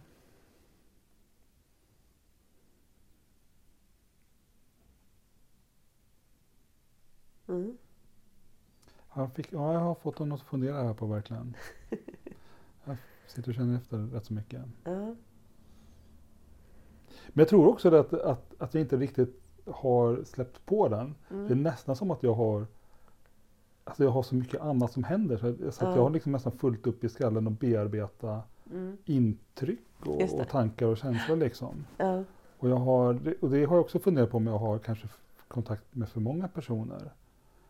Mm. 7.49 7.79
Jag, 9.15 9.33
fick, 9.33 9.53
ja, 9.53 9.73
jag 9.73 9.81
har 9.81 9.95
fått 9.95 10.19
något 10.19 10.41
att 10.41 10.47
fundera 10.47 10.83
här 10.83 10.95
på 10.95 11.07
verkligen. 11.07 11.57
Sitter 13.27 13.49
och 13.51 13.55
känner 13.55 13.77
efter 13.77 13.97
rätt 13.99 14.25
så 14.25 14.35
mycket. 14.35 14.63
Ja. 14.85 15.15
Men 17.29 17.43
jag 17.43 17.49
tror 17.49 17.67
också 17.69 17.95
att, 17.97 18.13
att, 18.13 18.55
att 18.59 18.75
jag 18.75 18.81
inte 18.81 18.97
riktigt 18.97 19.41
har 19.67 20.25
släppt 20.25 20.67
på 20.67 20.89
den. 20.89 21.15
Mm. 21.31 21.47
Det 21.49 21.55
är 21.55 21.57
nästan 21.57 21.97
som 21.97 22.11
att 22.11 22.23
jag 22.23 22.35
har 22.35 22.67
Alltså 23.87 24.05
jag 24.05 24.11
har 24.11 24.23
så 24.23 24.35
mycket 24.35 24.61
annat 24.61 24.93
som 24.93 25.05
händer 25.05 25.37
så, 25.37 25.47
att- 25.49 25.75
så 25.75 25.85
att 25.85 25.91
Ja. 25.91 25.97
jag 25.97 26.03
har 26.03 26.11
liksom 26.11 26.33
nästan 26.33 26.53
fullt 26.53 26.87
upp 26.87 27.05
i 27.05 27.09
skallen 27.09 27.47
att 27.49 27.61
bearbeta 27.61 28.43
Mm. 28.73 28.97
intryck 29.05 29.81
och, 30.07 30.23
och 30.41 30.49
tankar 30.49 30.87
och 30.87 30.97
känslor 30.97 31.37
liksom. 31.37 31.85
Och, 32.59 32.69
jag 32.69 32.77
har, 32.77 33.35
och 33.41 33.51
det 33.51 33.65
har 33.65 33.77
jag 33.77 33.81
också 33.85 33.99
funderat 33.99 34.31
på 34.31 34.37
om 34.37 34.47
jag 34.47 34.59
har 34.59 34.79
kanske 34.79 35.09
kontakt 35.49 35.95
med 35.95 36.09
för 36.09 36.21
många 36.21 36.49
personer. 36.49 37.13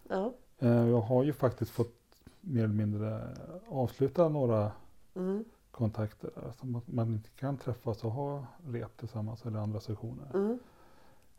Ja. 0.08 0.32
Eh, 0.58 0.68
Jag 0.88 1.00
har 1.00 1.24
ju 1.24 1.32
faktiskt 1.32 1.70
fått 1.70 1.94
mer 2.40 2.64
eller 2.64 2.74
mindre 2.74 3.28
avsluta 3.68 4.28
några 4.28 4.72
Mm. 5.14 5.44
kontakter 5.70 6.30
där, 6.34 6.52
som 6.52 6.74
att 6.74 6.88
man 6.88 7.12
inte 7.12 7.30
kan 7.30 7.56
träffas 7.56 8.04
och 8.04 8.10
ha 8.10 8.46
rep 8.66 8.96
tillsammans 8.96 9.46
eller 9.46 9.58
andra 9.58 9.80
sessioner. 9.80 10.30
Mm. 10.34 10.58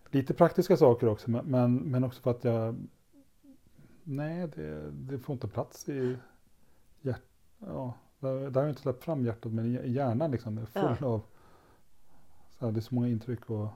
Lite 0.09 0.33
praktiska 0.33 0.77
saker 0.77 1.07
också 1.07 1.31
men, 1.31 1.75
men, 1.75 2.03
också 2.03 2.21
för 2.21 2.31
att 2.31 2.43
jag 2.43 2.75
Nej, 4.07 4.47
det, 4.47 4.91
det 4.91 5.19
får 5.19 5.33
inte 5.33 5.47
plats 5.47 5.89
i 5.89 6.17
hjärtat. 7.01 7.23
Ja, 7.59 7.93
där, 8.19 8.33
där 8.33 8.51
har 8.53 8.61
jag 8.61 8.69
inte 8.69 8.81
släppt 8.81 9.03
fram 9.03 9.25
hjärtat 9.25 9.51
men 9.51 9.93
hjärnan 9.93 10.31
liksom 10.31 10.57
är 10.57 10.65
full 10.65 10.97
Ja. 10.99 11.07
av 11.07 11.21
så 12.59 12.65
här, 12.65 12.71
det 12.71 12.79
är 12.79 12.81
så 12.81 12.95
många 12.95 13.07
intryck 13.07 13.49
och 13.49 13.67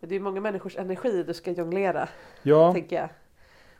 Det 0.00 0.14
är 0.16 0.20
många 0.20 0.40
människors 0.40 0.76
energi 0.76 1.22
du 1.22 1.34
ska 1.34 1.50
jonglera, 1.52 2.08
ja, 2.42 2.72
tänker 2.72 2.96
jag. 2.96 3.10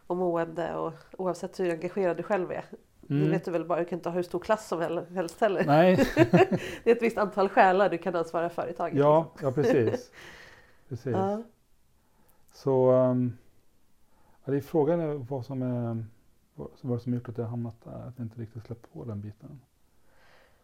Och 0.07 0.17
mående 0.17 0.75
och 0.75 0.93
oavsett 1.19 1.61
hur 1.61 1.71
engagerad 1.71 2.17
du 2.17 2.23
själv 2.23 2.51
är. 2.51 2.65
Det 3.09 3.15
mm, 3.15 3.31
vet 3.31 3.45
du 3.45 3.51
väl 3.51 3.65
bara, 3.65 3.79
du 3.79 3.85
kan 3.85 3.99
inte 3.99 4.09
ha 4.09 4.17
hur 4.17 4.23
stor 4.23 4.39
klass 4.39 4.69
som 4.69 4.81
hel- 4.81 5.07
helst 5.15 5.41
heller. 5.41 5.65
nej, 5.67 5.97
Det 6.85 6.91
är 6.91 6.97
ett 6.97 7.03
visst 7.03 7.19
antal 7.19 7.49
själar 7.49 7.89
du 7.89 7.99
kan 7.99 8.17
ansvara 8.17 8.49
för 8.49 8.69
i 8.71 8.73
taget. 8.73 8.99
ja, 8.99 9.33
ja 9.43 9.53
precis. 9.53 10.11
precis. 10.89 11.07
liksom. 11.07 11.13
Ja. 11.13 11.43
Så 12.53 12.93
um, 12.93 13.39
ja, 14.45 14.51
det 14.53 14.57
är 14.57 14.61
frågan 14.61 15.27
vad 15.27 15.45
som 15.47 15.63
är 15.63 16.05
vad 16.81 17.03
som 17.03 17.15
gjort 17.15 17.29
att 17.29 17.39
jag 17.39 17.45
hamnat 17.47 17.85
där, 17.85 17.93
att 18.09 18.15
jag 18.19 18.25
inte 18.25 18.41
riktigt 18.41 18.67
släppt 18.67 18.93
på 18.93 19.05
den 19.05 19.21
biten. 19.21 19.61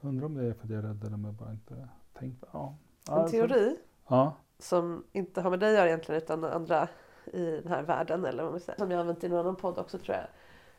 Undrar 0.00 0.26
om 0.26 0.34
det 0.34 0.44
är 0.46 0.52
för 0.52 0.64
att 0.64 0.70
jag 0.70 0.78
är 0.78 0.82
rädd 0.82 1.04
eller 1.04 1.14
om 1.14 1.24
jag 1.24 1.34
bara 1.34 1.50
inte 1.50 1.88
tänkt. 2.18 2.44
Ja. 2.52 2.74
Ja, 3.08 3.24
En 3.24 3.30
teori 3.30 3.76
Ja. 4.08 4.32
som 4.58 5.04
inte 5.12 5.40
har 5.40 5.50
med 5.50 5.60
dig 5.60 5.68
att 5.70 5.74
göra 5.76 5.86
egentligen 5.88 6.22
utan 6.22 6.44
andra 6.44 6.88
i 7.32 7.44
den 7.50 7.68
här 7.68 7.82
världen 7.82 8.24
eller 8.24 8.42
vad 8.42 8.52
man 8.52 8.60
säger, 8.60 8.78
som 8.78 8.90
jag 8.90 8.98
har 8.98 9.00
använt 9.00 9.24
i 9.24 9.28
någon 9.28 9.38
annan 9.40 9.56
podd 9.56 9.78
också 9.78 9.98
tror 9.98 10.16
jag. 10.16 10.26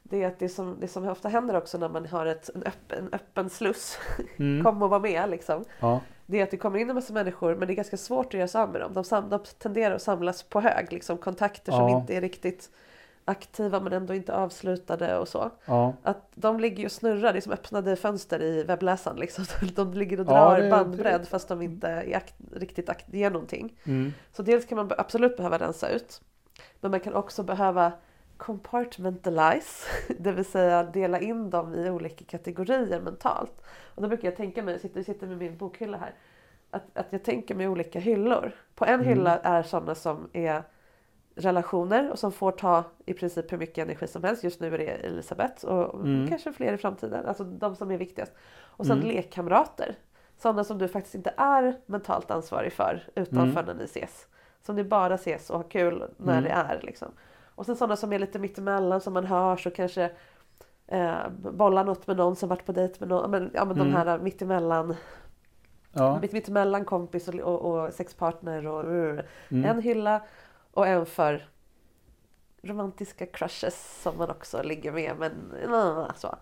Det 0.09 0.23
är 0.23 0.27
att 0.27 0.39
det 0.39 0.49
som, 0.49 0.77
det 0.79 0.87
som 0.87 1.07
ofta 1.07 1.29
händer 1.29 1.55
också 1.55 1.77
när 1.77 1.89
man 1.89 2.05
har 2.05 2.25
ett, 2.25 2.49
en, 2.55 2.63
öppen, 2.63 2.99
en 2.99 3.09
öppen 3.13 3.49
sluss, 3.49 3.97
Mm. 4.37 4.63
kom 4.63 4.81
och 4.81 4.89
var 4.89 4.99
med 4.99 5.29
liksom. 5.29 5.65
ja. 5.79 5.99
Det 6.25 6.39
är 6.39 6.43
att 6.43 6.51
det 6.51 6.57
kommer 6.57 6.79
in 6.79 6.89
en 6.89 6.95
massa 6.95 7.13
människor 7.13 7.55
men 7.55 7.67
det 7.67 7.73
är 7.73 7.75
ganska 7.75 7.97
svårt 7.97 8.25
att 8.25 8.33
göra 8.33 8.47
sig 8.47 8.61
av 8.61 8.69
med 8.71 8.81
dem. 8.81 8.93
De, 8.93 9.03
sam, 9.03 9.29
de 9.29 9.39
tenderar 9.59 9.95
att 9.95 10.01
samlas 10.01 10.43
på 10.43 10.61
hög, 10.61 10.93
liksom 10.93 11.17
kontakter 11.17 11.71
som 11.71 11.89
Ja. 11.89 11.99
inte 11.99 12.15
är 12.15 12.21
riktigt 12.21 12.69
aktiva 13.25 13.79
men 13.79 13.93
ändå 13.93 14.13
inte 14.13 14.35
avslutade 14.35 15.17
och 15.17 15.27
så. 15.27 15.51
Ja. 15.65 15.93
Att 16.03 16.29
de 16.35 16.59
ligger 16.59 16.85
och 16.85 16.91
snurrar, 16.91 17.33
det 17.33 17.39
är 17.39 17.41
som 17.41 17.51
öppnade 17.51 17.95
fönster 17.95 18.41
i 18.41 18.63
webbläsaren. 18.63 19.17
Liksom. 19.19 19.45
De 19.75 19.93
ligger 19.93 20.19
och 20.19 20.25
Ja, 20.27 20.31
drar 20.49 20.61
det- 20.61 20.69
bandbredd 20.69 21.21
det- 21.21 21.25
fast 21.25 21.47
de 21.47 21.61
inte 21.61 21.87
är 21.87 22.17
akt, 22.17 22.35
riktigt 22.53 22.89
akt, 22.89 23.13
ger 23.13 23.31
någonting. 23.31 23.77
Mm. 23.83 24.13
Så 24.33 24.43
dels 24.43 24.65
kan 24.65 24.75
man 24.75 24.91
absolut 24.97 25.37
behöva 25.37 25.57
rensa 25.57 25.89
ut. 25.89 26.21
Men 26.81 26.91
man 26.91 26.99
kan 26.99 27.13
också 27.13 27.43
behöva 27.43 27.91
compartmentalize, 28.37 29.87
det 30.19 30.31
vill 30.31 30.45
säga 30.45 30.83
dela 30.83 31.19
in 31.19 31.49
dem 31.49 31.75
i 31.75 31.89
olika 31.89 32.25
kategorier 32.25 33.01
mentalt. 33.01 33.61
Och 33.95 34.01
då 34.01 34.07
brukar 34.07 34.27
jag 34.27 34.37
tänka 34.37 34.63
mig, 34.63 34.73
jag 34.73 34.81
sitter, 34.81 34.97
jag 34.99 35.05
sitter 35.05 35.27
med 35.27 35.37
min 35.37 35.57
bokhylla 35.57 35.97
här, 35.97 36.13
att, 36.71 36.97
att 36.97 37.07
jag 37.09 37.23
tänker 37.23 37.55
mig 37.55 37.67
olika 37.67 37.99
hyllor. 37.99 38.51
På 38.75 38.85
en 38.85 38.93
Mm. 38.93 39.05
hylla 39.07 39.37
är 39.39 39.63
sådana 39.63 39.95
som 39.95 40.29
är 40.33 40.63
relationer 41.35 42.11
och 42.11 42.19
som 42.19 42.31
får 42.31 42.51
ta 42.51 42.83
i 43.05 43.13
princip 43.13 43.51
hur 43.51 43.57
mycket 43.57 43.77
energi 43.77 44.07
som 44.07 44.23
helst. 44.23 44.43
Just 44.43 44.59
nu 44.59 44.73
är 44.73 44.77
det 44.77 44.85
Elisabeth 44.87 45.65
och 45.65 45.95
Mm. 45.95 46.27
kanske 46.27 46.53
fler 46.53 46.73
i 46.73 46.77
framtiden. 46.77 47.25
Alltså 47.25 47.43
de 47.43 47.75
som 47.75 47.91
är 47.91 47.97
viktigast. 47.97 48.31
Och 48.61 48.85
sen 48.85 48.97
Mm. 48.97 49.07
lekkamrater. 49.09 49.95
Sådana 50.37 50.63
som 50.63 50.77
du 50.77 50.87
faktiskt 50.87 51.15
inte 51.15 51.33
är 51.37 51.75
mentalt 51.85 52.31
ansvarig 52.31 52.73
för 52.73 53.03
utanför 53.15 53.59
Mm. 53.61 53.65
när 53.65 53.73
ni 53.73 53.83
ses. 53.83 54.27
Som 54.61 54.75
ni 54.75 54.83
bara 54.83 55.13
ses 55.15 55.49
och 55.49 55.57
har 55.57 55.69
kul 55.69 56.03
när 56.17 56.33
Mm. 56.37 56.43
det 56.43 56.49
är. 56.49 56.79
Liksom. 56.83 57.11
Och 57.55 57.65
sen 57.65 57.75
sådana 57.75 57.95
som 57.95 58.13
är 58.13 58.19
lite 58.19 58.39
mittemellan 58.39 59.01
som 59.01 59.13
man 59.13 59.25
hörs 59.25 59.67
och 59.67 59.75
kanske 59.75 60.11
eh, 60.87 61.29
bollar 61.29 61.83
något 61.83 62.07
med 62.07 62.17
någon 62.17 62.35
som 62.35 62.49
varit 62.49 62.65
på 62.65 62.71
dejt 62.71 62.95
med 62.99 63.09
någon. 63.09 63.31
Men, 63.31 63.51
ja, 63.53 63.65
men 63.65 63.75
Mm. 63.77 63.87
de 63.91 63.97
här 63.97 64.19
mittemellan, 64.19 64.95
Ja. 65.91 66.19
mitt, 66.21 66.31
mittemellan 66.31 66.85
kompis 66.85 67.27
och, 67.27 67.35
och, 67.39 67.83
och 67.85 67.93
sexpartner. 67.93 68.67
Och, 68.67 68.83
Mm. 68.83 69.65
En 69.65 69.81
hylla 69.81 70.21
och 70.71 70.87
en 70.87 71.05
för 71.05 71.49
romantiska 72.61 73.25
crushes 73.25 74.01
som 74.01 74.17
man 74.17 74.29
också 74.29 74.63
ligger 74.63 74.91
med. 74.91 75.15
Men 75.17 76.05
så. 76.15 76.35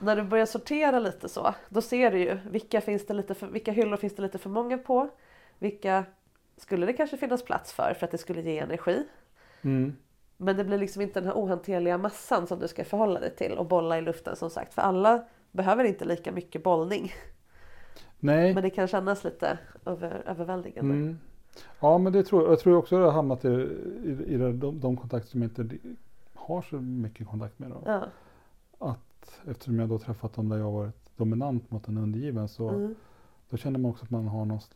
När 0.00 0.16
du 0.16 0.22
börjar 0.22 0.46
sortera 0.46 0.98
lite 0.98 1.28
så, 1.28 1.54
då 1.68 1.80
ser 1.82 2.10
du 2.10 2.18
ju 2.18 2.38
vilka, 2.50 2.80
finns 2.80 3.06
det 3.06 3.14
lite 3.14 3.34
för, 3.34 3.46
vilka 3.46 3.72
hyllor 3.72 3.96
finns 3.96 4.16
det 4.16 4.22
lite 4.22 4.38
för 4.38 4.50
många 4.50 4.78
på? 4.78 5.08
Vilka 5.58 6.04
skulle 6.56 6.86
det 6.86 6.92
kanske 6.92 7.16
finnas 7.16 7.44
plats 7.44 7.72
för 7.72 7.94
för 7.94 8.04
att 8.06 8.10
det 8.10 8.18
skulle 8.18 8.40
ge 8.40 8.58
energi? 8.58 9.06
Mm. 9.62 9.96
Men 10.40 10.56
det 10.56 10.64
blir 10.64 10.78
liksom 10.78 11.02
inte 11.02 11.20
den 11.20 11.26
här 11.26 11.34
ohanterliga 11.34 11.98
massan 11.98 12.46
som 12.46 12.58
du 12.58 12.68
ska 12.68 12.84
förhålla 12.84 13.20
dig 13.20 13.36
till 13.36 13.52
och 13.52 13.66
bolla 13.66 13.98
i 13.98 14.00
luften 14.00 14.36
som 14.36 14.50
sagt. 14.50 14.74
För 14.74 14.82
alla 14.82 15.24
behöver 15.52 15.84
inte 15.84 16.04
lika 16.04 16.32
mycket 16.32 16.62
bollning. 16.62 17.12
Nej. 18.18 18.54
Men 18.54 18.62
det 18.62 18.70
kan 18.70 18.86
kännas 18.88 19.24
lite 19.24 19.58
över, 19.86 20.22
överväldigande. 20.26 20.94
Mm. 20.94 21.18
Ja, 21.80 21.98
men 21.98 22.12
det 22.12 22.22
tror 22.24 22.42
jag. 22.42 22.52
Jag 22.52 22.60
tror 22.60 22.76
också 22.76 22.94
att 22.96 23.00
jag 23.00 23.06
har 23.06 23.12
hamnat 23.12 23.44
i, 23.44 23.48
i, 23.48 24.24
i 24.26 24.36
de, 24.36 24.80
de 24.80 24.96
kontakter 24.96 25.30
som 25.30 25.42
jag 25.42 25.50
inte 25.50 25.76
har 26.34 26.62
så 26.62 26.76
mycket 26.76 27.26
kontakt 27.28 27.58
med. 27.58 27.70
Då. 27.70 27.82
Ja. 27.86 28.04
Att 28.78 29.40
eftersom 29.48 29.78
jag 29.78 29.88
då 29.88 29.98
träffat 29.98 30.32
dem 30.34 30.48
där 30.48 30.56
jag 30.58 30.70
varit 30.72 31.16
dominant 31.16 31.70
mot 31.70 31.88
en 31.88 31.98
undergiven 31.98 32.48
så 32.48 32.68
Mm, 32.68 32.94
då 33.50 33.56
känner 33.56 33.78
man 33.78 33.90
också 33.90 34.04
att 34.04 34.10
man 34.10 34.28
har 34.28 34.44
något 34.44 34.70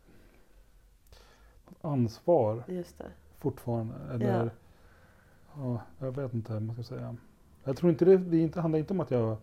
ansvar 1.81 2.63
just 2.67 2.97
det. 2.97 3.11
fortfarande. 3.39 3.93
Eller, 4.13 4.43
ja. 4.43 4.49
Jag 5.99 6.11
vet 6.15 6.33
inte 6.33 6.53
vad 6.53 6.61
man 6.61 6.75
ska 6.75 6.83
säga. 6.83 7.15
Jag 7.63 7.77
tror 7.77 7.91
inte 7.91 8.05
det, 8.05 8.17
det 8.17 8.37
inte, 8.37 8.61
handlar 8.61 8.79
inte 8.79 8.93
om 8.93 8.99
att 8.99 9.11
jag 9.11 9.37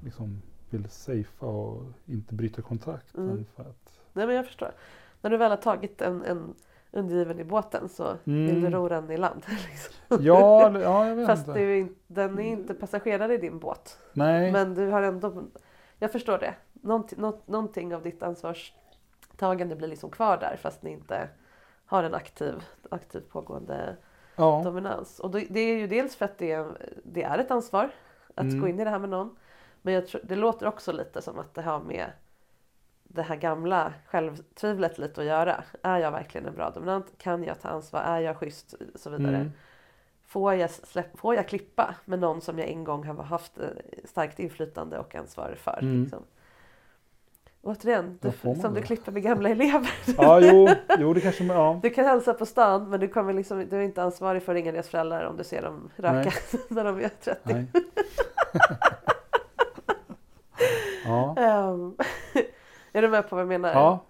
liksom 0.00 0.42
vill 0.70 0.88
safea 0.88 1.48
och 1.48 1.82
inte 2.06 2.34
bryta 2.34 2.62
kontrakt. 2.62 3.16
Mm. 3.16 3.44
För 3.56 3.62
att, 3.62 4.00
Nej 4.12 4.26
men 4.26 4.36
jag 4.36 4.46
förstår. 4.46 4.70
När 5.20 5.30
du 5.30 5.36
väl 5.36 5.50
har 5.50 5.56
tagit 5.56 6.02
en, 6.02 6.24
en 6.24 6.54
undergiven 6.90 7.40
i 7.40 7.44
båten 7.44 7.88
så 7.88 8.16
vill 8.24 8.46
du 8.60 8.66
Mm. 8.66 8.72
ro 8.72 8.88
den 8.88 9.10
i 9.10 9.16
land. 9.16 9.42
Liksom. 9.70 10.24
ja, 10.24 10.78
ja, 10.80 11.08
jag 11.08 11.16
vet 11.16 11.26
Fast 11.26 11.48
inte. 11.48 11.60
är 11.60 11.76
inte, 11.76 11.94
den 12.06 12.38
är 12.38 12.42
inte 12.42 12.74
passagerare 12.74 13.34
i 13.34 13.38
din 13.38 13.58
båt. 13.58 13.98
Nej. 14.12 14.52
Men 14.52 14.74
du 14.74 14.86
har 14.90 15.02
ändå... 15.02 15.44
Jag 15.98 16.12
förstår 16.12 16.38
det. 16.38 16.54
Någonting, 16.72 17.18
någonting 17.46 17.94
av 17.94 18.02
ditt 18.02 18.22
ansvarstagande 18.22 19.76
blir 19.76 19.88
liksom 19.88 20.10
kvar 20.10 20.36
där 20.36 20.56
fast 20.56 20.82
ni 20.82 20.90
inte 20.90 21.28
har 21.86 22.02
en 22.02 22.14
aktiv, 22.14 22.54
aktiv 22.90 23.20
pågående 23.20 23.96
Ja. 24.36 24.60
dominans. 24.64 25.20
Och 25.20 25.30
då- 25.30 25.40
det 25.50 25.60
är 25.60 25.76
ju 25.78 25.86
dels 25.86 26.16
för 26.16 26.24
att 26.24 26.38
det 26.38 26.52
är, 26.52 26.66
det 27.04 27.22
är 27.22 27.38
ett 27.38 27.50
ansvar 27.50 27.90
att 28.34 28.44
Mm. 28.44 28.60
gå 28.60 28.68
in 28.68 28.80
i 28.80 28.84
det 28.84 28.90
här 28.90 28.98
med 28.98 29.10
någon. 29.10 29.36
Men 29.82 29.94
jag 29.94 30.06
tror, 30.06 30.20
det 30.24 30.36
låter 30.36 30.66
också 30.66 30.92
lite 30.92 31.22
som 31.22 31.38
att 31.38 31.54
det 31.54 31.62
har 31.62 31.80
med 31.80 32.06
det 33.04 33.22
här 33.22 33.36
gamla 33.36 33.92
självtvivlet 34.06 34.98
lite 34.98 35.20
att 35.20 35.26
göra. 35.26 35.64
Är 35.82 35.98
jag 35.98 36.10
verkligen 36.10 36.46
en 36.46 36.54
bra 36.54 36.70
dominant? 36.70 37.18
Kan 37.18 37.44
jag 37.44 37.60
ta 37.60 37.68
ansvar? 37.68 38.00
Är 38.00 38.20
jag 38.20 38.36
schysst? 38.36 38.72
Och 38.94 39.00
så 39.00 39.10
vidare. 39.10 39.36
Mm. 39.36 39.52
Får, 40.26 40.54
jag 40.54 40.70
släpp, 40.70 41.18
får 41.18 41.34
jag 41.34 41.48
klippa 41.48 41.94
med 42.04 42.18
någon 42.18 42.40
som 42.40 42.58
jag 42.58 42.68
en 42.68 42.84
gång 42.84 43.04
har 43.04 43.14
haft 43.22 43.58
eh, 43.58 43.66
starkt 44.04 44.38
inflytande 44.38 44.98
och 44.98 45.14
ansvar 45.14 45.54
för? 45.58 45.78
Mm. 45.82 46.02
Liksom. 46.02 46.22
Återigen, 47.64 48.18
du, 48.22 48.32
som 48.60 48.74
du 48.74 48.80
det? 48.80 48.86
klipper 48.86 49.12
med 49.12 49.22
gamla 49.22 49.48
elever. 49.48 49.90
Ja, 50.18 50.40
jo, 50.40 50.68
jo, 50.98 51.14
det 51.14 51.20
kanske 51.20 51.44
man, 51.44 51.56
ja. 51.56 51.80
Du 51.82 51.90
kan 51.90 52.04
hälsa 52.04 52.34
på 52.34 52.46
stan 52.46 52.90
men 52.90 53.00
du, 53.00 53.08
kommer 53.08 53.32
liksom, 53.32 53.68
du 53.70 53.76
är 53.76 53.80
inte 53.82 54.02
ansvarig 54.02 54.42
för 54.42 54.52
att 54.52 54.56
ringa 54.56 54.72
deras 54.72 54.88
föräldrar 54.88 55.24
om 55.24 55.36
du 55.36 55.44
ser 55.44 55.62
dem 55.62 55.90
röka 55.96 56.32
när 56.68 56.84
de 56.84 56.98
är 56.98 57.08
30. 57.08 57.40
Nej. 57.42 57.66
ja. 61.04 61.36
Ehm, 61.38 61.94
är 62.92 63.02
du 63.02 63.08
med 63.08 63.28
på 63.28 63.36
vad 63.36 63.42
jag 63.42 63.48
menar? 63.48 63.72
Ja. 63.72 64.04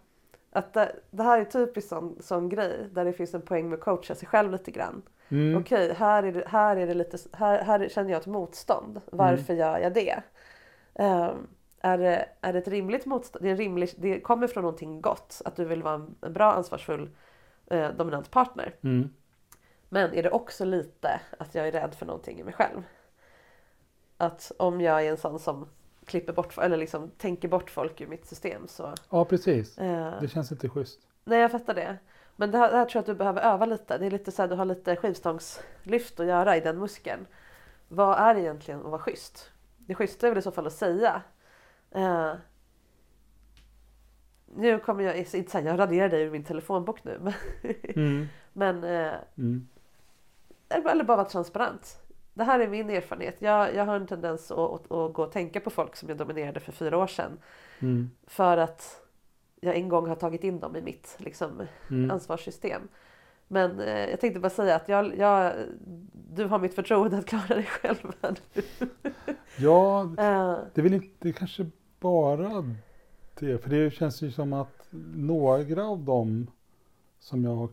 Att 0.52 0.72
det, 0.72 0.96
det 1.10 1.22
här 1.22 1.40
är 1.40 1.44
typiskt 1.44 1.88
sån, 1.90 2.16
sån 2.20 2.48
grej 2.48 2.88
där 2.92 3.04
det 3.04 3.12
finns 3.12 3.34
en 3.34 3.42
poäng 3.42 3.68
med 3.68 3.78
att 3.78 3.84
coacha 3.84 4.14
sig 4.14 4.28
själv 4.28 4.52
lite 4.52 4.70
grann. 4.70 5.02
Mm. 5.28 5.60
Okej, 5.60 5.94
här, 5.98 6.22
är 6.22 6.32
det, 6.32 6.44
här, 6.48 6.76
är 6.76 6.86
det 6.86 6.94
lite, 6.94 7.18
här, 7.32 7.62
här 7.62 7.88
känner 7.88 8.10
jag 8.10 8.20
ett 8.20 8.26
motstånd. 8.26 9.00
Varför 9.12 9.52
Mm. 9.52 9.60
gör 9.66 9.78
jag 9.78 9.94
det? 9.94 10.22
Ehm, 10.94 11.46
är 11.84 11.98
det? 11.98 12.28
Är 12.40 12.52
det 12.52 12.58
ett 12.58 12.68
rimligt 12.68 13.06
motstånd? 13.06 13.44
Det, 13.44 13.50
är 13.50 13.56
rimligt, 13.56 13.94
det 13.98 14.20
kommer 14.20 14.46
från 14.46 14.62
någonting 14.62 15.00
gott. 15.00 15.42
Att 15.44 15.56
du 15.56 15.64
vill 15.64 15.82
vara 15.82 15.94
en, 15.94 16.14
en 16.20 16.32
bra 16.32 16.52
ansvarsfull 16.52 17.10
eh, 17.66 17.88
dominant 17.90 18.30
partner. 18.30 18.74
Mm. 18.82 19.08
Men 19.88 20.14
är 20.14 20.22
det 20.22 20.30
också 20.30 20.64
lite 20.64 21.20
att 21.38 21.54
jag 21.54 21.68
är 21.68 21.72
rädd 21.72 21.94
för 21.94 22.06
någonting 22.06 22.40
i 22.40 22.44
mig 22.44 22.54
själv? 22.54 22.82
Att 24.16 24.52
om 24.58 24.80
jag 24.80 25.06
är 25.06 25.10
en 25.10 25.16
sån 25.16 25.38
som 25.38 25.68
klipper 26.04 26.32
bort 26.32 26.58
eller 26.58 26.76
liksom 26.76 27.10
tänker 27.18 27.48
bort 27.48 27.70
folk 27.70 28.00
ur 28.00 28.06
mitt 28.06 28.26
system 28.26 28.68
så... 28.68 28.94
ja, 29.10 29.24
precis. 29.24 29.78
Eh, 29.78 30.20
Det 30.20 30.28
känns 30.28 30.52
inte 30.52 30.68
schysst. 30.68 31.00
nej, 31.24 31.40
jag 31.40 31.50
fattar 31.50 31.74
det. 31.74 31.96
Men 32.36 32.50
det 32.50 32.58
här, 32.58 32.70
det 32.70 32.76
här 32.76 32.84
tror 32.84 32.96
jag 32.98 33.00
att 33.00 33.06
du 33.06 33.14
behöver 33.14 33.42
öva 33.42 33.66
lite. 33.66 33.98
Det 33.98 34.06
är 34.06 34.10
lite 34.10 34.32
så 34.32 34.42
här, 34.42 34.48
du 34.48 34.54
har 34.54 34.64
lite 34.64 34.96
skivstångslyft 34.96 36.20
att 36.20 36.26
göra 36.26 36.56
i 36.56 36.60
den 36.60 36.78
muskeln. 36.78 37.26
Vad 37.88 38.18
är 38.18 38.34
egentligen 38.34 38.80
att 38.80 38.86
vara 38.86 38.98
schysst? 38.98 39.50
Det 39.78 39.94
schyssta 39.94 40.26
är 40.26 40.30
väl 40.30 40.38
i 40.38 40.42
så 40.42 40.50
fall 40.50 40.66
att 40.66 40.72
säga. 40.72 41.22
Eh, 41.94 42.32
nu 44.56 44.78
kommer 44.78 45.04
jag 45.04 45.16
inte 45.16 45.50
säga, 45.50 45.70
jag 45.70 45.78
raderar 45.78 46.08
dig 46.08 46.22
ur 46.22 46.30
min 46.30 46.44
telefonbok 46.44 47.04
nu. 47.04 47.18
Men, 47.22 47.34
Mm. 47.96 48.26
men 48.52 48.84
eh, 48.84 49.12
Mm. 49.38 49.68
eller 50.68 51.04
bara 51.04 51.16
vara 51.16 51.28
transparent. 51.28 51.96
Det 52.34 52.44
här 52.44 52.60
är 52.60 52.68
min 52.68 52.90
erfarenhet. 52.90 53.36
Jag, 53.38 53.74
jag 53.74 53.84
har 53.86 53.96
en 53.96 54.06
tendens 54.06 54.50
att, 54.50 54.58
att, 54.58 54.92
att 54.92 55.12
gå 55.12 55.22
och 55.22 55.32
tänka 55.32 55.60
på 55.60 55.70
folk 55.70 55.96
som 55.96 56.08
jag 56.08 56.18
dominerade 56.18 56.60
för 56.60 56.72
fyra 56.72 56.98
år 56.98 57.06
sedan. 57.06 57.38
Mm. 57.80 58.10
För 58.26 58.56
att 58.56 59.00
jag 59.60 59.76
en 59.76 59.88
gång 59.88 60.08
har 60.08 60.16
tagit 60.16 60.44
in 60.44 60.60
dem 60.60 60.76
i 60.76 60.82
mitt 60.82 61.16
liksom, 61.18 61.62
Mm. 61.90 62.10
ansvarssystem. 62.10 62.88
Men 63.48 63.80
eh, 63.80 64.10
jag 64.10 64.20
tänkte 64.20 64.40
bara 64.40 64.50
säga 64.50 64.76
att 64.76 64.88
jag, 64.88 65.16
jag, 65.18 65.52
du 66.34 66.44
har 66.44 66.58
mitt 66.58 66.74
förtroende 66.74 67.18
att 67.18 67.26
klara 67.26 67.46
dig 67.48 67.64
själv. 67.64 68.12
Ja, 69.58 70.02
Eh, 70.18 70.58
det 70.74 70.80
är 70.80 70.82
väl 70.82 70.94
inte, 70.94 71.08
det 71.18 71.32
kanske 71.32 71.66
bara 72.04 72.64
det. 73.34 73.58
För 73.58 73.70
det 73.70 73.90
känns 73.90 74.22
ju 74.22 74.30
som 74.30 74.52
att 74.52 74.88
några 75.14 75.84
av 75.86 76.04
dem 76.04 76.46
som 77.18 77.44
jag 77.44 77.68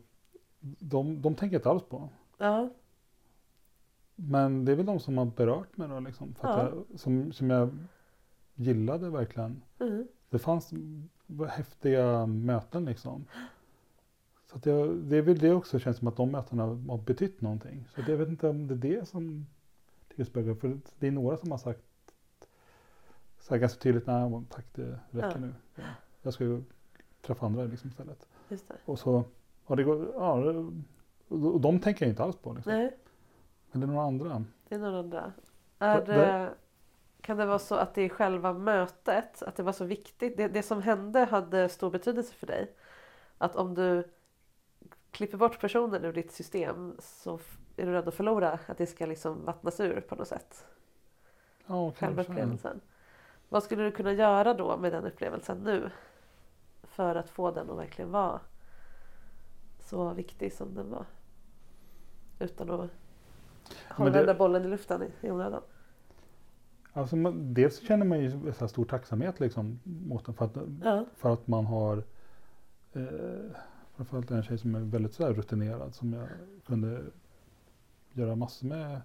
de, 0.80 1.22
de 1.22 1.36
tänker 1.36 1.56
jag 1.56 1.60
inte 1.60 1.70
alls 1.70 1.84
på. 1.84 2.10
ja, 2.38 2.70
Men 4.16 4.66
det 4.66 4.72
är 4.72 4.76
väl 4.76 4.86
de 4.86 5.00
som 5.00 5.18
har 5.18 5.26
berört 5.26 5.78
mig 5.78 5.88
då 5.90 6.00
liksom. 6.00 6.34
För 6.34 6.48
Ja. 6.48 6.60
jag, 6.90 7.00
som, 7.00 7.32
som 7.34 7.50
jag 7.50 7.70
gillade 8.56 9.10
verkligen. 9.10 9.62
mm, 9.80 10.08
Det 10.30 10.40
fanns 10.40 10.74
häftiga 11.50 12.26
möten 12.26 12.86
liksom. 12.86 13.26
Så 14.46 14.58
att 14.58 14.66
jag, 14.66 14.96
det 14.98 15.18
är 15.18 15.22
väl 15.22 15.40
det 15.40 15.54
också 15.54 15.80
känns 15.80 15.98
som 15.98 16.08
att 16.08 16.16
de 16.18 16.32
mötena 16.32 16.64
har 16.66 16.98
betytt 16.98 17.42
någonting. 17.42 17.86
Så 17.96 18.02
jag 18.08 18.18
vet 18.18 18.30
inte 18.30 18.50
om 18.50 18.68
det 18.68 18.74
är 18.74 18.78
det 19.00 19.08
som 19.08 19.46
spökar. 20.26 20.54
För 20.56 20.80
det 21.00 21.08
är 21.08 21.12
några 21.12 21.38
som 21.38 21.52
har 21.52 21.58
sagt 21.58 21.82
så 23.42 23.54
här 23.54 23.60
ganska 23.62 23.80
tydligt, 23.80 24.08
nej 24.08 24.44
tack 24.50 24.66
det 24.74 25.00
räcker 25.12 25.30
Ja. 25.30 25.38
nu. 25.38 25.54
Jag- 26.22 26.34
ska 26.34 26.44
ju 26.44 26.64
träffa 27.22 27.46
andra 27.46 27.64
liksom 27.64 27.90
istället. 27.90 28.28
Och 28.86 29.00
så, 29.00 29.24
ja, 29.68 29.76
det 29.76 29.84
går, 29.84 30.12
ja, 30.16 30.34
och 31.28 31.62
de 31.62 31.80
tänker 31.80 32.06
jag 32.06 32.12
inte 32.12 32.24
alls 32.24 32.36
på. 32.36 32.54
Liksom. 32.54 32.74
Nej, 32.74 32.98
Men 33.72 33.82
det 33.82 33.86
är 33.86 33.88
några 33.88 34.02
andra. 34.08 34.46
det 34.68 34.76
är 34.76 34.80
några 34.80 35.00
andra. 35.00 35.34
Är 35.80 36.06
det- 36.06 36.54
kan 37.22 37.38
det 37.38 37.46
vara 37.46 37.60
så 37.60 37.76
att 37.76 37.94
det 37.96 38.02
är 38.02 38.10
själva 38.10 38.54
mötet, 38.54 39.44
att 39.44 39.56
det 39.56 39.64
var 39.64 39.72
så 39.74 39.86
viktigt? 39.86 40.38
Det, 40.38 40.48
det 40.48 40.64
som 40.64 40.82
hände 40.82 41.20
hade 41.20 41.70
stor 41.70 41.92
betydelse 41.92 42.34
för 42.34 42.48
dig? 42.48 42.74
Att 43.38 43.56
om 43.56 43.74
du 43.74 44.04
klipper 45.12 45.38
bort 45.38 45.60
personen 45.62 46.06
ur 46.06 46.14
ditt 46.14 46.32
system 46.32 46.96
så 47.00 47.40
är 47.78 47.86
du 47.86 47.92
rädd 47.92 48.08
att 48.08 48.14
förlora? 48.14 48.60
Att 48.68 48.78
det 48.78 48.86
ska 48.86 49.06
liksom 49.06 49.46
vattnas 49.46 49.80
ur 49.80 50.02
på 50.02 50.16
något 50.16 50.28
sätt? 50.28 50.66
Ja, 51.66 51.92
kanske. 51.92 52.06
Självupplevelsen. 52.06 52.82
Vad 53.52 53.64
skulle 53.64 53.84
du 53.84 53.92
kunna 53.92 54.14
göra 54.14 54.54
då 54.54 54.78
med 54.78 54.92
den 54.94 55.06
upplevelsen 55.06 55.58
nu? 55.64 55.90
För 56.84 57.16
att 57.16 57.30
få 57.30 57.52
den 57.52 57.70
att 57.70 57.78
verkligen 57.78 58.12
vara 58.12 58.40
så 59.80 60.14
viktig 60.14 60.54
som 60.54 60.76
den 60.76 60.90
var. 60.90 61.06
Utan 62.40 62.70
att 62.70 62.90
hålla 63.90 64.12
det- 64.12 64.18
den 64.18 64.26
där 64.28 64.34
bollen 64.36 64.66
i 64.66 64.68
luften 64.68 65.04
i, 65.04 65.28
i 65.28 65.32
onödan. 65.32 65.62
Alltså, 66.94 67.16
man, 67.16 67.54
dels 67.54 67.80
känner 67.88 68.06
man 68.06 68.20
ju 68.20 68.54
så 68.54 68.68
stor 68.68 68.86
tacksamhet 68.86 69.40
liksom, 69.40 69.80
mot 69.84 70.26
den 70.26 70.36
för 70.36 70.46
att, 70.46 70.58
Ja. 70.84 71.06
för 71.18 71.34
att 71.34 71.48
man 71.48 71.66
har 71.66 72.04
eh, 72.94 73.04
framförallt 73.96 74.32
en 74.32 74.44
tjej 74.44 74.58
som 74.58 74.76
är 74.76 74.80
väldigt 74.80 75.14
så 75.14 75.28
rutinerad 75.34 75.96
som 75.96 76.14
jag 76.14 76.28
kunde 76.66 77.02
göra 78.14 78.36
massor 78.36 78.68
med. 78.68 79.02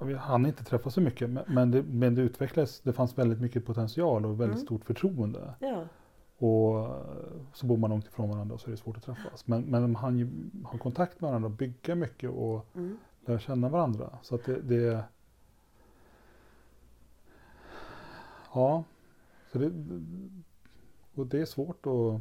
Vi 0.00 0.14
hann 0.14 0.46
inte 0.46 0.64
träffa 0.64 0.90
så 0.90 1.00
mycket 1.00 1.30
men, 1.30 1.44
men, 1.46 1.70
det, 1.70 1.82
men 1.82 2.14
det 2.14 2.22
utvecklades. 2.22 2.80
Det 2.80 2.92
fanns 2.92 3.18
väldigt 3.18 3.40
mycket 3.40 3.66
potential 3.66 4.26
och 4.26 4.40
väldigt 4.40 4.56
Mm. 4.56 4.66
stort 4.66 4.84
förtroende. 4.84 5.54
Ja. 5.60 5.84
Och 6.38 6.78
eh, 6.88 7.02
så 7.52 7.66
bor 7.66 7.76
man 7.76 7.90
långt 7.90 8.06
ifrån 8.06 8.28
varandra 8.30 8.54
och 8.54 8.60
så 8.60 8.66
är 8.66 8.70
det 8.70 8.76
svårt 8.76 8.96
att 8.96 9.02
träffas. 9.02 9.46
Men, 9.46 9.62
men 9.62 9.96
hann 9.96 10.18
ju 10.18 10.28
ha 10.64 10.78
kontakt 10.78 11.20
med 11.20 11.28
varandra 11.30 11.46
och 11.46 11.54
bygga 11.54 11.94
mycket 11.94 12.30
och 12.30 12.66
Mm. 12.74 12.98
lära 13.26 13.38
känna 13.38 13.68
varandra. 13.68 14.18
Så 14.22 14.34
att 14.34 14.44
det, 14.44 14.60
det 14.60 15.04
Ja, 18.54 18.84
så 19.52 19.58
det, 19.58 19.72
och 21.14 21.26
det 21.26 21.40
är 21.40 21.44
svårt 21.46 21.86
att 21.86 22.20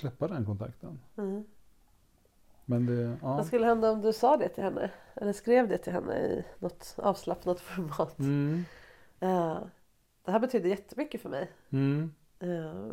släppa 0.00 0.28
den 0.28 0.44
kontakten. 0.44 0.98
Mm. 1.16 1.44
Men 2.64 2.86
det, 2.86 3.02
ja. 3.22 3.36
Vad 3.36 3.46
skulle 3.46 3.66
hända 3.66 3.90
om 3.90 4.00
du 4.00 4.12
sa 4.12 4.36
det 4.36 4.48
till 4.48 4.64
henne? 4.64 4.90
Eller 5.14 5.32
skrev 5.32 5.68
det 5.68 5.78
till 5.78 5.92
henne 5.92 6.18
i 6.18 6.44
något 6.58 6.94
avslappnat 6.98 7.60
format? 7.60 8.18
Mm, 8.18 8.64
Ja. 9.20 9.60
det 10.24 10.30
här 10.30 10.38
betyder 10.38 10.68
jättemycket 10.70 11.22
för 11.22 11.28
mig. 11.28 11.50
mm, 11.70 12.14
Eh, 12.38 12.92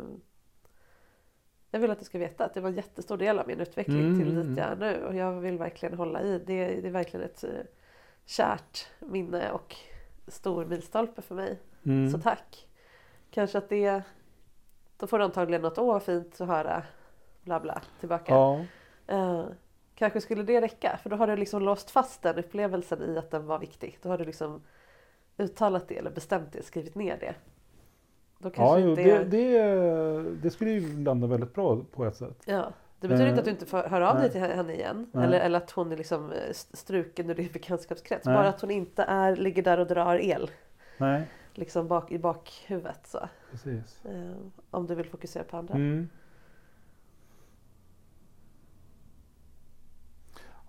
Jag 1.70 1.80
vill 1.80 1.90
att 1.90 1.98
du 1.98 2.04
ska 2.04 2.18
veta 2.18 2.44
att 2.44 2.54
det 2.54 2.60
var 2.60 2.68
en 2.68 2.76
jättestor 2.76 3.16
del 3.16 3.38
av 3.38 3.46
min 3.46 3.60
utveckling 3.60 4.00
Mm, 4.00 4.18
till 4.18 4.34
dit 4.34 4.58
jag 4.58 4.66
är 4.66 4.76
nu. 4.76 5.04
Och 5.04 5.14
jag 5.14 5.32
vill 5.40 5.58
verkligen 5.58 5.94
hålla 5.98 6.22
i. 6.22 6.38
Det, 6.38 6.80
det 6.80 6.88
är 6.88 6.92
verkligen 6.92 7.26
ett 7.26 7.44
eh, 7.44 7.50
kärt 8.26 8.86
minne 9.00 9.50
och 9.52 9.76
stor 10.28 10.64
milstolpe 10.64 11.22
för 11.22 11.34
mig. 11.34 11.58
mm. 11.82 12.10
Så 12.10 12.18
tack. 12.18 12.68
Kanske 13.30 13.58
att 13.58 13.68
det... 13.68 14.02
Då 14.96 15.06
får 15.06 15.18
du 15.18 15.24
antagligen 15.24 15.62
något 15.62 15.78
åh 15.78 15.86
vad 15.86 16.02
fint 16.02 16.40
att 16.40 16.48
höra 16.48 16.82
bla 17.42 17.60
bla 17.60 17.82
tillbaka. 18.00 18.32
Ja, 18.34 18.64
Eh, 19.10 19.44
kanske 19.94 20.20
skulle 20.20 20.42
det 20.42 20.60
räcka 20.60 20.98
för 21.02 21.10
då 21.10 21.16
har 21.16 21.26
du 21.26 21.36
liksom 21.36 21.62
låst 21.62 21.90
fast 21.90 22.22
den 22.22 22.38
upplevelsen 22.38 23.02
i 23.02 23.18
att 23.18 23.30
den 23.30 23.46
var 23.46 23.58
viktig. 23.58 23.98
Då 24.02 24.08
har 24.08 24.18
du 24.18 24.24
liksom 24.24 24.62
uttalat 25.38 25.88
det 25.88 25.98
eller 25.98 26.10
bestämt 26.10 26.52
det, 26.52 26.62
skrivit 26.62 26.94
ner 26.94 27.16
det. 27.20 27.34
Då 28.38 28.48
ja 28.48 28.50
kanske 28.50 28.80
jo, 28.80 28.90
inte 28.90 29.02
det, 29.02 29.10
är- 29.56 30.22
det, 30.22 30.22
det 30.42 30.50
skulle 30.50 30.70
ju 30.70 31.02
landa 31.04 31.26
väldigt 31.26 31.54
bra 31.54 31.78
på 31.92 32.04
ett 32.04 32.16
sätt. 32.16 32.42
Ja, 32.44 32.72
det 33.00 33.08
betyder 33.08 33.24
Eh, 33.24 33.28
inte 33.30 33.38
att 33.40 33.44
du 33.44 33.50
inte 33.50 33.66
får 33.66 33.78
höra 33.82 34.08
av 34.10 34.14
dig 34.14 34.22
nej. 34.22 34.30
till 34.32 34.40
henne 34.56 34.74
igen. 34.74 35.10
Nej. 35.12 35.24
Eller, 35.24 35.40
eller 35.40 35.58
att 35.58 35.70
hon 35.70 35.92
är 35.92 35.96
liksom 35.96 36.32
eh, 36.32 36.38
st- 36.50 36.76
struken 36.76 37.30
ur 37.30 37.34
din 37.34 37.48
bekantskapskrets. 37.52 38.26
Nej. 38.26 38.34
Bara 38.34 38.48
att 38.48 38.60
hon 38.60 38.70
inte 38.70 39.02
är, 39.02 39.36
ligger 39.36 39.62
där 39.62 39.80
och 39.80 39.86
drar 39.86 40.16
el. 40.16 40.50
Nej, 40.98 41.22
Liksom 41.54 41.88
bak, 41.88 42.12
i 42.12 42.18
bakhuvudet. 42.18 43.06
Så. 43.06 43.28
precis. 43.50 44.04
Eh, 44.04 44.36
om 44.70 44.86
du 44.86 44.94
vill 44.94 45.08
fokusera 45.08 45.44
på 45.44 45.56
andra. 45.56 45.74
Mm. 45.74 46.08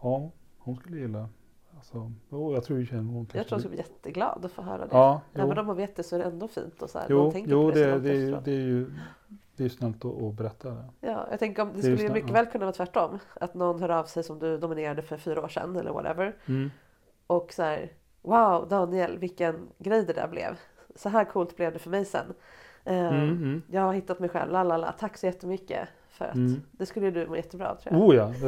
Ja, 0.02 0.32
hon 0.58 0.76
skulle 0.76 0.98
gilla. 0.98 1.30
Alltså, 1.76 2.12
oh, 2.30 2.54
jag 2.54 2.64
tror 2.64 2.80
ju 2.80 2.98
hon 2.98 3.28
Jag 3.34 3.48
tror 3.48 3.56
hon 3.56 3.60
skulle 3.60 3.76
bli 3.76 3.78
jätteglad 3.78 4.46
att 4.46 4.52
få 4.52 4.62
höra 4.62 4.78
det. 4.78 4.90
Ja, 4.92 5.22
jo. 5.34 5.42
Även 5.42 5.58
om 5.58 5.68
hon 5.68 5.76
vet 5.76 5.96
det 5.96 6.04
så 6.04 6.16
är 6.16 6.20
det 6.20 6.26
ändå 6.26 6.48
fint. 6.48 6.82
Och 6.82 6.90
så 6.90 7.00
här, 7.00 7.08
Jo, 7.10 7.32
tänker 7.32 7.52
jo 7.52 7.70
på 7.70 7.76
det, 7.76 8.00
det, 8.00 8.30
långt 8.30 8.48
är 8.48 8.52
det 8.52 8.58
är 8.58 8.66
ju 8.66 8.92
det 9.56 9.66
är 9.66 9.70
snällt 9.70 10.06
att, 10.06 10.22
att 10.22 10.34
berätta 10.34 10.70
det. 10.70 10.86
Ja, 11.00 11.28
jag 11.30 11.40
tänker 11.40 11.62
om 11.64 11.70
det 11.70 11.76
ju 11.76 11.82
skulle 11.82 12.08
ju 12.08 12.14
mycket 12.14 12.30
ja. 12.30 12.34
väl 12.34 12.46
kunna 12.46 12.66
vara 12.66 12.76
tvärtom. 12.76 13.20
Att 13.34 13.54
någon 13.54 13.82
hör 13.82 13.90
av 13.90 14.04
sig 14.04 14.24
som 14.24 14.40
du 14.40 14.58
nominerade 14.58 15.02
för 15.02 15.18
fyra 15.18 15.42
år 15.44 15.48
sedan 15.48 15.76
eller 15.76 15.92
whatever. 15.92 16.36
Mm. 16.46 16.72
Och 17.28 17.54
så 17.54 17.64
här, 17.64 17.92
wow 18.22 18.68
Daniel 18.68 19.18
vilken 19.18 19.70
grej 19.78 20.06
det 20.06 20.14
där 20.14 20.28
blev. 20.28 20.60
Så 20.96 21.10
här 21.10 21.26
coolt 21.26 21.56
blev 21.56 21.74
det 21.74 21.80
för 21.80 21.90
mig 21.90 22.06
sen. 22.06 22.34
Eh, 22.84 23.08
Mm, 23.08 23.30
mm. 23.30 23.62
Jag 23.68 23.82
har 23.82 23.94
hittat 23.94 24.20
mig 24.20 24.30
själv, 24.30 24.52
lalala. 24.52 24.92
Tack 24.92 25.18
så 25.18 25.26
jättemycket. 25.26 25.90
För 26.22 26.28
att 26.30 26.36
Mm. 26.36 26.62
det 26.72 26.86
skulle 26.86 27.12
du 27.12 27.28
må 27.28 27.36
jättebra 27.36 27.72
av 27.72 27.76
tror 27.76 27.96
jag. 27.96 28.02
Oh 28.10 28.16
ja, 28.16 28.48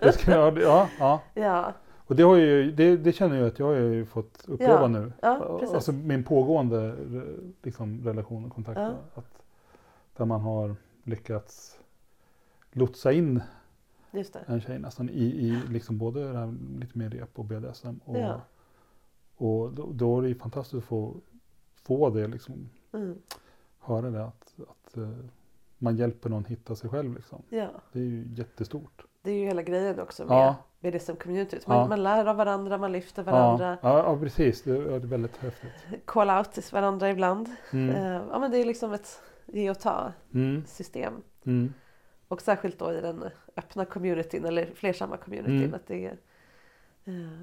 det, 0.00 0.26
jag, 0.26 0.58
ja, 0.58 0.88
ja. 0.98 1.22
Ja, 1.34 1.72
Och 2.06 2.16
det, 2.16 2.22
har 2.22 2.36
ju, 2.36 2.72
det, 2.72 2.96
det 2.96 3.12
känner 3.12 3.36
jag 3.36 3.46
att 3.46 3.58
jag 3.58 3.66
har 3.66 3.74
ju 3.74 4.04
fått 4.06 4.44
uppleva 4.48 4.72
Ja, 4.80 4.86
nu. 4.88 5.12
ja, 5.22 5.60
alltså 5.74 5.92
min 5.92 6.24
pågående 6.24 6.96
liksom, 7.62 8.04
relation 8.04 8.44
och 8.44 8.52
kontakt. 8.52 8.80
Ja. 8.80 8.94
Att, 9.14 9.42
där 10.16 10.24
man 10.24 10.40
har 10.40 10.76
lyckats 11.04 11.78
lotsa 12.72 13.12
in 13.12 13.42
en 14.46 14.60
tjej 14.60 14.78
nästan 14.78 15.08
i, 15.08 15.22
i 15.24 15.60
liksom 15.68 15.98
både 15.98 16.32
det 16.32 16.38
här 16.38 16.54
lite 16.80 16.98
mer 16.98 17.10
rep 17.10 17.38
och 17.38 17.44
BDSM. 17.44 18.00
Och, 18.04 18.16
Ja. 18.18 18.40
och 19.36 19.72
då, 19.72 19.88
då 19.92 20.18
är 20.18 20.22
det 20.22 20.28
ju 20.28 20.34
fantastiskt 20.34 20.74
att 20.78 20.84
få, 20.84 21.14
få 21.82 22.10
det 22.10 22.26
liksom. 22.26 22.70
Mm. 22.92 23.18
Höra 23.78 24.10
det 24.10 24.24
att, 24.24 24.54
att 24.68 24.96
eh, 24.96 25.08
man 25.82 25.96
hjälper 25.96 26.28
någon 26.30 26.44
hitta 26.44 26.74
sig 26.76 26.90
själv 26.90 27.14
liksom. 27.14 27.42
Ja, 27.48 27.68
Det 27.92 27.98
är 27.98 28.02
ju 28.04 28.24
jättestort. 28.34 29.04
det 29.22 29.30
är 29.30 29.34
ju 29.34 29.44
hela 29.44 29.62
grejen 29.62 30.00
också 30.00 30.24
med 30.24 30.36
Ja. 30.36 30.56
BDSM-communityt. 30.80 31.66
Man, 31.68 31.76
Ja. 31.78 31.86
man 31.88 32.02
lär 32.02 32.26
av 32.26 32.36
varandra, 32.36 32.78
man 32.78 32.92
lyfter 32.92 33.22
varandra. 33.22 33.78
ja, 33.82 33.98
ja, 33.98 34.18
precis. 34.18 34.62
Det 34.62 34.70
är 34.72 34.98
väldigt 34.98 35.36
häftigt. 35.36 35.70
Call 36.06 36.30
out 36.30 36.52
till 36.52 36.62
varandra 36.72 37.10
ibland. 37.10 37.48
Mm. 37.72 37.96
Eh, 37.96 38.22
ja 38.30 38.38
men 38.38 38.50
det 38.50 38.58
är 38.58 38.64
liksom 38.64 38.92
ett 38.92 39.22
ge 39.46 39.70
och 39.70 39.78
ta 39.80 40.12
Mm. 40.34 40.64
system. 40.66 41.22
Mm. 41.46 41.74
Och 42.28 42.40
särskilt 42.42 42.78
då 42.78 42.92
i 42.92 43.00
den 43.00 43.24
öppna 43.56 43.84
communityn 43.84 44.44
eller 44.44 44.66
flersamma 44.66 45.16
communityn. 45.16 45.56
Mm. 45.62 45.74
Att, 45.74 45.86
det, 45.86 46.06
eh, 47.04 47.40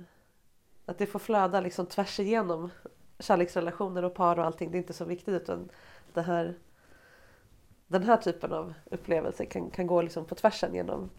att 0.86 0.98
det 0.98 1.06
får 1.06 1.20
flöda 1.20 1.62
liksom 1.62 1.86
tvärs 1.86 2.20
igenom 2.20 2.70
kärleksrelationer 3.20 4.04
och 4.04 4.14
par 4.14 4.40
och 4.40 4.46
allting. 4.46 4.72
Det 4.72 4.78
är 4.78 4.80
inte 4.80 4.94
så 4.94 5.06
viktigt 5.06 5.42
utan 5.42 5.70
det 6.14 6.22
här, 6.22 6.56
den 7.88 8.04
här 8.04 8.18
typen 8.18 8.54
av 8.54 8.74
upplevelser 8.92 9.46
kan, 9.46 9.70
kan 9.70 9.88
gå 9.88 10.02
liksom 10.02 10.26
på 10.26 10.36
tvärsen 10.36 10.74
genom 10.74 11.10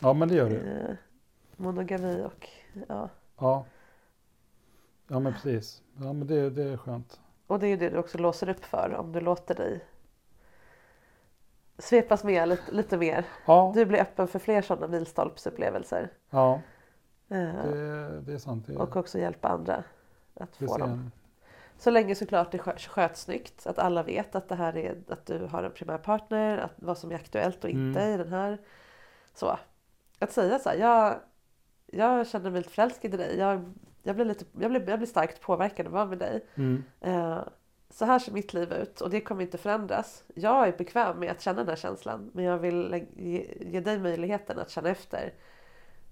Ja, 0.00 0.12
men 0.12 0.28
det 0.28 0.34
gör 0.34 0.50
det. 0.50 0.56
eh, 0.88 0.94
monogami 1.56 2.22
och 2.22 2.48
ja. 2.88 3.08
Ja. 3.38 3.64
Ja, 5.08 5.18
men 5.18 5.32
precis. 5.32 5.82
Ja, 5.96 6.12
men 6.12 6.26
det, 6.26 6.50
det 6.50 6.62
är 6.62 6.76
skönt. 6.76 7.20
Och 7.46 7.58
det 7.58 7.66
är 7.66 7.68
ju 7.68 7.76
det 7.76 7.90
du 7.90 7.98
också 7.98 8.18
låser 8.18 8.48
upp 8.48 8.64
för 8.64 8.94
om 8.94 9.12
du 9.12 9.20
låter 9.20 9.54
dig 9.54 9.84
svepas 11.78 12.24
med 12.24 12.48
lite, 12.48 12.72
lite 12.72 12.96
mer. 12.98 13.24
Ja, 13.46 13.72
Du 13.74 13.84
blir 13.86 14.00
öppen 14.00 14.28
för 14.28 14.38
fler 14.38 14.62
sådana 14.62 14.88
milstolpsupplevelser. 14.88 16.12
ja 16.30 16.60
Eh, 17.28 17.38
det, 17.64 18.20
det 18.20 18.32
är 18.32 18.38
sant. 18.38 18.66
Det, 18.66 18.76
och 18.76 18.96
också 18.96 19.18
hjälpa 19.18 19.48
andra 19.48 19.84
att 20.34 20.56
få 20.56 20.78
dem. 20.78 21.10
Så 21.78 21.90
länge 21.90 22.14
såklart 22.14 22.52
det 22.52 22.58
skö- 22.58 22.88
sköts 22.88 23.20
snyggt. 23.20 23.66
Att 23.66 23.78
alla 23.78 24.02
vet 24.02 24.34
att 24.34 24.48
det 24.48 24.54
här 24.54 24.76
är 24.76 24.96
att 25.08 25.26
du 25.26 25.38
har 25.38 25.62
en 25.62 25.72
primär 25.72 25.98
partner. 25.98 26.58
Att 26.58 26.72
vad 26.76 26.98
som 26.98 27.10
är 27.10 27.14
aktuellt 27.14 27.64
och 27.64 27.70
inte 27.70 28.00
Mm. 28.00 28.14
i 28.14 28.16
den 28.16 28.32
här. 28.32 28.58
Så. 29.34 29.58
Att 30.18 30.32
säga 30.32 30.58
så 30.58 30.68
här. 30.68 30.76
Jag, 30.76 31.20
jag 31.86 32.26
känner 32.26 32.50
mig 32.50 32.60
lite 32.60 32.72
förälskad 32.72 33.14
i 33.14 33.16
dig. 33.16 33.38
Jag, 33.38 33.72
jag, 34.02 34.14
blir 34.16 34.24
lite, 34.24 34.44
jag, 34.60 34.70
blir, 34.70 34.88
jag 34.90 34.98
blir 34.98 35.08
starkt 35.08 35.40
påverkad 35.40 35.86
av 35.86 35.92
att 35.92 35.94
vara 35.94 36.06
med 36.06 36.18
dig. 36.18 36.46
Mm. 36.54 36.84
Eh, 37.00 37.38
så 37.90 38.04
här 38.04 38.18
ser 38.18 38.32
mitt 38.32 38.54
liv 38.54 38.72
ut 38.72 39.00
och 39.00 39.10
det 39.10 39.20
kommer 39.20 39.42
inte 39.42 39.58
förändras. 39.58 40.24
Jag 40.34 40.68
är 40.68 40.72
bekväm 40.72 41.18
med 41.18 41.30
att 41.30 41.40
känna 41.40 41.58
den 41.58 41.68
här 41.68 41.76
känslan 41.76 42.30
men 42.34 42.44
jag 42.44 42.58
vill 42.58 43.06
ge, 43.16 43.54
ge 43.60 43.80
dig 43.80 43.98
möjligheten 43.98 44.58
att 44.58 44.70
känna 44.70 44.88
efter. 44.88 45.32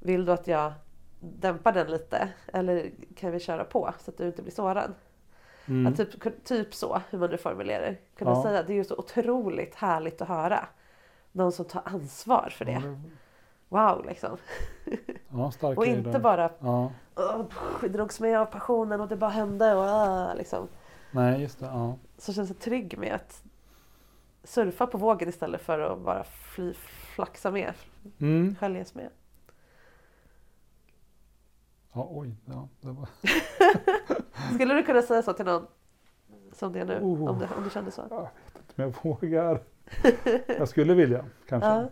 Vill 0.00 0.24
du 0.24 0.32
att 0.32 0.46
jag 0.46 0.72
dämpar 1.20 1.72
den 1.72 1.90
lite 1.90 2.28
eller 2.52 2.90
kan 3.16 3.30
vi 3.32 3.40
köra 3.40 3.64
på 3.64 3.94
så 3.98 4.10
att 4.10 4.18
du 4.18 4.26
inte 4.26 4.42
blir 4.42 4.52
sårad? 4.52 4.94
Mm. 5.72 5.86
Att 5.92 5.96
typ, 5.96 6.44
typ 6.44 6.74
så, 6.74 7.00
hur 7.10 7.18
man 7.18 7.30
nu 7.30 7.36
formulerar 7.36 7.80
det. 7.86 7.96
Kunna 8.18 8.30
Ja. 8.30 8.42
säga. 8.42 8.62
Det 8.62 8.72
är 8.72 8.74
ju 8.74 8.84
så 8.84 8.96
otroligt 8.96 9.74
härligt 9.74 10.22
att 10.22 10.28
höra. 10.28 10.68
Någon 11.32 11.52
som 11.52 11.64
tar 11.64 11.82
ansvar 11.84 12.48
för 12.52 12.64
det. 12.64 12.72
det- 12.84 13.00
Wow 13.68 14.04
liksom. 14.06 14.36
Ja, 15.28 15.52
Och 15.76 15.86
inte 15.86 16.10
det. 16.10 16.18
bara 16.18 16.50
Ja, 16.60 16.92
"Åh, 17.16 17.42
pff, 17.46 17.92
drogs 17.92 18.20
med 18.20 18.38
av 18.40 18.46
passionen 18.46 19.00
och 19.00 19.08
det 19.08 19.16
bara 19.16 19.30
hände 19.30 19.74
och 19.74 19.82
ah, 19.82 20.34
liksom. 20.34 20.68
nej 21.10 21.40
just 21.42 21.58
det. 21.60 21.66
Ja. 21.66 21.96
så 22.18 22.32
känns 22.32 22.50
jag 22.50 22.58
trygg 22.58 22.98
med 22.98 23.14
att 23.14 23.42
surfa 24.44 24.86
på 24.86 24.98
vågen 24.98 25.28
istället 25.28 25.60
för 25.62 25.78
att 25.78 25.98
bara 26.00 26.24
fly, 26.24 26.74
flaxa 27.14 27.50
med, 27.50 27.72
Mm. 28.20 28.56
sköljas 28.60 28.94
med. 28.94 29.08
Ja, 31.92 32.08
oj. 32.10 32.36
Ja, 32.44 32.68
det 32.80 32.90
var... 32.90 33.08
Skulle 34.54 34.74
du 34.74 34.82
kunna 34.82 35.02
säga 35.02 35.22
så 35.22 35.32
till 35.32 35.44
någon 35.44 35.66
som 36.52 36.72
det 36.72 36.80
är 36.80 36.84
nu? 36.84 36.98
Oh. 37.02 37.28
Om, 37.30 37.38
du, 37.38 37.44
om 37.56 37.64
du 37.64 37.70
kände 37.70 37.90
så? 37.90 38.06
Jag 38.10 38.20
vet 38.20 38.56
inte 38.70 38.82
om 38.84 38.92
jag 39.02 39.04
vågar. 39.04 39.62
Jag 40.58 40.68
skulle 40.68 40.94
vilja 40.94 41.24
kanske. 41.48 41.68
Ja. 41.68 41.88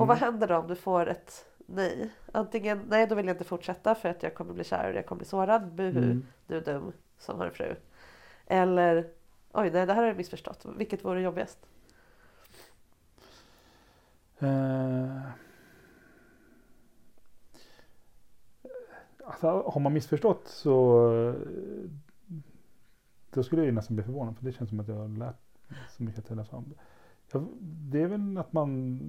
Och 0.00 0.06
vad 0.06 0.16
Mm. 0.16 0.32
händer 0.32 0.46
då 0.48 0.56
om 0.56 0.68
du 0.68 0.74
får 0.76 1.06
ett 1.08 1.46
nej? 1.66 2.10
Antingen 2.32 2.82
nej, 2.88 3.06
då 3.06 3.14
vill 3.14 3.26
jag 3.26 3.34
inte 3.34 3.44
fortsätta 3.44 3.94
för 3.94 4.08
att 4.08 4.22
jag 4.22 4.34
kommer 4.34 4.52
bli 4.54 4.64
kär 4.64 4.90
och 4.90 4.96
jag 4.96 5.06
kommer 5.06 5.18
bli 5.18 5.26
sårad. 5.28 5.72
Buhu, 5.74 6.02
Mm. 6.02 6.26
du 6.46 6.56
är 6.56 6.60
dum 6.60 6.92
som 7.18 7.38
har 7.38 7.46
en 7.46 7.52
fru. 7.52 7.74
Eller 8.46 9.10
oj, 9.52 9.70
nej, 9.70 9.86
det 9.86 9.92
här 9.92 10.00
har 10.00 10.08
jag 10.08 10.16
missförstått. 10.16 10.66
Vilket 10.76 11.04
vore 11.04 11.20
jobbigast? 11.20 11.58
Eh, 14.38 15.20
alltså, 19.26 19.70
har 19.72 19.80
man 19.80 19.92
missförstått 19.92 20.48
så 20.48 21.34
då 23.30 23.42
skulle 23.42 23.62
jag 23.62 23.66
ju 23.66 23.72
nästan 23.72 23.96
bli 23.96 24.04
förvånad 24.04 24.36
för 24.36 24.44
det 24.44 24.52
känns 24.52 24.70
som 24.70 24.80
att 24.80 24.88
jag 24.88 24.94
har 24.94 25.08
lärt 25.08 25.36
så 25.96 26.02
mycket 26.02 26.26
till 26.26 26.36
det. 26.36 26.44
fram. 26.44 26.74
Jag, 27.32 27.46
det 27.62 28.00
är 28.02 28.06
väl 28.06 28.38
att 28.38 28.52
man 28.52 29.00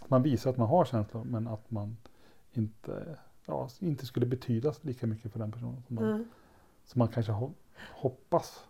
att 0.00 0.10
man 0.10 0.22
visar 0.22 0.50
att 0.50 0.56
man 0.56 0.68
har 0.68 0.84
känslor 0.84 1.24
men 1.24 1.48
att 1.48 1.70
man 1.70 1.96
inte, 2.52 3.18
ja, 3.46 3.68
inte 3.80 4.06
skulle 4.06 4.26
betyda 4.26 4.72
lika 4.80 5.06
mycket 5.06 5.32
för 5.32 5.38
den 5.38 5.52
personen 5.52 5.82
som 5.86 5.96
man, 5.96 6.04
Mm. 6.04 6.24
som 6.84 6.98
man 6.98 7.08
kanske 7.08 7.32
ho- 7.32 7.52
hoppas. 7.90 8.64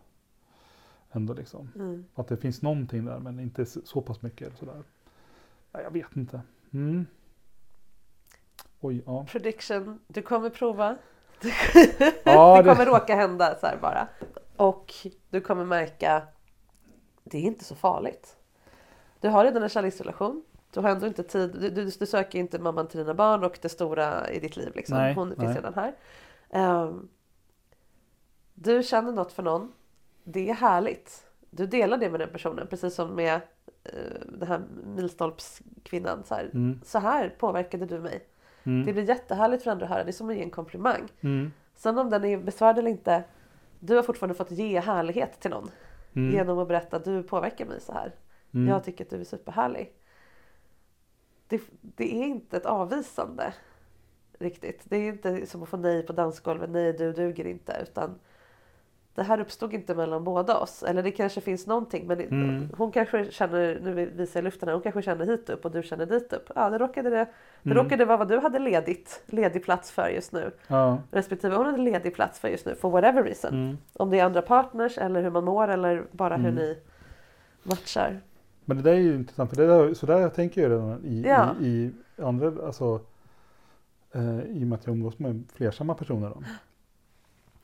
Ändå 1.14 1.34
liksom. 1.34 1.68
Mm. 1.74 2.04
Att 2.14 2.28
det 2.28 2.36
finns 2.36 2.62
någonting 2.62 3.04
där 3.04 3.18
men 3.18 3.40
inte 3.40 3.66
så 3.66 4.00
pass 4.00 4.22
mycket. 4.22 4.46
Eller 4.48 4.56
sådär. 4.56 4.82
Jag 5.72 5.90
vet 5.90 6.16
inte. 6.16 6.42
Mm. 6.70 7.06
Oj, 8.82 9.02
ja. 9.06 9.26
Prediction, 9.28 10.00
du 10.06 10.22
kommer 10.22 10.50
prova. 10.50 10.96
Ja, 12.24 12.62
det 12.62 12.68
kommer 12.68 12.86
råka 12.86 13.14
hända 13.14 13.56
så 13.60 13.66
här 13.66 13.76
bara. 13.76 14.08
Och 14.56 14.94
du 15.30 15.40
kommer 15.40 15.64
märka 15.64 16.22
det 17.24 17.38
är 17.38 17.42
inte 17.42 17.64
så 17.64 17.74
farligt. 17.74 18.36
Du 19.20 19.28
har 19.28 19.44
redan 19.44 19.62
en 19.62 19.68
kärleksrelation. 19.68 20.44
Du 20.72 20.80
har 20.80 20.90
ändå 20.90 21.06
inte 21.06 21.22
tid. 21.22 21.56
Du, 21.60 21.70
du, 21.70 21.84
du 21.84 22.06
söker 22.06 22.38
inte 22.38 22.58
mamman 22.58 22.88
till 22.88 22.98
dina 22.98 23.14
barn 23.14 23.44
och 23.44 23.58
det 23.62 23.68
stora 23.68 24.30
i 24.30 24.40
ditt 24.40 24.56
liv. 24.56 24.72
Liksom. 24.74 24.96
Nej, 24.96 25.14
Hon 25.14 25.28
finns 25.28 25.38
nej. 25.38 25.54
redan 25.54 25.74
här. 25.74 25.94
Ehm, 26.50 27.08
du 28.54 28.82
känner 28.82 29.12
något 29.12 29.32
för 29.32 29.42
någon. 29.42 29.72
Det 30.24 30.50
är 30.50 30.54
härligt. 30.54 31.26
Du 31.50 31.66
delar 31.66 31.98
det 31.98 32.10
med 32.10 32.20
den 32.20 32.28
personen. 32.28 32.66
Precis 32.66 32.94
som 32.94 33.14
med 33.14 33.34
uh, 33.94 34.38
den 34.38 34.48
här 34.48 34.62
milstolpskvinnan. 34.84 36.24
Så 36.24 36.34
här, 36.34 36.50
Mm. 36.54 36.80
så 36.84 36.98
här 36.98 37.28
påverkade 37.28 37.86
du 37.86 38.00
mig. 38.00 38.26
Mm. 38.64 38.86
Det 38.86 38.92
blir 38.92 39.08
jättehärligt 39.08 39.62
för 39.64 39.70
andra 39.70 39.86
att 39.86 39.92
höra. 39.92 40.04
Det 40.04 40.10
är 40.10 40.12
som 40.12 40.28
att 40.28 40.36
ge 40.36 40.42
en 40.42 40.50
komplimang. 40.50 41.08
Mm. 41.20 41.52
Sen 41.74 41.98
om 41.98 42.10
den 42.10 42.24
är 42.24 42.38
besvarad 42.38 42.78
eller 42.78 42.90
inte. 42.90 43.24
Du 43.80 43.96
har 43.96 44.02
fortfarande 44.02 44.34
fått 44.34 44.50
ge 44.50 44.80
härlighet 44.80 45.40
till 45.40 45.50
någon. 45.50 45.70
Mm. 46.14 46.34
Genom 46.34 46.58
att 46.58 46.68
berätta 46.68 46.96
att 46.96 47.04
du 47.04 47.22
påverkar 47.22 47.66
mig 47.66 47.80
så 47.80 47.92
här. 47.92 48.14
Mm. 48.54 48.68
Jag 48.68 48.84
tycker 48.84 49.04
att 49.04 49.10
du 49.10 49.20
är 49.20 49.24
superhärlig. 49.24 49.92
Det, 51.48 51.60
det 51.80 52.22
är 52.22 52.26
inte 52.26 52.56
ett 52.56 52.66
avvisande. 52.66 53.54
Riktigt. 54.38 54.82
Det 54.84 54.96
är 54.96 55.08
inte 55.08 55.46
som 55.46 55.62
att 55.62 55.68
få 55.68 55.76
nej 55.76 56.02
på 56.02 56.12
dansgolvet. 56.12 56.70
Nej, 56.70 56.92
du 56.92 57.12
duger 57.12 57.46
inte. 57.46 57.78
Utan 57.82 58.18
det 59.14 59.22
här 59.22 59.40
uppstod 59.40 59.74
inte 59.74 59.94
mellan 59.94 60.24
båda 60.24 60.58
oss. 60.58 60.82
Eller 60.82 61.02
det 61.02 61.10
kanske 61.10 61.40
finns 61.40 61.66
någonting. 61.66 62.06
Men 62.06 62.20
Mm. 62.20 62.68
hon 62.76 62.92
kanske 62.92 63.30
känner, 63.30 63.80
nu 63.82 63.92
visar 64.06 64.40
jag 64.40 64.44
luften 64.44 64.68
här, 64.68 64.74
hon 64.74 64.82
kanske 64.82 65.02
känner 65.02 65.26
hit 65.26 65.50
upp 65.50 65.64
och 65.64 65.70
du 65.70 65.82
känner 65.82 66.06
dit 66.06 66.32
upp. 66.32 66.50
Ja, 66.54 66.70
det 66.70 66.78
råkade, 66.78 67.10
det, 67.10 67.16
det 67.62 67.70
Mm. 67.70 67.84
råkade 67.84 68.04
vara 68.04 68.16
vad 68.16 68.28
du 68.28 68.38
hade 68.38 68.58
ledigt, 68.58 69.22
ledig 69.26 69.64
plats 69.64 69.90
för 69.90 70.08
just 70.08 70.32
nu. 70.32 70.50
Ja. 70.68 70.98
Respektive 71.10 71.56
hon 71.56 71.66
hade 71.66 71.78
ledig 71.78 72.14
plats 72.14 72.40
för 72.40 72.48
just 72.48 72.66
nu, 72.66 72.74
for 72.74 72.90
whatever 72.90 73.22
reason. 73.22 73.50
Mm. 73.54 73.76
Om 73.92 74.10
det 74.10 74.18
är 74.18 74.24
andra 74.24 74.42
partners 74.42 74.98
eller 74.98 75.22
hur 75.22 75.30
man 75.30 75.44
mår 75.44 75.68
eller 75.68 76.04
bara 76.12 76.36
hur 76.36 76.48
Mm. 76.48 76.54
ni 76.54 76.78
matchar. 77.62 78.20
Men 78.64 78.76
det 78.76 78.82
där 78.82 78.92
är 78.92 78.96
ju 79.00 79.14
intressant 79.14 79.50
för 79.50 79.56
det 79.56 79.66
där, 79.66 79.94
så 79.94 80.06
där 80.06 80.28
tänker 80.28 80.60
jag 80.62 80.70
redan 80.70 81.04
i, 81.04 81.22
Ja. 81.26 81.48
i, 81.60 81.90
i 82.16 82.22
andra, 82.22 82.66
alltså 82.66 83.00
eh, 84.12 84.40
i 84.40 84.62
och 84.64 84.66
med 84.66 84.78
att 84.78 84.86
jag 84.86 84.92
umgås 84.94 85.18
med 85.18 85.44
flersamma 85.54 85.94
personer. 85.94 86.28
Då. 86.28 86.42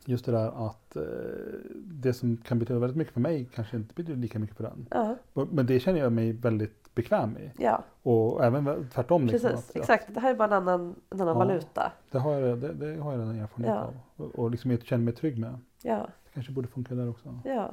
just 0.09 0.24
det 0.24 0.32
där 0.32 0.66
att 0.66 0.96
eh, 0.96 1.02
det 1.74 2.12
som 2.12 2.36
kan 2.36 2.59
betyda 2.59 2.78
väldigt 2.78 2.96
mycket 2.96 3.14
för 3.14 3.20
mig 3.20 3.48
kanske 3.54 3.76
inte 3.76 3.94
betyder 3.94 4.16
lika 4.20 4.38
mycket 4.38 4.56
för 4.56 4.64
den. 4.64 4.86
Ja, 4.90 5.16
Men 5.50 5.66
det 5.66 5.80
känner 5.80 5.98
jag 6.00 6.12
mig 6.12 6.32
väldigt 6.32 6.94
bekväm 6.94 7.36
i. 7.36 7.50
ja 7.59 7.82
Och 8.02 8.44
även 8.44 8.88
tvärtom. 8.94 9.26
Liksom, 9.26 9.50
precis. 9.50 9.70
att- 9.70 9.76
Exakt. 9.76 10.14
Det 10.14 10.20
här 10.20 10.30
är 10.30 10.34
bara 10.36 10.44
en 10.46 10.52
annan, 10.52 10.94
en 11.11 11.20
annan 11.20 11.28
Ja. 11.34 11.34
valuta. 11.44 11.92
Det 12.11 12.18
har 12.18 12.32
jag, 12.34 12.59
det, 12.59 12.72
det 12.72 13.00
har 13.00 13.12
jag 13.12 13.20
redan 13.20 13.36
erfarenhet 13.38 13.74
Ja. 13.74 13.80
av. 13.82 13.96
Och, 14.16 14.38
och 14.38 14.50
liksom 14.50 14.70
jag 14.70 14.82
känner 14.82 15.04
mig 15.04 15.14
trygg 15.14 15.38
med. 15.38 15.59
Ja, 15.82 15.96
Det 16.24 16.30
kanske 16.34 16.52
borde 16.52 16.68
funka 16.68 16.94
där 16.94 17.11
också. 17.11 17.40
ja. 17.44 17.72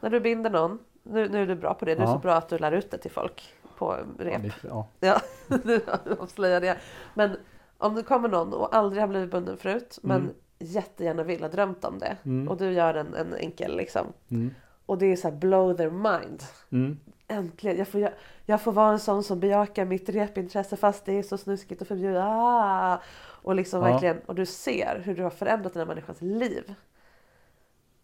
När 0.00 0.10
du 0.10 0.20
binder 0.20 0.50
någon, 0.50 0.78
nu, 1.02 1.28
nu 1.28 1.42
är 1.42 1.46
du 1.46 1.54
bra 1.54 1.74
på 1.74 1.84
det. 1.84 1.94
Du 1.94 2.02
är 2.02 2.06
så 2.06 2.18
bra 2.18 2.34
att 2.34 2.48
du 2.48 2.58
lär 2.58 2.72
ut 2.72 2.90
det 2.90 2.98
till 2.98 3.10
folk 3.10 3.42
på 3.78 3.96
rep. 4.18 4.42
ja. 4.68 4.86
Ja, 5.00 5.20
du 5.64 5.80
avslöjar 6.18 6.60
det. 6.60 6.76
Men 7.14 7.30
om 7.78 7.94
det 7.94 8.02
kommer 8.02 8.28
någon 8.28 8.52
och 8.52 8.74
aldrig 8.76 9.00
har 9.02 9.08
blivit 9.08 9.30
bunden 9.30 9.56
förut 9.56 9.98
men 10.02 10.20
Mm. 10.20 10.32
Jättegärna 10.60 11.22
vill, 11.22 11.42
har 11.42 11.48
drömt 11.48 11.84
om 11.84 11.98
det 11.98 12.16
Mm. 12.24 12.48
och 12.48 12.56
du 12.56 12.72
gör 12.72 12.94
en, 12.94 13.14
en 13.14 13.34
enkel 13.34 13.76
liksom 13.76 14.06
Mm. 14.30 14.54
och 14.86 14.98
det 14.98 15.06
är 15.06 15.16
så 15.16 15.28
här 15.28 15.36
blow 15.36 15.76
their 15.76 15.90
mind. 15.90 16.42
Mm. 16.72 16.98
Äntligen, 17.28 17.78
jag 17.78 17.88
får, 17.88 18.00
jag, 18.00 18.12
jag 18.46 18.60
får 18.62 18.72
vara 18.72 18.92
en 18.92 18.98
sån 18.98 19.22
som 19.24 19.40
bejakar 19.40 19.84
mitt 19.84 20.08
repintresse 20.08 20.76
fast 20.76 21.04
det 21.04 21.12
är 21.18 21.22
så 21.22 21.38
snuskigt 21.38 21.80
och 21.80 21.88
förbjudet. 21.88 22.22
Ah! 22.26 23.00
Och 23.42 23.54
liksom 23.54 23.82
Ja. 23.82 23.92
verkligen, 23.92 24.18
och 24.20 24.34
du 24.34 24.46
ser 24.46 25.02
hur 25.04 25.14
du 25.16 25.22
har 25.22 25.30
förändrat 25.30 25.72
den 25.72 25.80
här 25.80 25.86
människans 25.86 26.20
liv. 26.22 26.74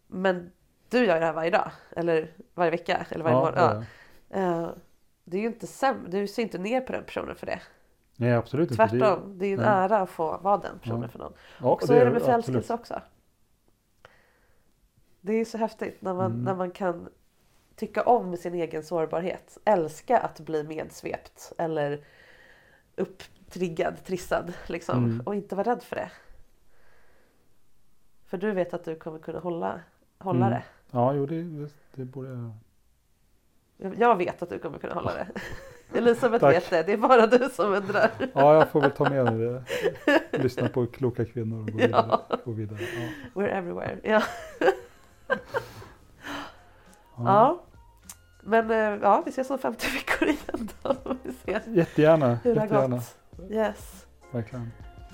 Men 0.07 0.51
du 0.89 1.05
gör 1.05 1.21
det 1.21 1.27
här 1.27 1.33
varje 1.33 1.51
dag, 1.51 1.71
eller 1.97 2.31
varje 2.55 2.71
vecka, 2.71 3.07
eller 3.11 3.25
varje 3.25 3.37
Ja, 3.37 3.41
morgon. 3.41 3.85
det 4.29 4.37
är 4.39 4.51
Ja. 4.51 4.63
Eh, 4.63 4.71
det 5.25 5.37
är 5.37 5.41
ju 5.41 5.47
inte 5.47 5.67
sämre, 5.67 6.11
du 6.11 6.27
ser 6.27 6.43
inte 6.43 6.59
ner 6.59 6.81
på 6.81 6.93
den 6.93 7.05
personen 7.05 7.37
för 7.37 7.47
det. 7.47 7.61
Nej, 8.17 8.33
absolut 8.35 8.71
inte. 8.71 8.89
Tvärtom, 8.89 9.39
det 9.39 9.47
är 9.47 9.49
ju 9.49 9.55
en 9.55 9.61
nej. 9.61 9.69
ära 9.69 9.99
att 9.99 10.11
få 10.11 10.39
vara 10.39 10.57
den 10.59 10.79
personen 10.79 11.03
Ja. 11.03 11.09
för 11.09 11.19
någon. 11.19 11.33
Ja, 11.61 11.67
och 11.67 11.83
så 11.83 11.93
är 11.93 12.05
det 12.05 12.11
med 12.11 12.23
förälskelse 12.23 12.75
också. 12.75 13.01
Det 15.21 15.33
är 15.33 15.45
så 15.45 15.59
häftigt 15.59 16.03
när 16.03 16.15
man, 16.15 16.31
Mm. 16.33 16.45
när 16.45 16.55
man 16.55 16.71
kan 16.71 17.09
tycka 17.77 18.03
om 18.03 18.37
sin 18.37 18.55
egen 18.55 18.83
sårbarhet. 18.83 19.59
Älska 19.65 20.19
att 20.19 20.41
bli 20.41 20.63
medsvept 20.65 21.53
eller 21.59 22.01
upptriggad, 22.97 24.05
trissad 24.05 24.53
liksom. 24.67 25.05
Mm. 25.05 25.21
Och 25.27 25.35
inte 25.35 25.55
vara 25.55 25.71
rädd 25.71 25.83
för 25.83 25.97
det. 25.97 26.11
För 28.27 28.39
du 28.39 28.53
vet 28.53 28.75
att 28.75 28.85
du 28.85 28.97
kommer 28.97 29.19
kunna 29.19 29.39
hålla, 29.39 29.81
hålla 30.19 30.47
Mm. 30.47 30.51
det. 30.59 30.65
Ja, 30.91 31.15
jo, 31.15 31.27
det, 31.27 31.43
det, 31.43 31.71
det 31.95 32.05
borde. 32.05 32.51
Jag- 33.77 33.99
Jag 33.99 34.17
vet 34.17 34.43
att 34.43 34.51
du 34.51 34.59
kommer 34.59 34.79
kunna 34.79 34.95
hålla 34.95 35.15
det. 35.15 35.27
Elisabeth 35.95 36.41
Tack. 36.45 36.55
vet 36.57 36.71
det, 36.71 36.83
det 36.83 36.93
är 36.93 36.97
bara 36.97 37.27
du 37.27 37.49
som 37.53 37.73
undrar. 37.75 38.11
Ja, 38.33 38.55
jag 38.55 38.69
får 38.69 38.81
väl 38.81 38.91
ta 38.91 39.11
med 39.11 39.25
mig 39.25 39.35
det. 39.37 39.63
Lyssna 40.43 40.69
på 40.69 40.87
kloka 40.87 41.25
kvinnor 41.25 41.61
och 41.61 41.67
gå 41.73 41.79
vidare. 41.79 42.05
Ja. 42.29 42.39
Gå 42.45 42.53
vidare. 42.53 42.79
Ja. 42.81 43.41
We're 43.43 43.49
everywhere. 43.49 43.99
Ja. 44.03 44.23
Ja. 45.29 45.37
ja. 47.17 47.63
Men 48.43 48.71
eh, 48.71 48.77
ja, 49.03 49.23
vi 49.25 49.31
ses 49.31 49.51
om 49.51 49.59
50 49.59 49.87
veckor 49.95 50.29
igen 50.29 50.69
då. 50.83 50.97
Vi 51.23 51.33
se 51.45 51.61
Jättegärna. 51.71 52.39
hur 52.45 52.55
det 52.55 52.61
har 52.61 52.67
jättegärna. 52.67 52.97
gått. 52.97 53.51
Yes. 53.51 54.07
Verkligen. 54.33 54.71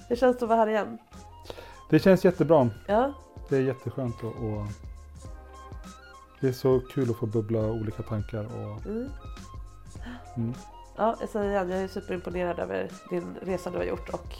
Hur 0.08 0.16
känns 0.16 0.38
det 0.38 0.44
att 0.44 0.48
vara 0.48 0.58
här 0.58 0.66
igen? 0.68 0.98
Det 1.90 1.98
känns 1.98 2.24
jättebra. 2.24 2.70
Ja, 2.86 3.12
Det 3.48 3.56
är 3.56 3.60
jätteskönt 3.60 4.22
och, 4.22 4.28
och 4.28 4.66
det 6.40 6.48
är 6.48 6.52
så 6.52 6.80
kul 6.94 7.10
att 7.10 7.16
få 7.16 7.26
bubbla 7.26 7.60
olika 7.60 8.02
tankar 8.02 8.44
och 8.44 8.86
mm. 8.86 9.08
Mm. 10.36 10.54
ja 10.96 11.16
jag 11.20 11.28
säger 11.28 11.50
igen, 11.50 11.70
jag 11.70 11.80
är 11.80 11.88
superimponerad 11.88 12.58
över 12.58 12.90
din 13.10 13.36
resa 13.42 13.70
du 13.70 13.76
har 13.76 13.84
gjort 13.84 14.08
och 14.08 14.34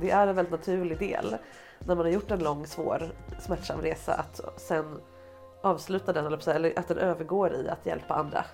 det 0.00 0.10
är 0.10 0.26
en 0.26 0.36
väldigt 0.36 0.52
naturlig 0.52 0.98
del 0.98 1.36
när 1.78 1.94
man 1.94 2.04
har 2.06 2.12
gjort 2.12 2.30
en 2.30 2.38
lång, 2.38 2.66
svår, 2.66 3.12
smärtsam 3.40 3.80
resa 3.80 4.14
att 4.14 4.40
sen 4.60 5.00
avsluta 5.62 6.12
den, 6.12 6.26
eller 6.26 6.78
att 6.78 6.88
den 6.88 6.98
övergår 6.98 7.54
i 7.54 7.68
att 7.68 7.86
hjälpa 7.86 8.14
andra. 8.14 8.44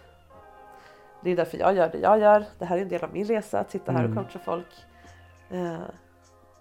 Det 1.23 1.31
är 1.31 1.37
därför 1.37 1.59
jag 1.59 1.75
gör 1.75 1.89
det 1.89 1.99
jag 1.99 2.19
gör. 2.19 2.45
Det 2.59 2.65
här 2.65 2.79
är 2.79 2.83
en 2.83 2.89
del 2.89 3.05
av 3.05 3.13
min 3.13 3.25
resa, 3.25 3.61
att 3.61 3.71
sitta 3.71 3.93
här 3.93 4.05
och 4.05 4.11
Mm. 4.11 4.25
coacha 4.25 4.39
folk. 4.39 4.85
Eh, 5.51 5.79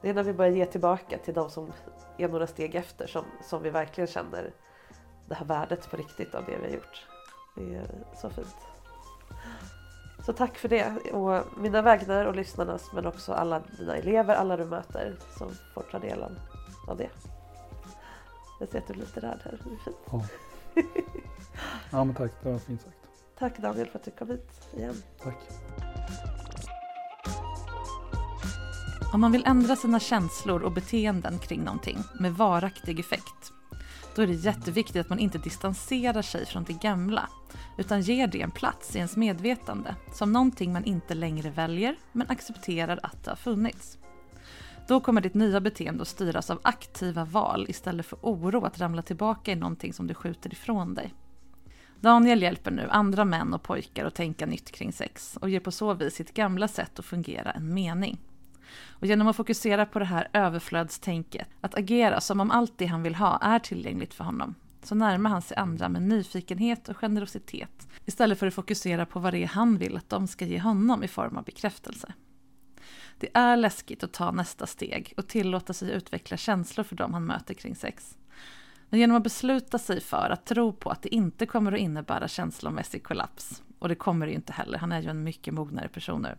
Det 0.02 0.10
är 0.10 0.14
när 0.14 0.24
vi 0.24 0.34
börjar 0.34 0.52
ge 0.52 0.66
tillbaka 0.66 1.18
till 1.18 1.34
de 1.34 1.50
som 1.50 1.74
är 2.18 2.28
några 2.28 2.48
steg 2.48 2.76
efter 2.76 3.08
som, 3.08 3.24
som 3.44 3.64
vi 3.64 3.70
verkligen 3.70 4.08
känner 4.08 4.52
det 5.26 5.36
här 5.36 5.46
värdet 5.46 5.92
på 5.92 5.98
riktigt 5.98 6.36
av 6.36 6.46
det 6.46 6.58
vi 6.58 6.68
har 6.68 6.74
gjort. 6.76 7.08
Det 7.56 7.76
är 7.76 7.88
så 8.16 8.30
fint. 8.30 8.56
Så 10.28 10.34
tack 10.34 10.58
för 10.58 10.70
det 10.70 11.12
och 11.12 11.46
mina 11.58 11.82
vägnar 11.82 12.26
och 12.26 12.36
lyssnarnas 12.36 12.92
men 12.94 13.06
också 13.06 13.34
alla 13.34 13.62
dina 13.78 13.96
elever, 13.96 14.36
alla 14.36 14.58
du 14.58 14.66
möter 14.66 15.16
som 15.38 15.52
får 15.74 15.82
ta 15.82 16.00
del 16.00 16.24
av, 16.88 16.98
det. 16.98 17.10
Jag 18.60 18.70
ser 18.70 18.78
att 18.78 18.88
du 18.88 18.94
är 18.94 18.98
lite 18.98 19.20
rädd 19.20 19.40
här, 19.44 19.60
det 19.64 19.74
är 19.74 19.78
fint. 19.78 19.98
ja. 20.12 20.24
ja, 21.92 22.04
men 22.04 22.16
tack. 22.16 22.32
Det 22.44 22.52
var 22.52 22.60
fint 22.60 22.82
sagt. 22.82 22.98
Tack 23.40 23.58
Daniel 23.58 23.88
för 23.88 24.00
att 24.00 24.06
du 24.06 24.12
kom 24.12 24.30
hit 24.30 24.52
igen. 24.76 24.96
Tack. 25.24 25.38
Om 29.14 29.22
man 29.22 29.32
vill 29.32 29.44
ändra 29.46 29.76
sina 29.76 30.00
känslor 30.00 30.64
och 30.64 30.72
beteenden 30.72 31.40
kring 31.40 31.64
någonting 31.64 31.98
med 32.20 32.34
varaktig 32.34 33.00
effekt, 33.00 33.54
då 34.18 34.24
är 34.24 34.28
det 34.28 34.34
jätteviktigt 34.34 35.02
att 35.02 35.10
man 35.10 35.20
inte 35.20 35.38
distanserar 35.38 36.22
sig 36.22 36.46
från 36.46 36.64
det 36.64 36.74
gamla, 36.74 37.30
utan 37.78 38.02
ger 38.02 38.28
det 38.28 38.42
en 38.42 38.52
plats 38.52 38.96
i 38.96 38.98
ens 38.98 39.16
medvetande, 39.16 39.96
som 40.14 40.32
någonting 40.32 40.74
man 40.74 40.86
inte 40.86 41.14
längre 41.14 41.50
väljer, 41.50 41.96
men 42.12 42.30
accepterar 42.30 43.00
att 43.04 43.24
det 43.24 43.32
har 43.32 43.36
funnits. 43.36 43.98
Då 44.88 45.00
kommer 45.00 45.22
ditt 45.22 45.34
nya 45.34 45.62
beteende 45.62 46.02
att 46.02 46.08
styras 46.08 46.50
av 46.50 46.60
aktiva 46.62 47.26
val 47.26 47.66
istället 47.70 48.06
för 48.06 48.20
oro 48.22 48.66
att 48.66 48.80
ramla 48.80 49.02
tillbaka 49.02 49.52
i 49.52 49.56
någonting 49.56 49.94
som 49.94 50.08
du 50.08 50.14
skjuter 50.14 50.54
ifrån 50.54 50.94
dig. 50.94 51.14
Daniel 52.00 52.42
hjälper 52.42 52.72
nu 52.72 52.88
andra 52.90 53.26
män 53.26 53.54
och 53.54 53.64
pojkar 53.64 54.06
att 54.06 54.16
tänka 54.16 54.46
nytt 54.46 54.72
kring 54.72 54.94
sex 54.94 55.38
och 55.42 55.50
ger 55.50 55.60
på 55.60 55.72
så 55.72 55.94
vis 55.94 56.14
sitt 56.14 56.34
gamla 56.34 56.68
sätt 56.68 57.00
att 57.00 57.06
fungera 57.06 57.52
en 57.52 57.74
mening. 57.74 58.18
Och 58.90 59.08
genom 59.08 59.28
att 59.28 59.36
fokusera 59.36 59.86
på 59.86 60.00
det 60.00 60.06
här 60.06 60.28
överflödstänket, 60.34 61.48
att 61.62 61.78
agera 61.78 62.22
som 62.22 62.40
om 62.40 62.52
allt 62.52 62.78
det 62.78 62.86
han 62.86 63.04
vill 63.04 63.16
ha 63.16 63.38
är 63.38 63.60
tillgängligt 63.60 64.14
för 64.14 64.24
honom, 64.24 64.56
så 64.84 64.96
närmar 64.96 65.30
han 65.30 65.42
sig 65.42 65.58
andra 65.58 65.90
med 65.90 66.02
nyfikenhet 66.02 66.90
och 66.90 66.98
generositet, 66.98 67.88
istället 68.06 68.40
för 68.40 68.48
att 68.48 68.54
fokusera 68.54 69.06
på 69.06 69.20
vad 69.20 69.34
det 69.34 69.44
är 69.44 69.48
han 69.48 69.78
vill 69.78 69.98
att 69.98 70.10
de 70.10 70.28
ska 70.28 70.46
ge 70.46 70.60
honom 70.60 71.04
i 71.04 71.08
form 71.08 71.38
av 71.38 71.44
bekräftelse. 71.44 72.14
Det 73.20 73.30
är 73.34 73.58
läskigt 73.58 74.04
att 74.04 74.14
ta 74.14 74.32
nästa 74.32 74.68
steg 74.68 75.14
och 75.18 75.28
tillåta 75.28 75.74
sig 75.74 75.92
utveckla 75.92 76.38
känslor 76.38 76.84
för 76.84 76.96
dem 76.96 77.14
han 77.14 77.26
möter 77.26 77.54
kring 77.54 77.76
sex. 77.76 78.18
Men 78.90 79.00
genom 79.00 79.18
att 79.18 79.24
besluta 79.24 79.78
sig 79.80 80.02
för 80.02 80.30
att 80.30 80.46
tro 80.46 80.74
på 80.74 80.90
att 80.90 81.02
det 81.02 81.16
inte 81.16 81.46
kommer 81.46 81.72
att 81.72 81.80
innebära 81.80 82.28
känslomässig 82.28 83.04
kollaps, 83.04 83.64
och 83.80 83.90
det 83.90 83.96
kommer 83.96 84.26
det 84.26 84.30
ju 84.30 84.36
inte 84.36 84.54
heller, 84.54 84.78
han 84.78 84.92
är 84.92 85.02
ju 85.02 85.10
en 85.10 85.24
mycket 85.24 85.54
mognare 85.54 85.88
person 85.88 86.22
nu, 86.22 86.36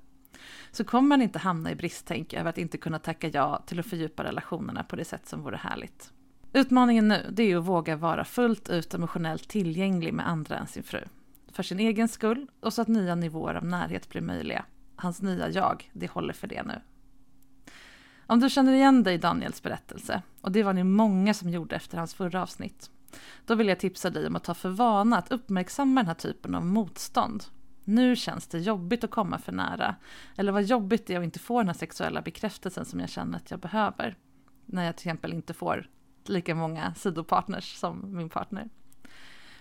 så 0.70 0.84
kommer 0.84 1.09
man 1.09 1.22
inte 1.22 1.39
hamna 1.39 1.70
i 1.70 1.74
bristtänk 1.74 2.34
över 2.34 2.51
att 2.51 2.59
inte 2.59 2.78
kunna 2.78 2.99
tacka 2.99 3.28
ja 3.28 3.62
till 3.66 3.80
att 3.80 3.86
fördjupa 3.86 4.24
relationerna 4.24 4.84
på 4.84 4.97
det 4.97 5.05
sätt 5.05 5.28
som 5.28 5.43
vore 5.43 5.57
härligt. 5.57 6.12
Utmaningen 6.53 7.09
nu, 7.09 7.26
det 7.32 7.43
är 7.43 7.57
att 7.57 7.64
våga 7.64 7.97
vara 7.97 8.24
fullt 8.24 8.68
ut 8.68 8.95
emotionellt 8.95 9.49
tillgänglig 9.49 10.14
med 10.14 10.28
andra 10.28 10.59
än 10.59 10.66
sin 10.66 10.82
fru. 10.82 11.01
För 11.53 11.62
sin 11.62 11.80
egen 11.80 12.09
skull 12.09 12.47
och 12.61 12.72
så 12.72 12.82
att 12.82 12.89
nya 12.89 13.14
nivåer 13.14 13.55
av 13.55 13.64
närhet 13.64 14.09
blir 14.09 14.20
möjliga. 14.20 14.64
Hans 14.97 15.22
nya 15.22 15.51
jag, 15.51 15.91
det 15.93 16.11
håller 16.11 16.32
för 16.32 16.47
det 16.47 16.62
nu. 16.62 16.80
Om 18.26 18.41
du 18.41 18.51
känner 18.51 18.72
igen 18.72 19.03
dig 19.03 19.14
i 19.14 19.18
Daniels 19.18 19.62
berättelse, 19.62 20.22
och 20.41 20.53
det 20.53 20.62
var 20.62 20.72
ni 20.72 20.84
många 20.84 21.34
som 21.34 21.51
gjorde 21.51 21.76
efter 21.76 21.99
hans 21.99 22.14
förra 22.14 22.43
avsnitt, 22.43 22.91
då 23.47 23.55
vill 23.55 23.68
jag 23.68 23.80
tipsa 23.80 24.11
dig 24.11 24.26
om 24.26 24.36
att 24.36 24.45
ta 24.45 24.55
för 24.55 24.68
vana 24.68 25.18
att 25.18 25.32
uppmärksamma 25.32 26.01
den 26.01 26.07
här 26.07 26.14
typen 26.14 26.55
av 26.55 26.66
motstånd. 26.66 27.45
Nu 27.89 28.16
känns 28.16 28.47
det 28.47 28.59
jobbigt 28.59 29.05
att 29.05 29.11
komma 29.11 29.39
för 29.39 29.53
nära, 29.53 29.97
eller 30.36 30.53
vad 30.53 30.62
jobbigt 30.62 31.07
det 31.07 31.14
är 31.14 31.18
att 31.18 31.24
inte 31.24 31.39
få 31.39 31.59
den 31.59 31.66
här 31.66 31.74
sexuella 31.74 32.22
bekräftelsen 32.22 32.84
som 32.84 33.01
jag 33.01 33.09
känner 33.09 33.36
att 33.36 33.51
jag 33.51 33.61
behöver. 33.61 34.16
När 34.66 34.84
jag 34.84 34.97
till 34.97 35.09
exempel 35.09 35.32
inte 35.32 35.55
får 35.55 35.91
lika 36.24 36.55
många 36.55 36.95
sidopartners 36.95 37.76
som 37.76 38.16
min 38.16 38.28
partner. 38.28 38.68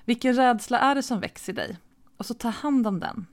Vilken 0.06 0.34
rädsla 0.34 0.80
är 0.80 0.96
det 0.96 1.04
som 1.04 1.20
växer 1.20 1.54
i 1.54 1.56
dig? 1.56 1.78
Och 2.18 2.26
så 2.26 2.34
ta 2.34 2.50
hand 2.50 2.88
om 2.88 3.00
den. 3.00 3.26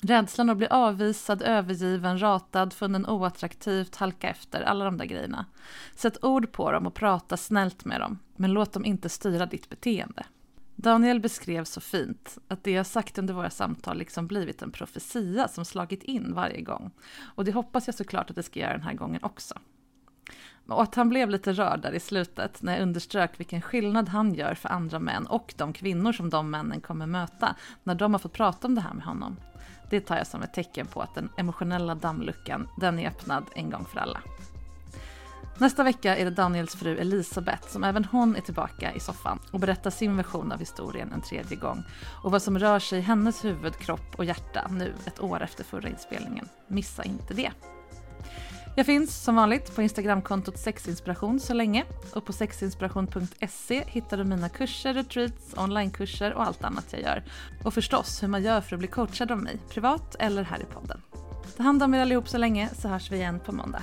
Rädslan 0.00 0.50
att 0.50 0.56
bli 0.56 0.66
avvisad, 0.66 1.42
övergiven, 1.42 2.22
ratad, 2.22 2.72
funnen 2.72 3.06
oattraktivt, 3.06 3.96
halka 3.96 4.28
efter, 4.28 4.62
alla 4.62 4.84
de 4.84 4.96
där 4.96 5.06
grejerna. 5.06 5.46
Sätt 5.94 6.24
ord 6.24 6.52
på 6.52 6.72
dem 6.72 6.86
och 6.86 6.94
prata 6.94 7.36
snällt 7.36 7.84
med 7.84 8.00
dem, 8.00 8.18
men 8.36 8.52
låt 8.52 8.72
dem 8.72 8.84
inte 8.84 9.08
styra 9.08 9.46
ditt 9.46 9.68
beteende. 9.68 10.26
Daniel 10.76 11.20
beskrev 11.20 11.64
så 11.64 11.80
fint 11.80 12.38
att 12.48 12.64
det 12.64 12.70
jag 12.70 12.86
sagt 12.86 13.18
under 13.18 13.34
våra 13.34 13.50
samtal 13.50 13.98
liksom 13.98 14.26
blivit 14.26 14.62
en 14.62 14.70
profetia 14.70 15.48
som 15.48 15.64
slagit 15.64 16.02
in 16.02 16.34
varje 16.34 16.60
gång. 16.60 16.90
Och 17.34 17.44
det 17.44 17.52
hoppas 17.52 17.88
jag 17.88 17.94
såklart 17.94 18.30
att 18.30 18.36
det 18.36 18.42
ska 18.42 18.60
göra 18.60 18.72
den 18.72 18.82
här 18.82 18.94
gången 18.94 19.24
också. 19.24 19.54
Och 20.68 20.82
att 20.82 20.94
han 20.94 21.08
blev 21.08 21.30
lite 21.30 21.52
rörd 21.52 21.80
där 21.80 21.92
i 21.92 22.00
slutet 22.00 22.62
när 22.62 22.72
jag 22.72 22.82
underströk 22.82 23.40
vilken 23.40 23.62
skillnad 23.62 24.08
han 24.08 24.34
gör 24.34 24.54
för 24.54 24.68
andra 24.68 24.98
män 24.98 25.26
och 25.26 25.54
de 25.56 25.72
kvinnor 25.72 26.12
som 26.12 26.30
de 26.30 26.50
männen 26.50 26.80
kommer 26.80 27.06
möta 27.06 27.56
när 27.82 27.94
de 27.94 28.14
har 28.14 28.18
fått 28.18 28.32
prata 28.32 28.66
om 28.66 28.74
det 28.74 28.80
här 28.80 28.94
med 28.94 29.04
honom. 29.04 29.36
Det 29.90 30.00
tar 30.00 30.16
jag 30.16 30.26
som 30.26 30.42
ett 30.42 30.54
tecken 30.54 30.86
på 30.86 31.00
att 31.00 31.14
den 31.14 31.28
emotionella 31.36 31.94
dammluckan, 31.94 32.68
den 32.76 32.98
är 32.98 33.08
öppnad 33.08 33.44
en 33.54 33.70
gång 33.70 33.84
för 33.84 34.00
alla. 34.00 34.20
Nästa 35.58 35.82
vecka 35.82 36.16
är 36.16 36.24
det 36.24 36.30
Daniels 36.30 36.74
fru 36.74 36.98
Elisabeth 36.98 37.68
som 37.68 37.84
även 37.84 38.04
hon 38.04 38.36
är 38.36 38.40
tillbaka 38.40 38.92
i 38.92 39.00
soffan 39.00 39.38
och 39.50 39.60
berättar 39.60 39.90
sin 39.90 40.16
version 40.16 40.52
av 40.52 40.58
historien 40.58 41.12
en 41.12 41.20
tredje 41.20 41.56
gång 41.56 41.84
och 42.22 42.30
vad 42.30 42.42
som 42.42 42.58
rör 42.58 42.78
sig 42.78 42.98
i 42.98 43.02
hennes 43.02 43.44
huvud, 43.44 43.76
kropp 43.76 44.14
och 44.16 44.24
hjärta 44.24 44.66
nu 44.70 44.94
ett 45.04 45.20
år 45.20 45.42
efter 45.42 45.64
förra 45.64 45.88
inspelningen. 45.88 46.48
Missa 46.68 47.04
inte 47.04 47.34
det! 47.34 47.50
Jag 48.76 48.86
finns 48.86 49.24
som 49.24 49.36
vanligt 49.36 49.74
på 49.74 49.82
Instagramkontot 49.82 50.58
sexinspiration 50.58 51.40
så 51.40 51.54
länge 51.54 51.84
och 52.14 52.24
på 52.24 52.32
sexinspiration.se 52.32 53.84
hittar 53.86 54.16
du 54.16 54.24
mina 54.24 54.48
kurser, 54.48 54.94
retreats, 54.94 55.54
onlinekurser 55.56 56.34
och 56.34 56.46
allt 56.46 56.64
annat 56.64 56.86
jag 56.90 57.02
gör. 57.02 57.24
Och 57.64 57.74
förstås 57.74 58.22
hur 58.22 58.28
man 58.28 58.42
gör 58.42 58.60
för 58.60 58.76
att 58.76 58.78
bli 58.78 58.88
coachad 58.88 59.32
av 59.32 59.38
mig, 59.38 59.58
privat 59.68 60.16
eller 60.18 60.42
här 60.42 60.62
i 60.62 60.64
podden. 60.64 61.00
Ta 61.56 61.62
hand 61.62 61.82
om 61.82 61.94
er 61.94 62.00
allihop 62.00 62.28
så 62.28 62.38
länge 62.38 62.68
så 62.74 62.88
hörs 62.88 63.10
vi 63.10 63.16
igen 63.16 63.40
på 63.40 63.52
måndag. 63.52 63.82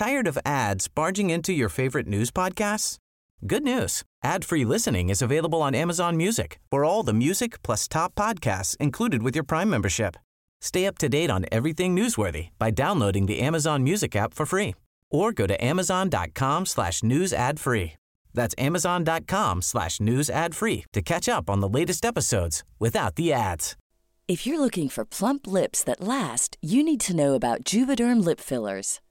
Tired 0.00 0.26
of 0.26 0.38
ads 0.46 0.88
barging 0.88 1.28
into 1.28 1.52
your 1.52 1.68
favorite 1.68 2.06
news 2.06 2.30
podcasts? 2.30 2.96
Good 3.46 3.62
news. 3.62 4.02
Ad-free 4.24 4.64
listening 4.64 5.10
is 5.10 5.20
available 5.20 5.60
on 5.60 5.74
Amazon 5.74 6.16
Music 6.16 6.58
for 6.70 6.86
all 6.86 7.02
the 7.02 7.12
music 7.12 7.62
plus 7.62 7.86
top 7.86 8.14
podcasts 8.14 8.78
included 8.78 9.22
with 9.22 9.34
your 9.34 9.44
Prime 9.44 9.68
membership. 9.68 10.16
Stay 10.62 10.86
up 10.86 10.96
to 10.96 11.10
date 11.10 11.28
on 11.28 11.44
everything 11.52 11.94
newsworthy 11.94 12.48
by 12.58 12.70
downloading 12.70 13.26
the 13.26 13.40
Amazon 13.40 13.84
Music 13.84 14.16
app 14.16 14.32
for 14.32 14.46
free 14.46 14.74
or 15.10 15.32
go 15.32 15.46
to 15.46 15.62
amazon.com 15.62 16.64
slash 16.64 17.02
news 17.02 17.34
ad 17.34 17.60
free. 17.60 17.98
That's 18.32 18.54
amazon.com 18.56 19.60
slash 19.60 20.00
news 20.00 20.30
ad 20.30 20.54
free 20.54 20.86
to 20.94 21.02
catch 21.02 21.28
up 21.28 21.50
on 21.50 21.60
the 21.60 21.68
latest 21.68 22.06
episodes 22.06 22.64
without 22.78 23.16
the 23.16 23.34
ads. 23.34 23.76
If 24.30 24.46
you're 24.46 24.60
looking 24.60 24.88
for 24.88 25.04
plump 25.04 25.48
lips 25.48 25.82
that 25.82 26.00
last, 26.00 26.56
you 26.62 26.84
need 26.84 27.00
to 27.00 27.16
know 27.16 27.34
about 27.34 27.64
Juvederm 27.64 28.24
lip 28.24 28.38
fillers. 28.38 29.00